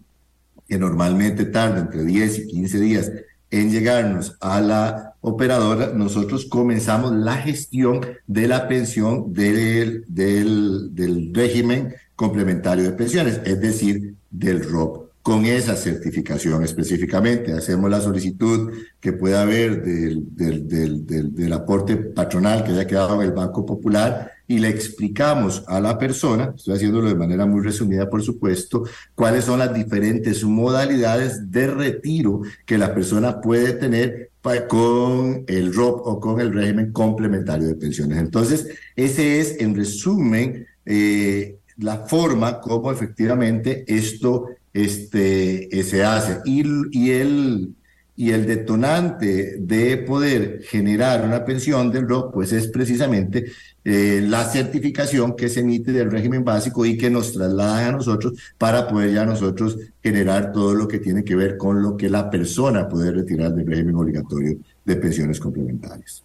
[0.69, 3.13] que normalmente tarda entre 10 y 15 días
[3.51, 11.95] en llegarnos a la operadora, nosotros comenzamos la gestión de la pensión del, del régimen
[12.17, 15.05] complementario de pensiones, es decir, del ROP.
[15.23, 21.97] Con esa certificación específicamente, hacemos la solicitud que pueda haber del, del, del, del aporte
[21.97, 26.75] patronal que haya quedado en el Banco Popular y le explicamos a la persona, estoy
[26.75, 28.85] haciéndolo de manera muy resumida por supuesto,
[29.15, 34.31] cuáles son las diferentes modalidades de retiro que la persona puede tener
[34.69, 38.19] con el ROP o con el régimen complementario de pensiones.
[38.19, 46.41] Entonces, ese es en resumen eh, la forma como efectivamente esto este, se hace.
[46.45, 47.75] Y, y el
[48.17, 53.47] y el detonante de poder generar una pensión del ROC, pues es precisamente
[53.85, 58.35] eh, la certificación que se emite del régimen básico y que nos traslada a nosotros
[58.57, 62.31] para poder ya nosotros generar todo lo que tiene que ver con lo que la
[62.31, 66.23] persona puede retirar del régimen obligatorio de pensiones complementarias.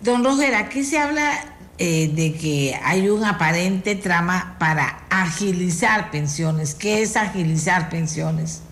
[0.00, 6.74] Don Roger, aquí se habla eh, de que hay un aparente trama para agilizar pensiones.
[6.74, 8.62] ¿Qué es agilizar pensiones?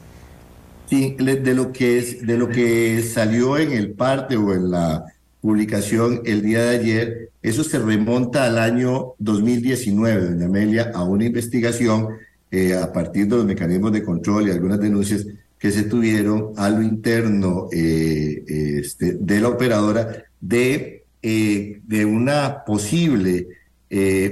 [0.88, 5.04] Sí, de lo que es, de lo que salió en el parte o en la
[5.40, 11.24] publicación el día de ayer, eso se remonta al año 2019, doña Amelia, a una
[11.24, 12.08] investigación
[12.50, 15.26] eh, a partir de los mecanismos de control y algunas denuncias
[15.58, 18.44] que se tuvieron a lo interno eh,
[18.80, 23.48] este, de la operadora de, eh, de una posible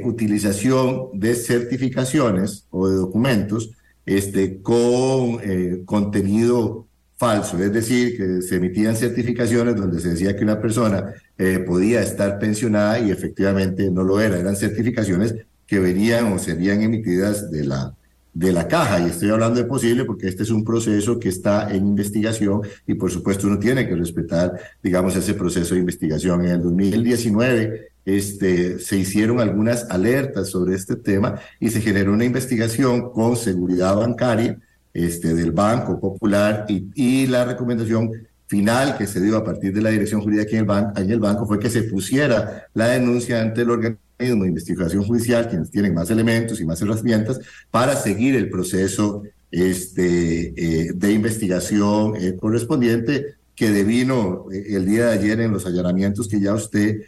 [0.03, 3.73] utilización de certificaciones o de documentos
[4.07, 10.43] este, con eh, contenido falso, es decir, que se emitían certificaciones donde se decía que
[10.43, 15.35] una persona eh, podía estar pensionada y efectivamente no lo era, eran certificaciones
[15.67, 17.95] que venían o serían emitidas de la,
[18.33, 19.01] de la caja.
[19.01, 22.95] Y estoy hablando de posible porque este es un proceso que está en investigación y
[22.95, 24.53] por supuesto uno tiene que respetar,
[24.83, 26.45] digamos, ese proceso de investigación.
[26.45, 32.25] En el 2019 este, se hicieron algunas alertas sobre este tema y se generó una
[32.25, 34.59] investigación con seguridad bancaria
[34.93, 38.11] este, del Banco Popular y, la recomendación
[38.47, 41.47] final que se dio a partir de la dirección jurídica en el, en el banco
[41.47, 46.11] fue que se pusiera la denuncia ante el organismo de investigación judicial, quienes tienen más
[46.11, 47.41] elementos y más herramientas,
[47.71, 55.07] para seguir el proceso este, eh, de investigación eh, correspondiente que devino eh, el día
[55.07, 57.01] de ayer en los allanamientos que ya usted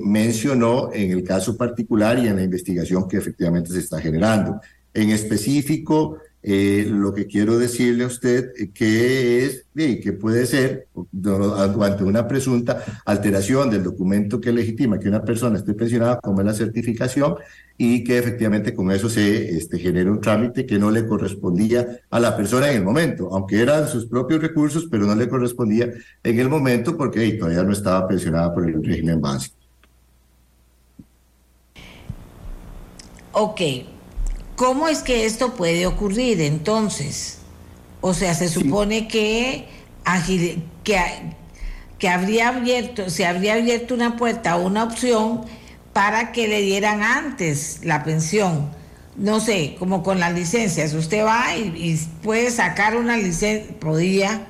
[0.00, 4.60] mencionó en el caso particular y en la investigación que efectivamente se está generando.
[4.94, 10.88] En específico, eh, lo que quiero decirle a usted que es que puede ser
[11.80, 16.46] ante una presunta alteración del documento que legitima que una persona esté pensionada como es
[16.46, 17.36] la certificación
[17.78, 22.20] y que efectivamente con eso se este, genere un trámite que no le correspondía a
[22.20, 25.90] la persona en el momento, aunque eran sus propios recursos, pero no le correspondía
[26.22, 29.56] en el momento porque todavía no estaba pensionada por el régimen básico.
[33.32, 33.60] Ok,
[34.60, 37.38] ¿Cómo es que esto puede ocurrir entonces?
[38.02, 39.66] O sea, se supone que,
[40.84, 41.00] que,
[41.98, 45.46] que habría abierto, se habría abierto una puerta o una opción
[45.94, 48.68] para que le dieran antes la pensión.
[49.16, 50.92] No sé, como con las licencias.
[50.92, 54.46] Usted va y, puede sacar una licencia, podía,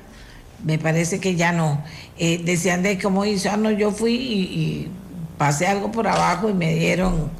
[0.65, 1.81] me parece que ya no.
[2.17, 4.91] Eh, decían de cómo hizo, ah, no, yo fui y, y
[5.37, 7.31] pasé algo por abajo y me dieron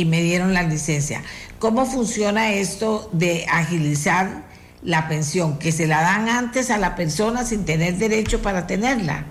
[0.00, 1.22] y me dieron la licencia.
[1.58, 4.44] ¿Cómo funciona esto de agilizar
[4.82, 5.58] la pensión?
[5.58, 9.26] Que se la dan antes a la persona sin tener derecho para tenerla.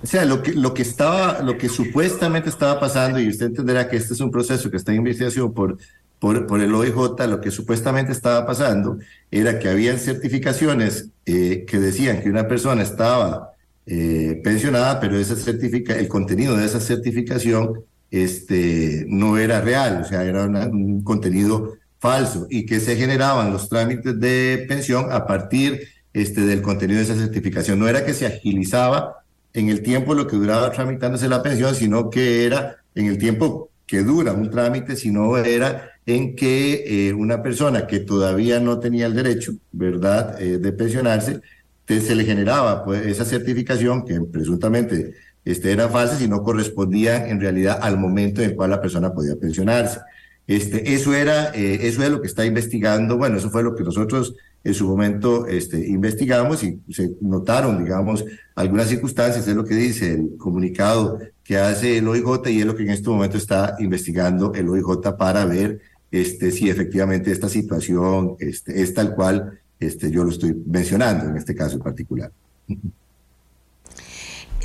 [0.00, 3.88] O sea, lo que, lo que estaba, lo que supuestamente estaba pasando, y usted entenderá
[3.88, 5.76] que este es un proceso que está en investigación por,
[6.20, 8.98] por, el OIJ, lo que supuestamente estaba pasando
[9.32, 13.54] era que habían certificaciones eh, que decían que una persona estaba
[13.86, 20.04] eh, pensionada, pero esa certifica, el contenido de esa certificación este, no era real, o
[20.04, 25.88] sea, era un contenido falso y que se generaban los trámites de pensión a partir
[26.12, 27.78] este, del contenido de esa certificación.
[27.78, 32.10] No era que se agilizaba en el tiempo lo que duraba tramitándose la pensión, sino
[32.10, 37.42] que era en el tiempo que dura un trámite, sino era en que eh, una
[37.42, 41.40] persona que todavía no tenía el derecho, ¿verdad?, eh, de pensionarse,
[41.86, 45.14] se le generaba pues, esa certificación que presuntamente
[45.48, 49.14] este, eran falsas y no correspondían en realidad al momento en el cual la persona
[49.14, 49.98] podía pensionarse.
[50.46, 53.82] Este, eso, era, eh, eso es lo que está investigando, bueno, eso fue lo que
[53.82, 59.74] nosotros en su momento este, investigamos y se notaron, digamos, algunas circunstancias, es lo que
[59.74, 63.76] dice el comunicado que hace el OIJ y es lo que en este momento está
[63.78, 65.80] investigando el OIJ para ver
[66.10, 71.38] este, si efectivamente esta situación este, es tal cual este, yo lo estoy mencionando en
[71.38, 72.30] este caso en particular.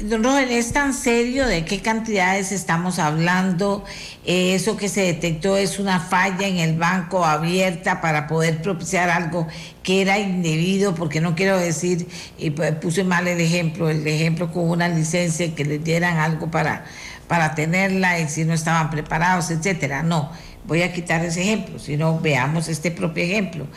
[0.01, 3.83] Don Roger, ¿es tan serio de qué cantidades estamos hablando?
[4.25, 9.11] Eh, ¿Eso que se detectó es una falla en el banco abierta para poder propiciar
[9.11, 9.47] algo
[9.83, 10.95] que era indebido?
[10.95, 12.07] Porque no quiero decir,
[12.39, 16.85] y puse mal el ejemplo, el ejemplo con una licencia que les dieran algo para,
[17.27, 20.01] para tenerla y si no estaban preparados, etcétera.
[20.01, 20.31] No,
[20.65, 23.67] voy a quitar ese ejemplo, sino veamos este propio ejemplo.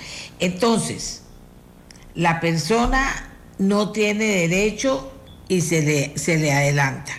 [0.41, 1.25] Entonces,
[2.15, 5.13] la persona no tiene derecho
[5.49, 7.13] y se le, se le adelanta.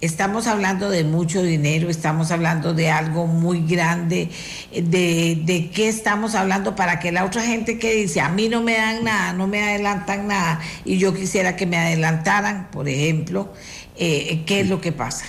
[0.00, 4.28] Estamos hablando de mucho dinero, estamos hablando de algo muy grande,
[4.70, 8.62] de, de qué estamos hablando para que la otra gente que dice, a mí no
[8.62, 13.52] me dan nada, no me adelantan nada, y yo quisiera que me adelantaran, por ejemplo,
[13.96, 15.24] eh, ¿qué es lo que pasa?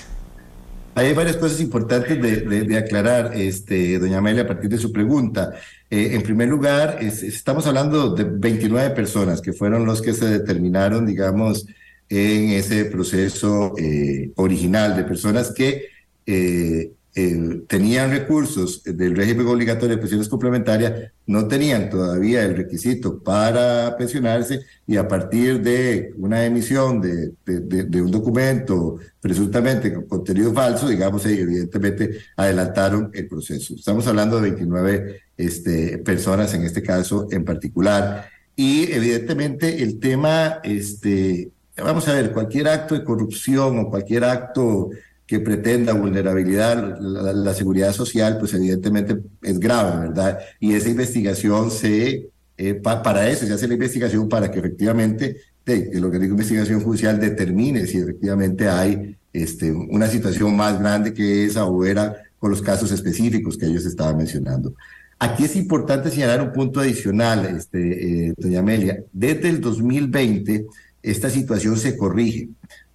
[0.95, 5.53] Hay varias cosas importantes de, aclarar, este, doña Amelia, a partir de su pregunta.
[5.89, 11.05] Eh, en primer lugar, estamos hablando de 29 personas que fueron los que se determinaron,
[11.05, 11.65] digamos,
[12.09, 15.85] en ese proceso eh, original de personas que
[16.25, 23.23] eh, eh, tenían recursos del régimen obligatorio de pensiones complementarias, no tenían todavía el requisito
[23.23, 30.53] para pensionarse y a partir de una emisión de, de, un documento presuntamente con contenido
[30.53, 33.75] falso, digamos, evidentemente adelantaron el proceso.
[33.75, 38.27] Estamos hablando de 29 este, personas en este caso en particular.
[38.57, 44.89] Y evidentemente el tema este, vamos a ver, cualquier acto de corrupción o cualquier acto
[45.25, 50.39] que pretenda vulnerabilidad la, seguridad social, pues evidentemente es grave, ¿verdad?
[50.59, 55.89] Y esa investigación se, eh, para eso se hace la investigación para que efectivamente de,
[55.93, 61.45] el organismo de investigación judicial determine si efectivamente hay este, una situación más grande que
[61.45, 64.75] esa o era con los casos específicos que ellos estaban mencionando.
[65.17, 69.03] Aquí es importante señalar un punto adicional, este, eh, doña Amelia.
[69.11, 70.67] Desde el 2020
[71.05, 72.49] esta situación se corrige.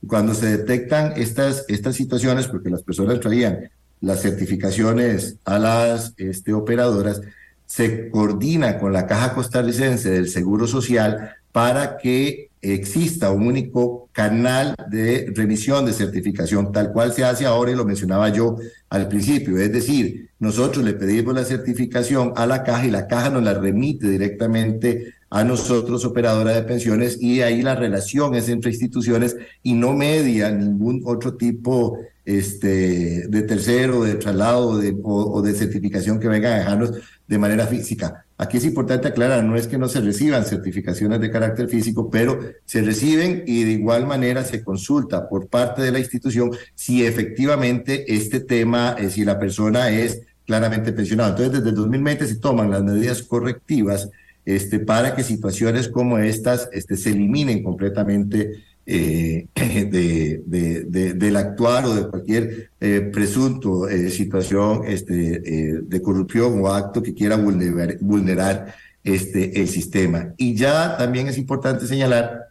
[0.06, 3.70] Cuando se detectan estas, estas situaciones, porque las personas traían
[4.00, 7.20] las certificaciones a las este, operadoras,
[7.66, 14.74] se coordina con la Caja Costarricense del Seguro Social para que exista un único canal
[14.88, 18.56] de remisión de certificación, tal cual se hace ahora y lo mencionaba yo
[18.88, 19.56] al principio.
[19.58, 23.54] Es decir, nosotros le pedimos la certificación a la caja y la caja nos la
[23.54, 29.74] remite directamente a nosotros, operadora de pensiones, y ahí la relación es entre instituciones y
[29.74, 36.52] no media ningún otro tipo este, de tercero, de traslado o, de certificación que venga
[36.52, 36.92] a dejarnos
[37.28, 38.26] de manera física.
[38.38, 42.40] Aquí es importante aclarar, no es que no se reciban certificaciones de carácter físico, pero
[42.64, 48.12] se reciben y de igual manera se consulta por parte de la institución si efectivamente
[48.12, 51.30] este tema, eh, si la persona es claramente pensionada.
[51.30, 54.08] Entonces, desde el 2020 se toman las medidas correctivas
[54.44, 61.84] este, para que situaciones como estas este, se eliminen completamente eh, de, de, del actuar
[61.84, 67.98] o de cualquier eh, presunto eh, situación este, de corrupción o acto que quiera vulnerar,
[68.00, 70.34] vulnerar este, el sistema.
[70.36, 72.48] Y ya también es importante señalar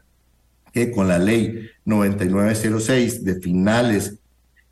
[0.72, 4.16] que con la ley 9906 de finales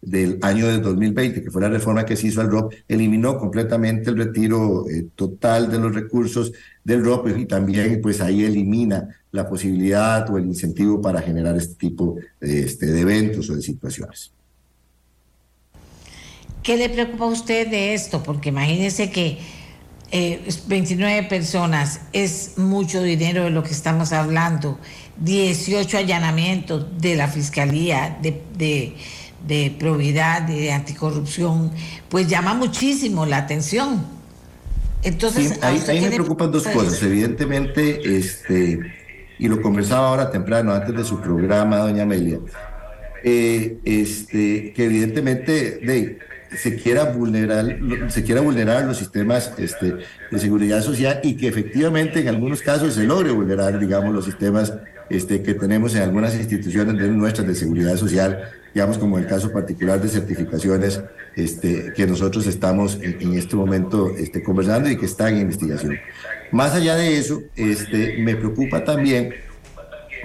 [0.02, 4.10] del año de 2020, que fue la reforma que se hizo al ROP, eliminó completamente
[4.10, 6.53] el retiro eh, total de los recursos
[6.84, 11.76] del ROP y también pues ahí elimina la posibilidad o el incentivo para generar este
[11.76, 14.32] tipo de, este, de eventos o de situaciones.
[16.64, 18.22] ¿Qué le preocupa a usted de esto?
[18.24, 19.40] Porque imagínese que
[20.68, 24.80] 29 eh, personas es mucho dinero de lo que estamos hablando,
[25.18, 28.95] 18 allanamientos de la Fiscalía, de
[29.46, 31.72] de probidad y de anticorrupción,
[32.10, 34.06] pues llama muchísimo la atención.
[35.04, 37.02] Entonces, ahí, me preocupan dos cosas.
[37.04, 38.80] Evidentemente, este,
[39.40, 42.40] y lo conversaba ahora temprano, antes de su programa, doña Amelia,
[43.24, 46.20] eh, este, que evidentemente de,
[46.56, 47.78] se quiera vulnerar,
[48.10, 49.96] se quiera vulnerar los sistemas este,
[50.32, 54.74] de seguridad social y que efectivamente en algunos casos se logre vulnerar, digamos, los sistemas
[55.10, 59.52] este, que tenemos en algunas instituciones de nuestras de seguridad social, digamos como el caso
[59.52, 61.02] particular de certificaciones
[61.36, 65.98] este, que nosotros estamos en, este momento este, conversando y que están en investigación.
[66.52, 69.34] Más allá de eso, este, me preocupa también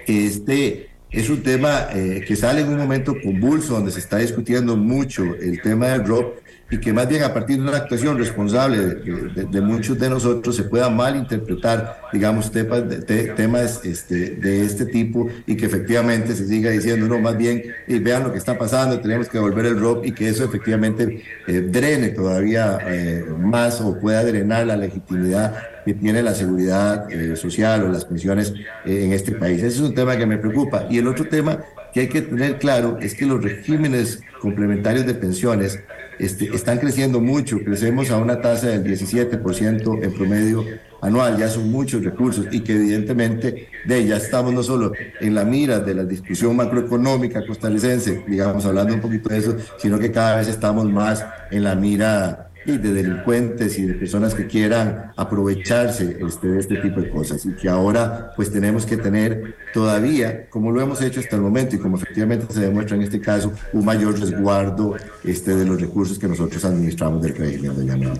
[0.06, 4.76] este es un tema eh, que sale en un momento convulso donde se está discutiendo
[4.76, 6.41] mucho el tema del ROP
[6.72, 10.64] y que más bien a partir de una actuación responsable de, muchos de nosotros se
[10.64, 17.18] pueda malinterpretar, digamos, temas, este, de este tipo y que efectivamente se siga diciendo, no,
[17.18, 20.30] más bien, y vean lo que está pasando, tenemos que devolver el ROP y que
[20.30, 25.54] eso efectivamente eh, drene todavía eh, más o pueda drenar la legitimidad
[25.84, 28.54] que tiene la seguridad eh, social o las pensiones
[28.86, 29.58] en este país.
[29.58, 30.86] Ese es un tema que me preocupa.
[30.88, 31.58] Y el otro tema
[31.92, 35.80] que hay que tener claro es que los regímenes complementarios de pensiones
[36.22, 40.64] este, están creciendo mucho, crecemos a una tasa del 17% en promedio
[41.00, 45.44] anual, ya son muchos recursos y que evidentemente de ya estamos no solo en la
[45.44, 50.36] mira de la discusión macroeconómica costarricense, digamos hablando un poquito de eso, sino que cada
[50.36, 56.16] vez estamos más en la mira y de delincuentes y de personas que quieran aprovecharse
[56.26, 60.70] este, de este tipo de cosas y que ahora pues tenemos que tener todavía, como
[60.70, 63.84] lo hemos hecho hasta el momento y como efectivamente se demuestra en este caso, un
[63.84, 68.12] mayor resguardo este, de los recursos que nosotros administramos del régimen, doña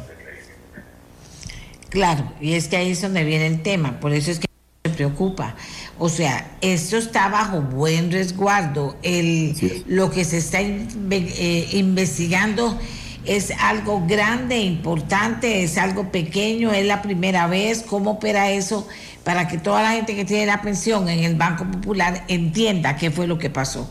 [1.88, 4.46] Claro, y es que ahí es donde viene el tema, por eso es que
[4.84, 5.54] me preocupa.
[5.98, 8.96] O sea, esto está bajo buen resguardo.
[9.02, 9.54] El,
[9.86, 12.78] Lo que se está eh, investigando
[13.24, 18.88] es algo grande, importante, es algo pequeño, es la primera vez, ¿cómo opera eso
[19.24, 23.10] para que toda la gente que tiene la pensión en el Banco Popular entienda qué
[23.10, 23.88] fue lo que pasó?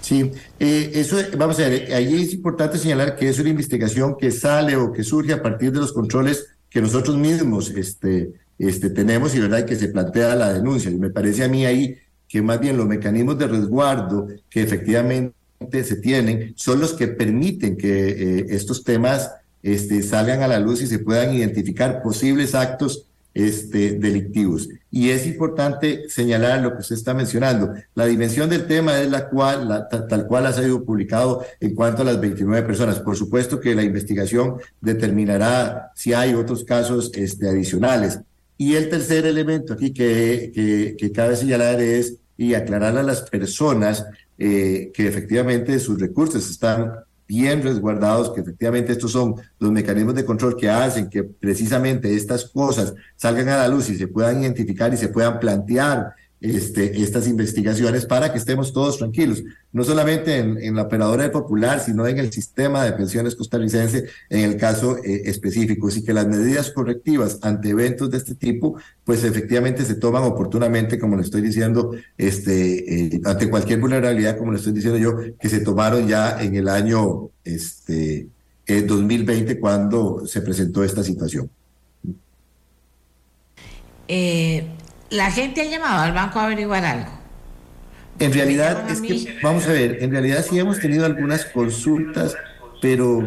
[0.00, 4.30] Sí, eh, eso, vamos a ver, ahí es importante señalar que es una investigación que
[4.30, 9.34] sale o que surge a partir de los controles que nosotros mismos este, este, tenemos
[9.34, 10.90] y verdad que se plantea la denuncia.
[10.90, 11.96] Y me parece a mí ahí
[12.28, 15.34] que más bien los mecanismos de resguardo que efectivamente
[15.70, 19.32] se tienen son los que permiten que eh, estos temas
[19.62, 23.04] este, salgan a la luz y se puedan identificar posibles actos
[23.34, 24.68] este, delictivos.
[24.90, 27.72] Y es importante señalar lo que usted está mencionando.
[27.94, 32.04] La dimensión del tema es la cual, tal cual ha sido publicado en cuanto a
[32.06, 33.00] las 29 personas.
[33.00, 38.18] Por supuesto que la investigación determinará si hay otros casos este, adicionales.
[38.56, 43.22] Y el tercer elemento aquí que, que, que cabe señalar es y aclarar a las
[43.22, 44.04] personas
[44.38, 46.92] eh, que efectivamente sus recursos están
[47.26, 52.46] bien resguardados, que efectivamente estos son los mecanismos de control que hacen que precisamente estas
[52.46, 57.26] cosas salgan a la luz y se puedan identificar y se puedan plantear este, estas
[57.26, 59.42] investigaciones para que estemos todos tranquilos,
[59.72, 64.40] no solamente en, la operadora de Popular, sino en el sistema de pensiones costarricense en
[64.40, 65.88] el caso eh, específico.
[65.88, 70.98] Así que las medidas correctivas ante eventos de este tipo, pues efectivamente se toman oportunamente,
[70.98, 75.48] como le estoy diciendo, este, eh, ante cualquier vulnerabilidad, como le estoy diciendo yo, que
[75.48, 78.28] se tomaron ya en el año este,
[78.66, 81.50] 2020 cuando se presentó esta situación.
[84.08, 84.66] Eh,
[85.10, 87.10] la gente ha llamado al banco a averiguar algo.
[88.18, 92.36] En realidad, es que, vamos a ver, en realidad sí hemos tenido algunas consultas
[92.80, 93.26] pero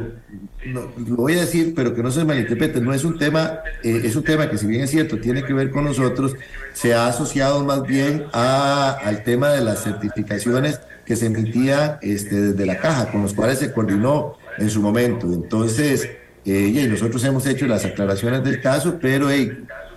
[0.66, 4.16] lo voy a decir, pero que no se malinterprete, no es un tema, eh, es
[4.16, 6.36] un tema que si bien es cierto, tiene que ver con nosotros,
[6.74, 12.40] se ha asociado más bien a, al tema de las certificaciones que se emitían este,
[12.40, 15.28] desde la caja, con los cuales se coordinó en su momento.
[15.28, 16.10] Entonces,
[16.46, 19.30] eh, y nosotros hemos hecho las aclaraciones del caso, pero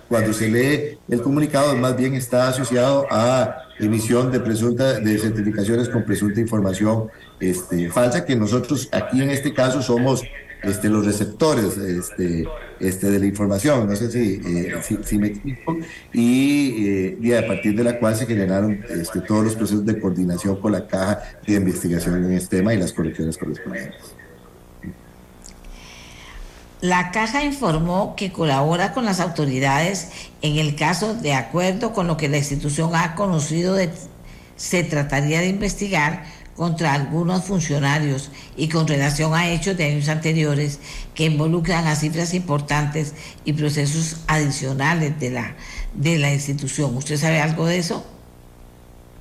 [0.07, 5.89] cuando se lee el comunicado, más bien está asociado a emisión de presunta de certificaciones
[5.89, 7.09] con presunta información
[7.39, 10.23] este, falsa, que nosotros aquí en este caso somos
[10.63, 12.45] este, los receptores este,
[12.79, 15.77] este, de la información, no sé si, eh, me explico,
[16.11, 19.99] y, eh, y, a partir de la cual se generaron este, todos los procesos de
[19.99, 24.14] coordinación con la caja de investigación en este tema y las correcciones correspondientes.
[26.85, 30.09] La caja informó que colabora con las autoridades
[30.43, 33.89] en el caso de acuerdo con lo que la institución ha conocido de,
[34.55, 36.25] se trataría de investigar
[36.55, 40.79] contra algunos funcionarios y con relación a hechos de años anteriores
[41.15, 45.55] que involucran a cifras importantes y procesos adicionales de la,
[45.95, 46.95] de la institución.
[46.95, 48.05] ¿Usted sabe algo de eso?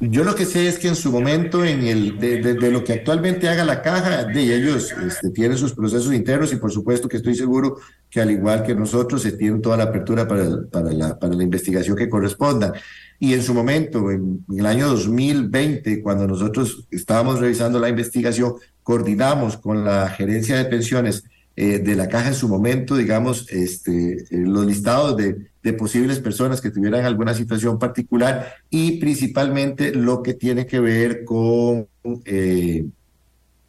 [0.00, 3.48] Yo lo que sé es que en su momento, en el, de, lo que actualmente
[3.48, 7.34] haga la caja, de ellos este, tienen sus procesos internos y por supuesto que estoy
[7.34, 7.78] seguro
[8.10, 11.42] que al igual que nosotros se tiene toda la apertura para, para, la, para la
[11.42, 12.72] investigación que corresponda.
[13.20, 18.54] Y en su momento, en, en el año 2020, cuando nosotros estábamos revisando la investigación,
[18.82, 21.24] coordinamos con la gerencia de pensiones
[21.56, 26.20] eh, de la caja en su momento, digamos, este, eh, los listados de, de, posibles
[26.20, 31.88] personas que tuvieran alguna situación particular y principalmente lo que tiene que ver con,
[32.26, 32.86] eh,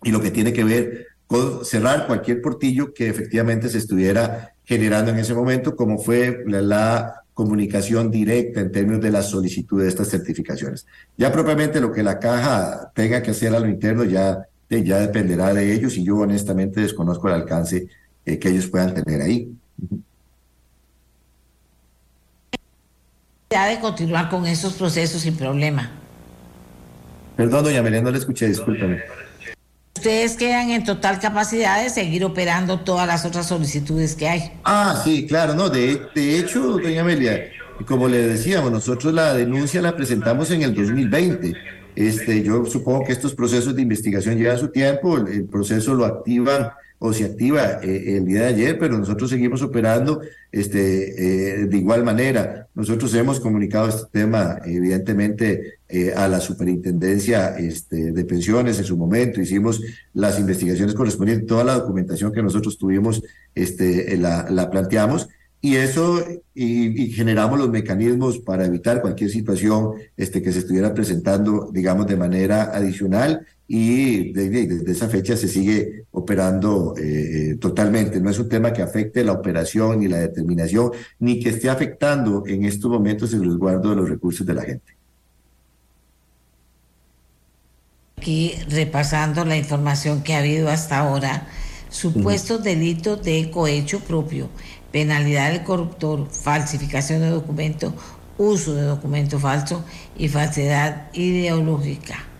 [0.03, 5.11] y lo que tiene que ver con cerrar cualquier portillo que efectivamente se estuviera generando
[5.11, 10.07] en ese momento, como fue la, comunicación directa en términos de la solicitud de estas
[10.07, 10.87] certificaciones.
[11.17, 14.47] Ya propiamente lo que la caja tenga que hacer a lo interno ya
[14.83, 17.87] ya dependerá de ellos y yo honestamente desconozco el alcance
[18.25, 19.54] eh, que ellos puedan tener ahí.
[23.55, 25.89] Ya de continuar con esos procesos sin problema.
[27.37, 29.01] Perdón, doña Melén, no le escuché, discúlpame.
[29.95, 34.51] Ustedes quedan en total capacidad de seguir operando todas las otras solicitudes que hay.
[34.65, 37.45] Ah, sí, claro, no, de, de hecho, doña Amelia,
[37.87, 41.53] como le decíamos, nosotros la denuncia la presentamos en el 2020
[41.95, 46.71] este, yo supongo que estos procesos de investigación llevan su tiempo, el, proceso lo activan
[46.99, 51.77] o se activa eh, el día de ayer, pero nosotros seguimos operando este, eh, de
[51.77, 52.67] igual manera.
[52.73, 58.97] Nosotros hemos comunicado este tema, evidentemente, eh, a la superintendencia este, de pensiones en su
[58.97, 59.81] momento, hicimos
[60.13, 63.21] las investigaciones correspondientes, toda la documentación que nosotros tuvimos
[63.53, 65.27] este, la, la planteamos.
[65.65, 66.23] Y eso
[66.53, 72.15] y, generamos los mecanismos para evitar cualquier situación este, que se estuviera presentando, digamos, de
[72.15, 78.19] manera adicional y desde, esa fecha se sigue operando eh, totalmente.
[78.19, 82.43] No es un tema que afecte la operación ni la determinación, ni que esté afectando
[82.45, 84.95] en estos momentos el resguardo de los recursos de la gente.
[88.17, 91.47] Aquí repasando la información que ha habido hasta ahora,
[91.89, 94.49] supuestos delitos de cohecho propio
[94.95, 97.93] penalidad del corruptor, falsificación de documento,
[98.37, 99.83] uso de documento falso
[100.17, 102.34] y falsedad ideológica.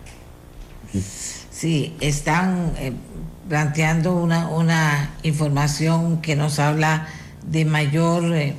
[1.50, 2.92] Sí, están eh,
[3.48, 7.08] planteando una, una información que nos habla
[7.46, 8.54] de mayor, eh,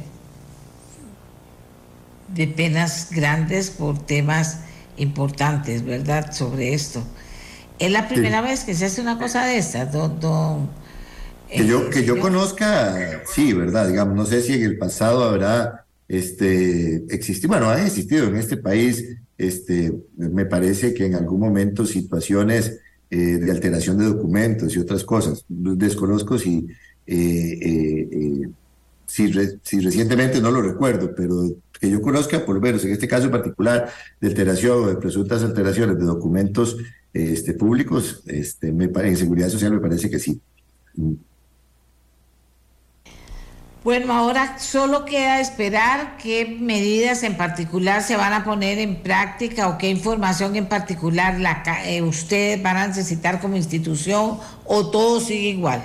[2.29, 4.61] de penas grandes por temas
[4.97, 6.33] importantes, ¿verdad?
[6.33, 7.03] Sobre esto.
[7.79, 10.69] Es la primera vez que se hace una cosa de esta, don
[11.49, 13.87] que yo, que yo conozca, sí, ¿verdad?
[13.87, 18.57] Digamos, no sé si en el pasado habrá este, existido, bueno, ha existido en este
[18.57, 24.79] país, este, me parece que en algún momento situaciones eh, de alteración de documentos y
[24.79, 25.45] otras cosas.
[25.47, 26.67] Desconozco si,
[27.05, 28.49] eh, eh,
[29.05, 29.31] si,
[29.61, 33.31] si, recientemente no lo recuerdo, pero que yo conozca, por lo menos en este caso
[33.31, 33.89] particular,
[34.19, 36.77] de alteración o de presuntas alteraciones de documentos
[37.13, 40.41] este, públicos, este, en seguridad social me parece que sí.
[43.83, 49.69] Bueno, ahora solo queda esperar qué medidas en particular se van a poner en práctica
[49.69, 55.21] o qué información en particular la, eh, ustedes van a necesitar como institución o todo
[55.21, 55.81] sigue igual.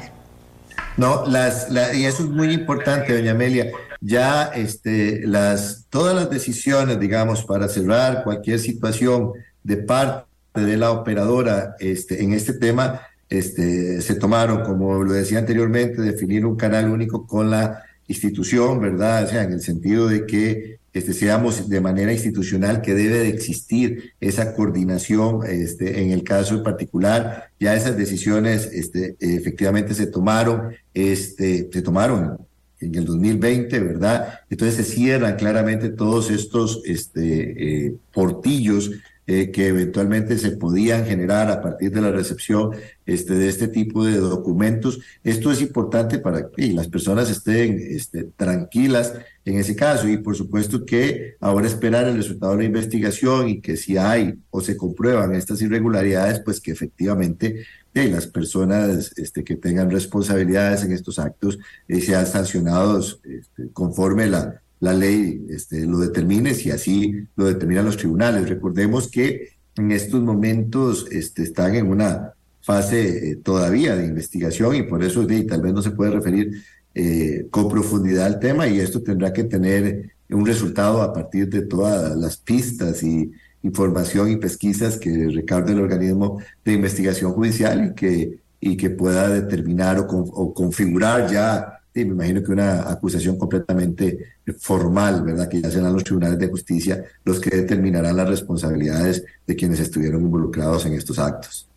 [0.97, 3.70] No, las, y eso es muy importante, doña Amelia.
[4.01, 9.32] Ya este, las, todas las decisiones, digamos, para cerrar cualquier situación
[9.62, 13.01] de parte de la operadora este, en este tema,
[13.32, 19.24] este, se tomaron, como lo decía anteriormente, definir un canal único con la institución, ¿verdad?
[19.24, 23.28] O sea, en el sentido de que este, seamos de manera institucional que debe de
[23.28, 27.48] existir esa coordinación este, en el caso en particular.
[27.59, 32.36] Ya esas decisiones este, efectivamente se tomaron, este, se tomaron
[32.80, 34.40] en el 2020, ¿verdad?
[34.50, 38.90] Entonces se cierran claramente todos estos este, eh, portillos
[39.27, 42.70] eh, que eventualmente se podían generar a partir de la recepción
[43.07, 44.99] este, de este tipo de documentos.
[45.23, 50.35] Esto es importante para que las personas estén este, tranquilas en ese caso y por
[50.36, 54.77] supuesto que ahora esperar el resultado de la investigación y que si hay o se
[54.77, 61.19] comprueban estas irregularidades, pues que efectivamente eh, las personas este, que tengan responsabilidades en estos
[61.19, 67.44] actos eh, sean sancionados este, conforme la, la ley este, lo determine, si así lo
[67.44, 68.48] determinan los tribunales.
[68.48, 74.82] Recordemos que en estos momentos este, están en una fase eh, todavía de investigación y
[74.82, 76.64] por eso tal vez no se puede referir
[76.96, 81.62] eh, con profundidad al tema y esto tendrá que tener un resultado a partir de
[81.62, 83.30] todas las pistas y
[83.62, 89.28] información y pesquisas que recaude el organismo de investigación judicial y que, y que pueda
[89.28, 95.48] determinar o configurar ya me imagino que una acusación completamente formal, ¿verdad?
[95.48, 100.23] Que ya serán los tribunales de justicia los que determinarán las responsabilidades de quienes estuvieron
[100.23, 101.69] involucrados en estos actos.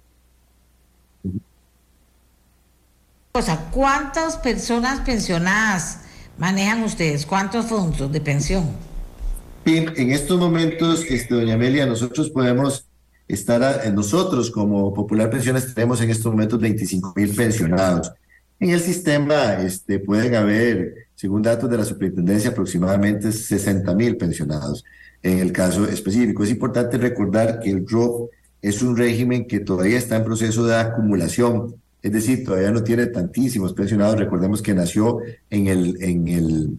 [3.33, 5.99] O sea, ¿cuántas personas pensionadas
[6.37, 7.25] manejan ustedes?
[7.25, 8.69] ¿Cuántos fondos de pensión?
[9.65, 12.85] Bien, en estos momentos, este, doña Amelia, nosotros podemos
[13.27, 18.13] estar, nosotros como Popular Pensiones tenemos en estos momentos 25 mil pensionados.
[18.59, 24.83] En el sistema este, pueden haber, según datos de la superintendencia, aproximadamente 60 mil pensionados.
[25.21, 28.29] En el caso específico, es importante recordar que el ROP
[28.61, 33.07] es un régimen que todavía está en proceso de acumulación, es decir, todavía no tiene
[33.07, 34.19] tantísimos pensionados.
[34.19, 35.19] Recordemos que nació
[35.49, 36.77] en el, en el,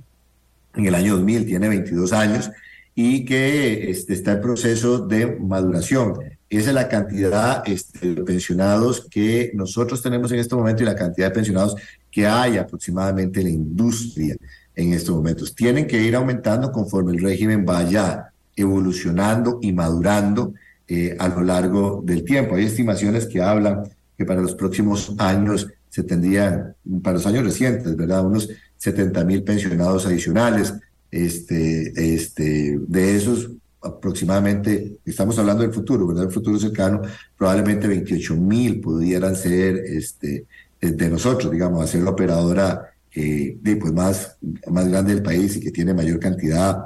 [0.76, 2.50] en el año 2000, tiene 22 años
[2.94, 6.14] y que este, está en proceso de maduración.
[6.48, 11.28] Es la cantidad este, de pensionados que nosotros tenemos en este momento y la cantidad
[11.28, 11.74] de pensionados
[12.10, 14.36] que hay aproximadamente en la industria
[14.74, 15.54] en estos momentos.
[15.54, 20.54] Tienen que ir aumentando conforme el régimen vaya evolucionando y madurando
[20.88, 22.54] eh, a lo largo del tiempo.
[22.54, 23.82] Hay estimaciones que hablan
[24.16, 28.24] que para los próximos años se tendrían, para los años recientes, ¿verdad?
[28.24, 28.48] Unos
[28.78, 30.74] 70 mil pensionados adicionales.
[31.10, 33.50] Este, este, de esos,
[33.86, 36.24] aproximadamente, estamos hablando del futuro, ¿verdad?
[36.24, 37.02] El futuro cercano,
[37.36, 40.46] probablemente 28 mil pudieran ser este,
[40.80, 44.36] de nosotros, digamos, a ser la operadora eh, pues, más,
[44.70, 46.76] más grande del país y que tiene mayor cantidad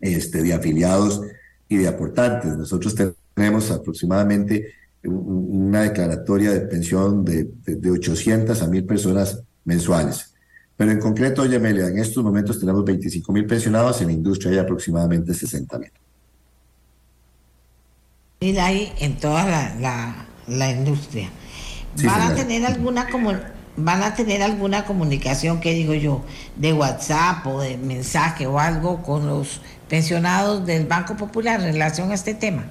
[0.00, 1.22] este, de afiliados
[1.68, 2.56] y de aportantes.
[2.56, 2.94] Nosotros
[3.34, 10.34] tenemos aproximadamente una declaratoria de pensión de, de, 800 a 1000 personas mensuales.
[10.76, 14.52] Pero en concreto, oye, Amelia, en estos momentos tenemos 25 mil pensionados, en la industria
[14.52, 15.90] hay aproximadamente 60 mil.
[18.42, 21.28] Y ahí en toda la, la, industria.
[22.02, 23.32] ¿Van a tener alguna como
[23.76, 26.24] van a tener alguna comunicación, que digo yo,
[26.56, 32.10] de WhatsApp o de mensaje o algo con los pensionados del Banco Popular en relación
[32.10, 32.64] a este tema?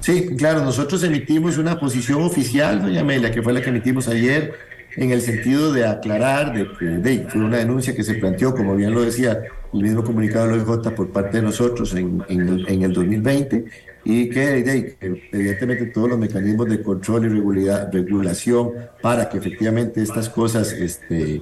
[0.00, 4.52] Sí, claro, nosotros emitimos una posición oficial, doña Amelia, que fue la que emitimos ayer,
[4.96, 8.92] en el sentido de aclarar de que fue una denuncia que se planteó, como bien
[8.92, 9.40] lo decía
[9.72, 13.64] el mismo comunicado de la OIJ por parte de nosotros en, en, el 2020,
[14.04, 14.96] y que,
[15.32, 17.28] evidentemente todos los mecanismos de control y
[17.92, 21.40] regulación para que efectivamente estas cosas este,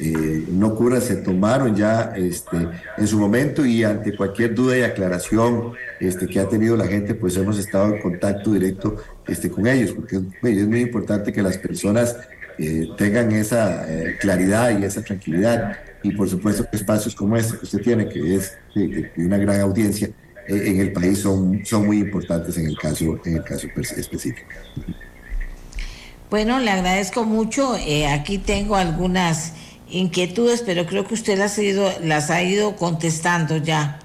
[0.00, 2.56] eh, no cura se tomaron ya este,
[2.96, 7.14] en su momento y ante cualquier duda y aclaración este, que ha tenido la gente,
[7.14, 11.58] pues hemos estado en contacto directo este, con ellos, porque es muy importante que las
[11.58, 12.16] personas
[12.58, 15.78] eh, tengan esa eh, claridad y esa tranquilidad.
[16.02, 20.10] Y por supuesto espacios como este que usted tiene, que es de, una gran audiencia
[20.48, 24.48] en el país, son, son muy importantes en el caso, en el caso específico.
[26.30, 27.76] Bueno, le agradezco mucho.
[28.08, 29.52] aquí tengo algunas
[29.90, 33.98] inquietudes, pero creo que usted las ha ido, las ha ido contestando ya,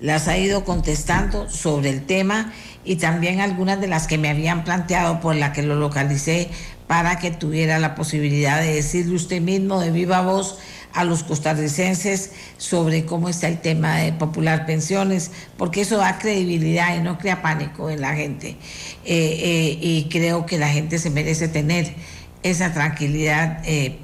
[0.00, 2.52] las ha ido contestando sobre el tema
[2.84, 6.48] y también algunas de las que me habían planteado por la que lo localicé
[6.86, 10.58] para que tuviera la posibilidad de decirle usted mismo de viva voz
[10.92, 16.96] a los costarricenses sobre cómo está el tema de Popular Pensiones, porque eso da credibilidad
[16.96, 18.56] y no crea pánico en la gente.
[19.04, 21.94] Eh, eh, y creo que la gente se merece tener
[22.42, 23.62] esa tranquilidad.
[23.64, 23.98] Eh,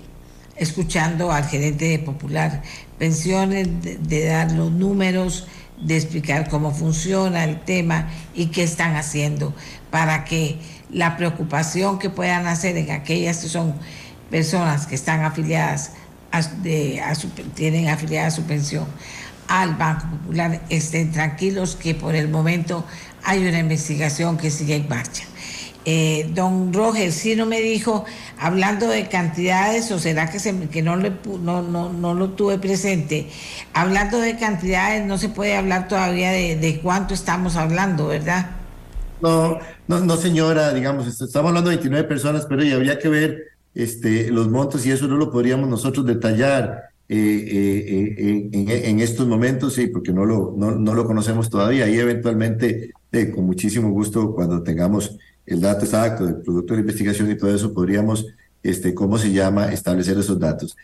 [0.56, 2.62] escuchando al gerente de Popular
[2.98, 5.46] Pensiones, de, dar los números,
[5.80, 9.52] de explicar cómo funciona el tema y qué están haciendo
[9.90, 10.58] para que
[10.90, 13.74] la preocupación que puedan hacer en aquellas que son
[14.30, 15.92] personas que están afiliadas,
[17.54, 18.86] tienen afiliada su pensión,
[19.48, 20.62] al Banco Popular.
[20.70, 22.84] Estén tranquilos que por el momento
[23.22, 25.24] hay una investigación que sigue en marcha.
[25.86, 28.06] Eh, don Roger, sí no me dijo,
[28.38, 31.12] hablando de cantidades, o será que, se, que no, le,
[31.42, 33.28] no, no, no, lo tuve presente,
[33.74, 38.52] hablando de cantidades, no se puede hablar todavía de, de cuánto estamos hablando, ¿verdad?
[39.20, 43.53] No, no, no, señora, digamos, estamos hablando de 29 personas, pero ya habría que ver
[43.74, 46.94] este, los montos y eso no lo podríamos nosotros detallar.
[47.06, 51.86] Eh, eh, eh, en, estos momentos, sí, porque no lo, no, no lo conocemos todavía
[51.86, 52.92] y eventualmente,
[53.34, 57.74] con muchísimo gusto, cuando tengamos el dato exacto del producto de investigación y todo eso,
[57.74, 58.26] podríamos,
[58.62, 60.76] este, ¿cómo se llama?, establecer esos datos.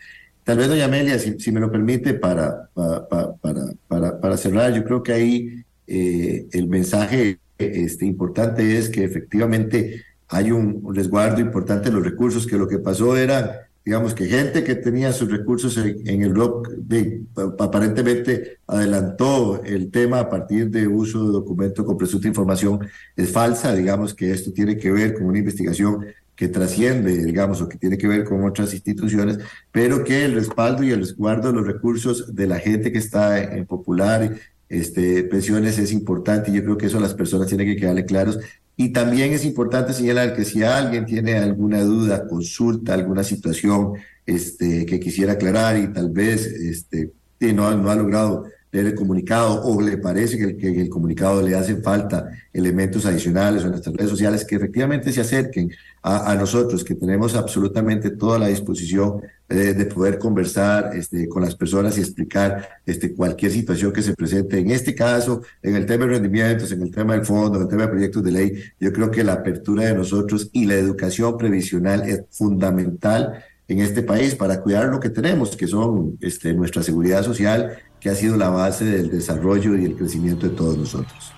[0.43, 4.83] Tal vez, doña Amelia, si, me lo permite, para, para, para, para, para cerrar, yo
[4.83, 11.95] creo que ahí el mensaje este, importante es que efectivamente hay un resguardo importante de
[11.95, 16.21] los recursos, que lo que pasó era digamos que gente que tenía sus recursos en,
[16.21, 17.23] el rock de,
[17.59, 22.79] aparentemente adelantó el tema a partir de uso de documentos con presunta información
[23.15, 26.05] es falsa, digamos que esto tiene que ver con una investigación
[26.35, 29.37] que trasciende, digamos, o que tiene que ver con otras instituciones,
[29.71, 33.41] pero que el respaldo y el resguardo de los recursos de la gente que está
[33.43, 34.37] en Popular,
[34.69, 38.39] este, pensiones es importante y yo creo que eso las personas tiene que quedarle claros
[38.83, 43.93] y también es importante señalar que si alguien tiene alguna duda, consulta alguna situación
[44.25, 47.11] este, que quisiera aclarar y tal vez este,
[47.53, 51.55] no, no ha logrado leer el comunicado o le parece que, en el comunicado le
[51.55, 55.71] hacen falta elementos adicionales o en nuestras redes sociales, que efectivamente se acerquen
[56.01, 59.21] a, nosotros, que tenemos absolutamente toda la disposición
[59.51, 64.13] eh, de poder conversar este, con las personas y explicar este, cualquier situación que se
[64.13, 64.59] presente.
[64.59, 67.67] En este caso, en el tema de rendimientos, en el tema del fondo, en el
[67.67, 71.37] tema de proyectos de ley, yo creo que la apertura de nosotros y la educación
[71.37, 76.83] previsional es fundamental en este país para cuidar lo que tenemos, que son este, nuestra
[76.83, 81.31] seguridad social, que ha sido la base del desarrollo y el crecimiento de todos nosotros.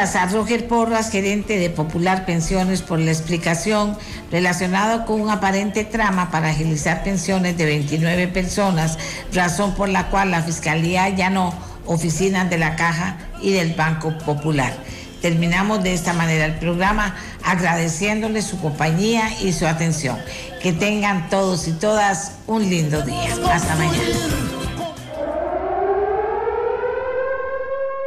[0.00, 3.98] A Roger Porras, gerente de Popular Pensiones, por la explicación
[4.32, 8.96] relacionada con un aparente trama para agilizar pensiones de 29 personas,
[9.34, 11.52] razón por la cual la Fiscalía no
[11.84, 14.72] oficinas de la Caja y del Banco Popular.
[15.20, 17.14] Terminamos de esta manera el programa
[17.44, 20.16] agradeciéndole su compañía y su atención.
[20.62, 23.34] Que tengan todos y todas un lindo día.
[23.52, 24.59] Hasta mañana.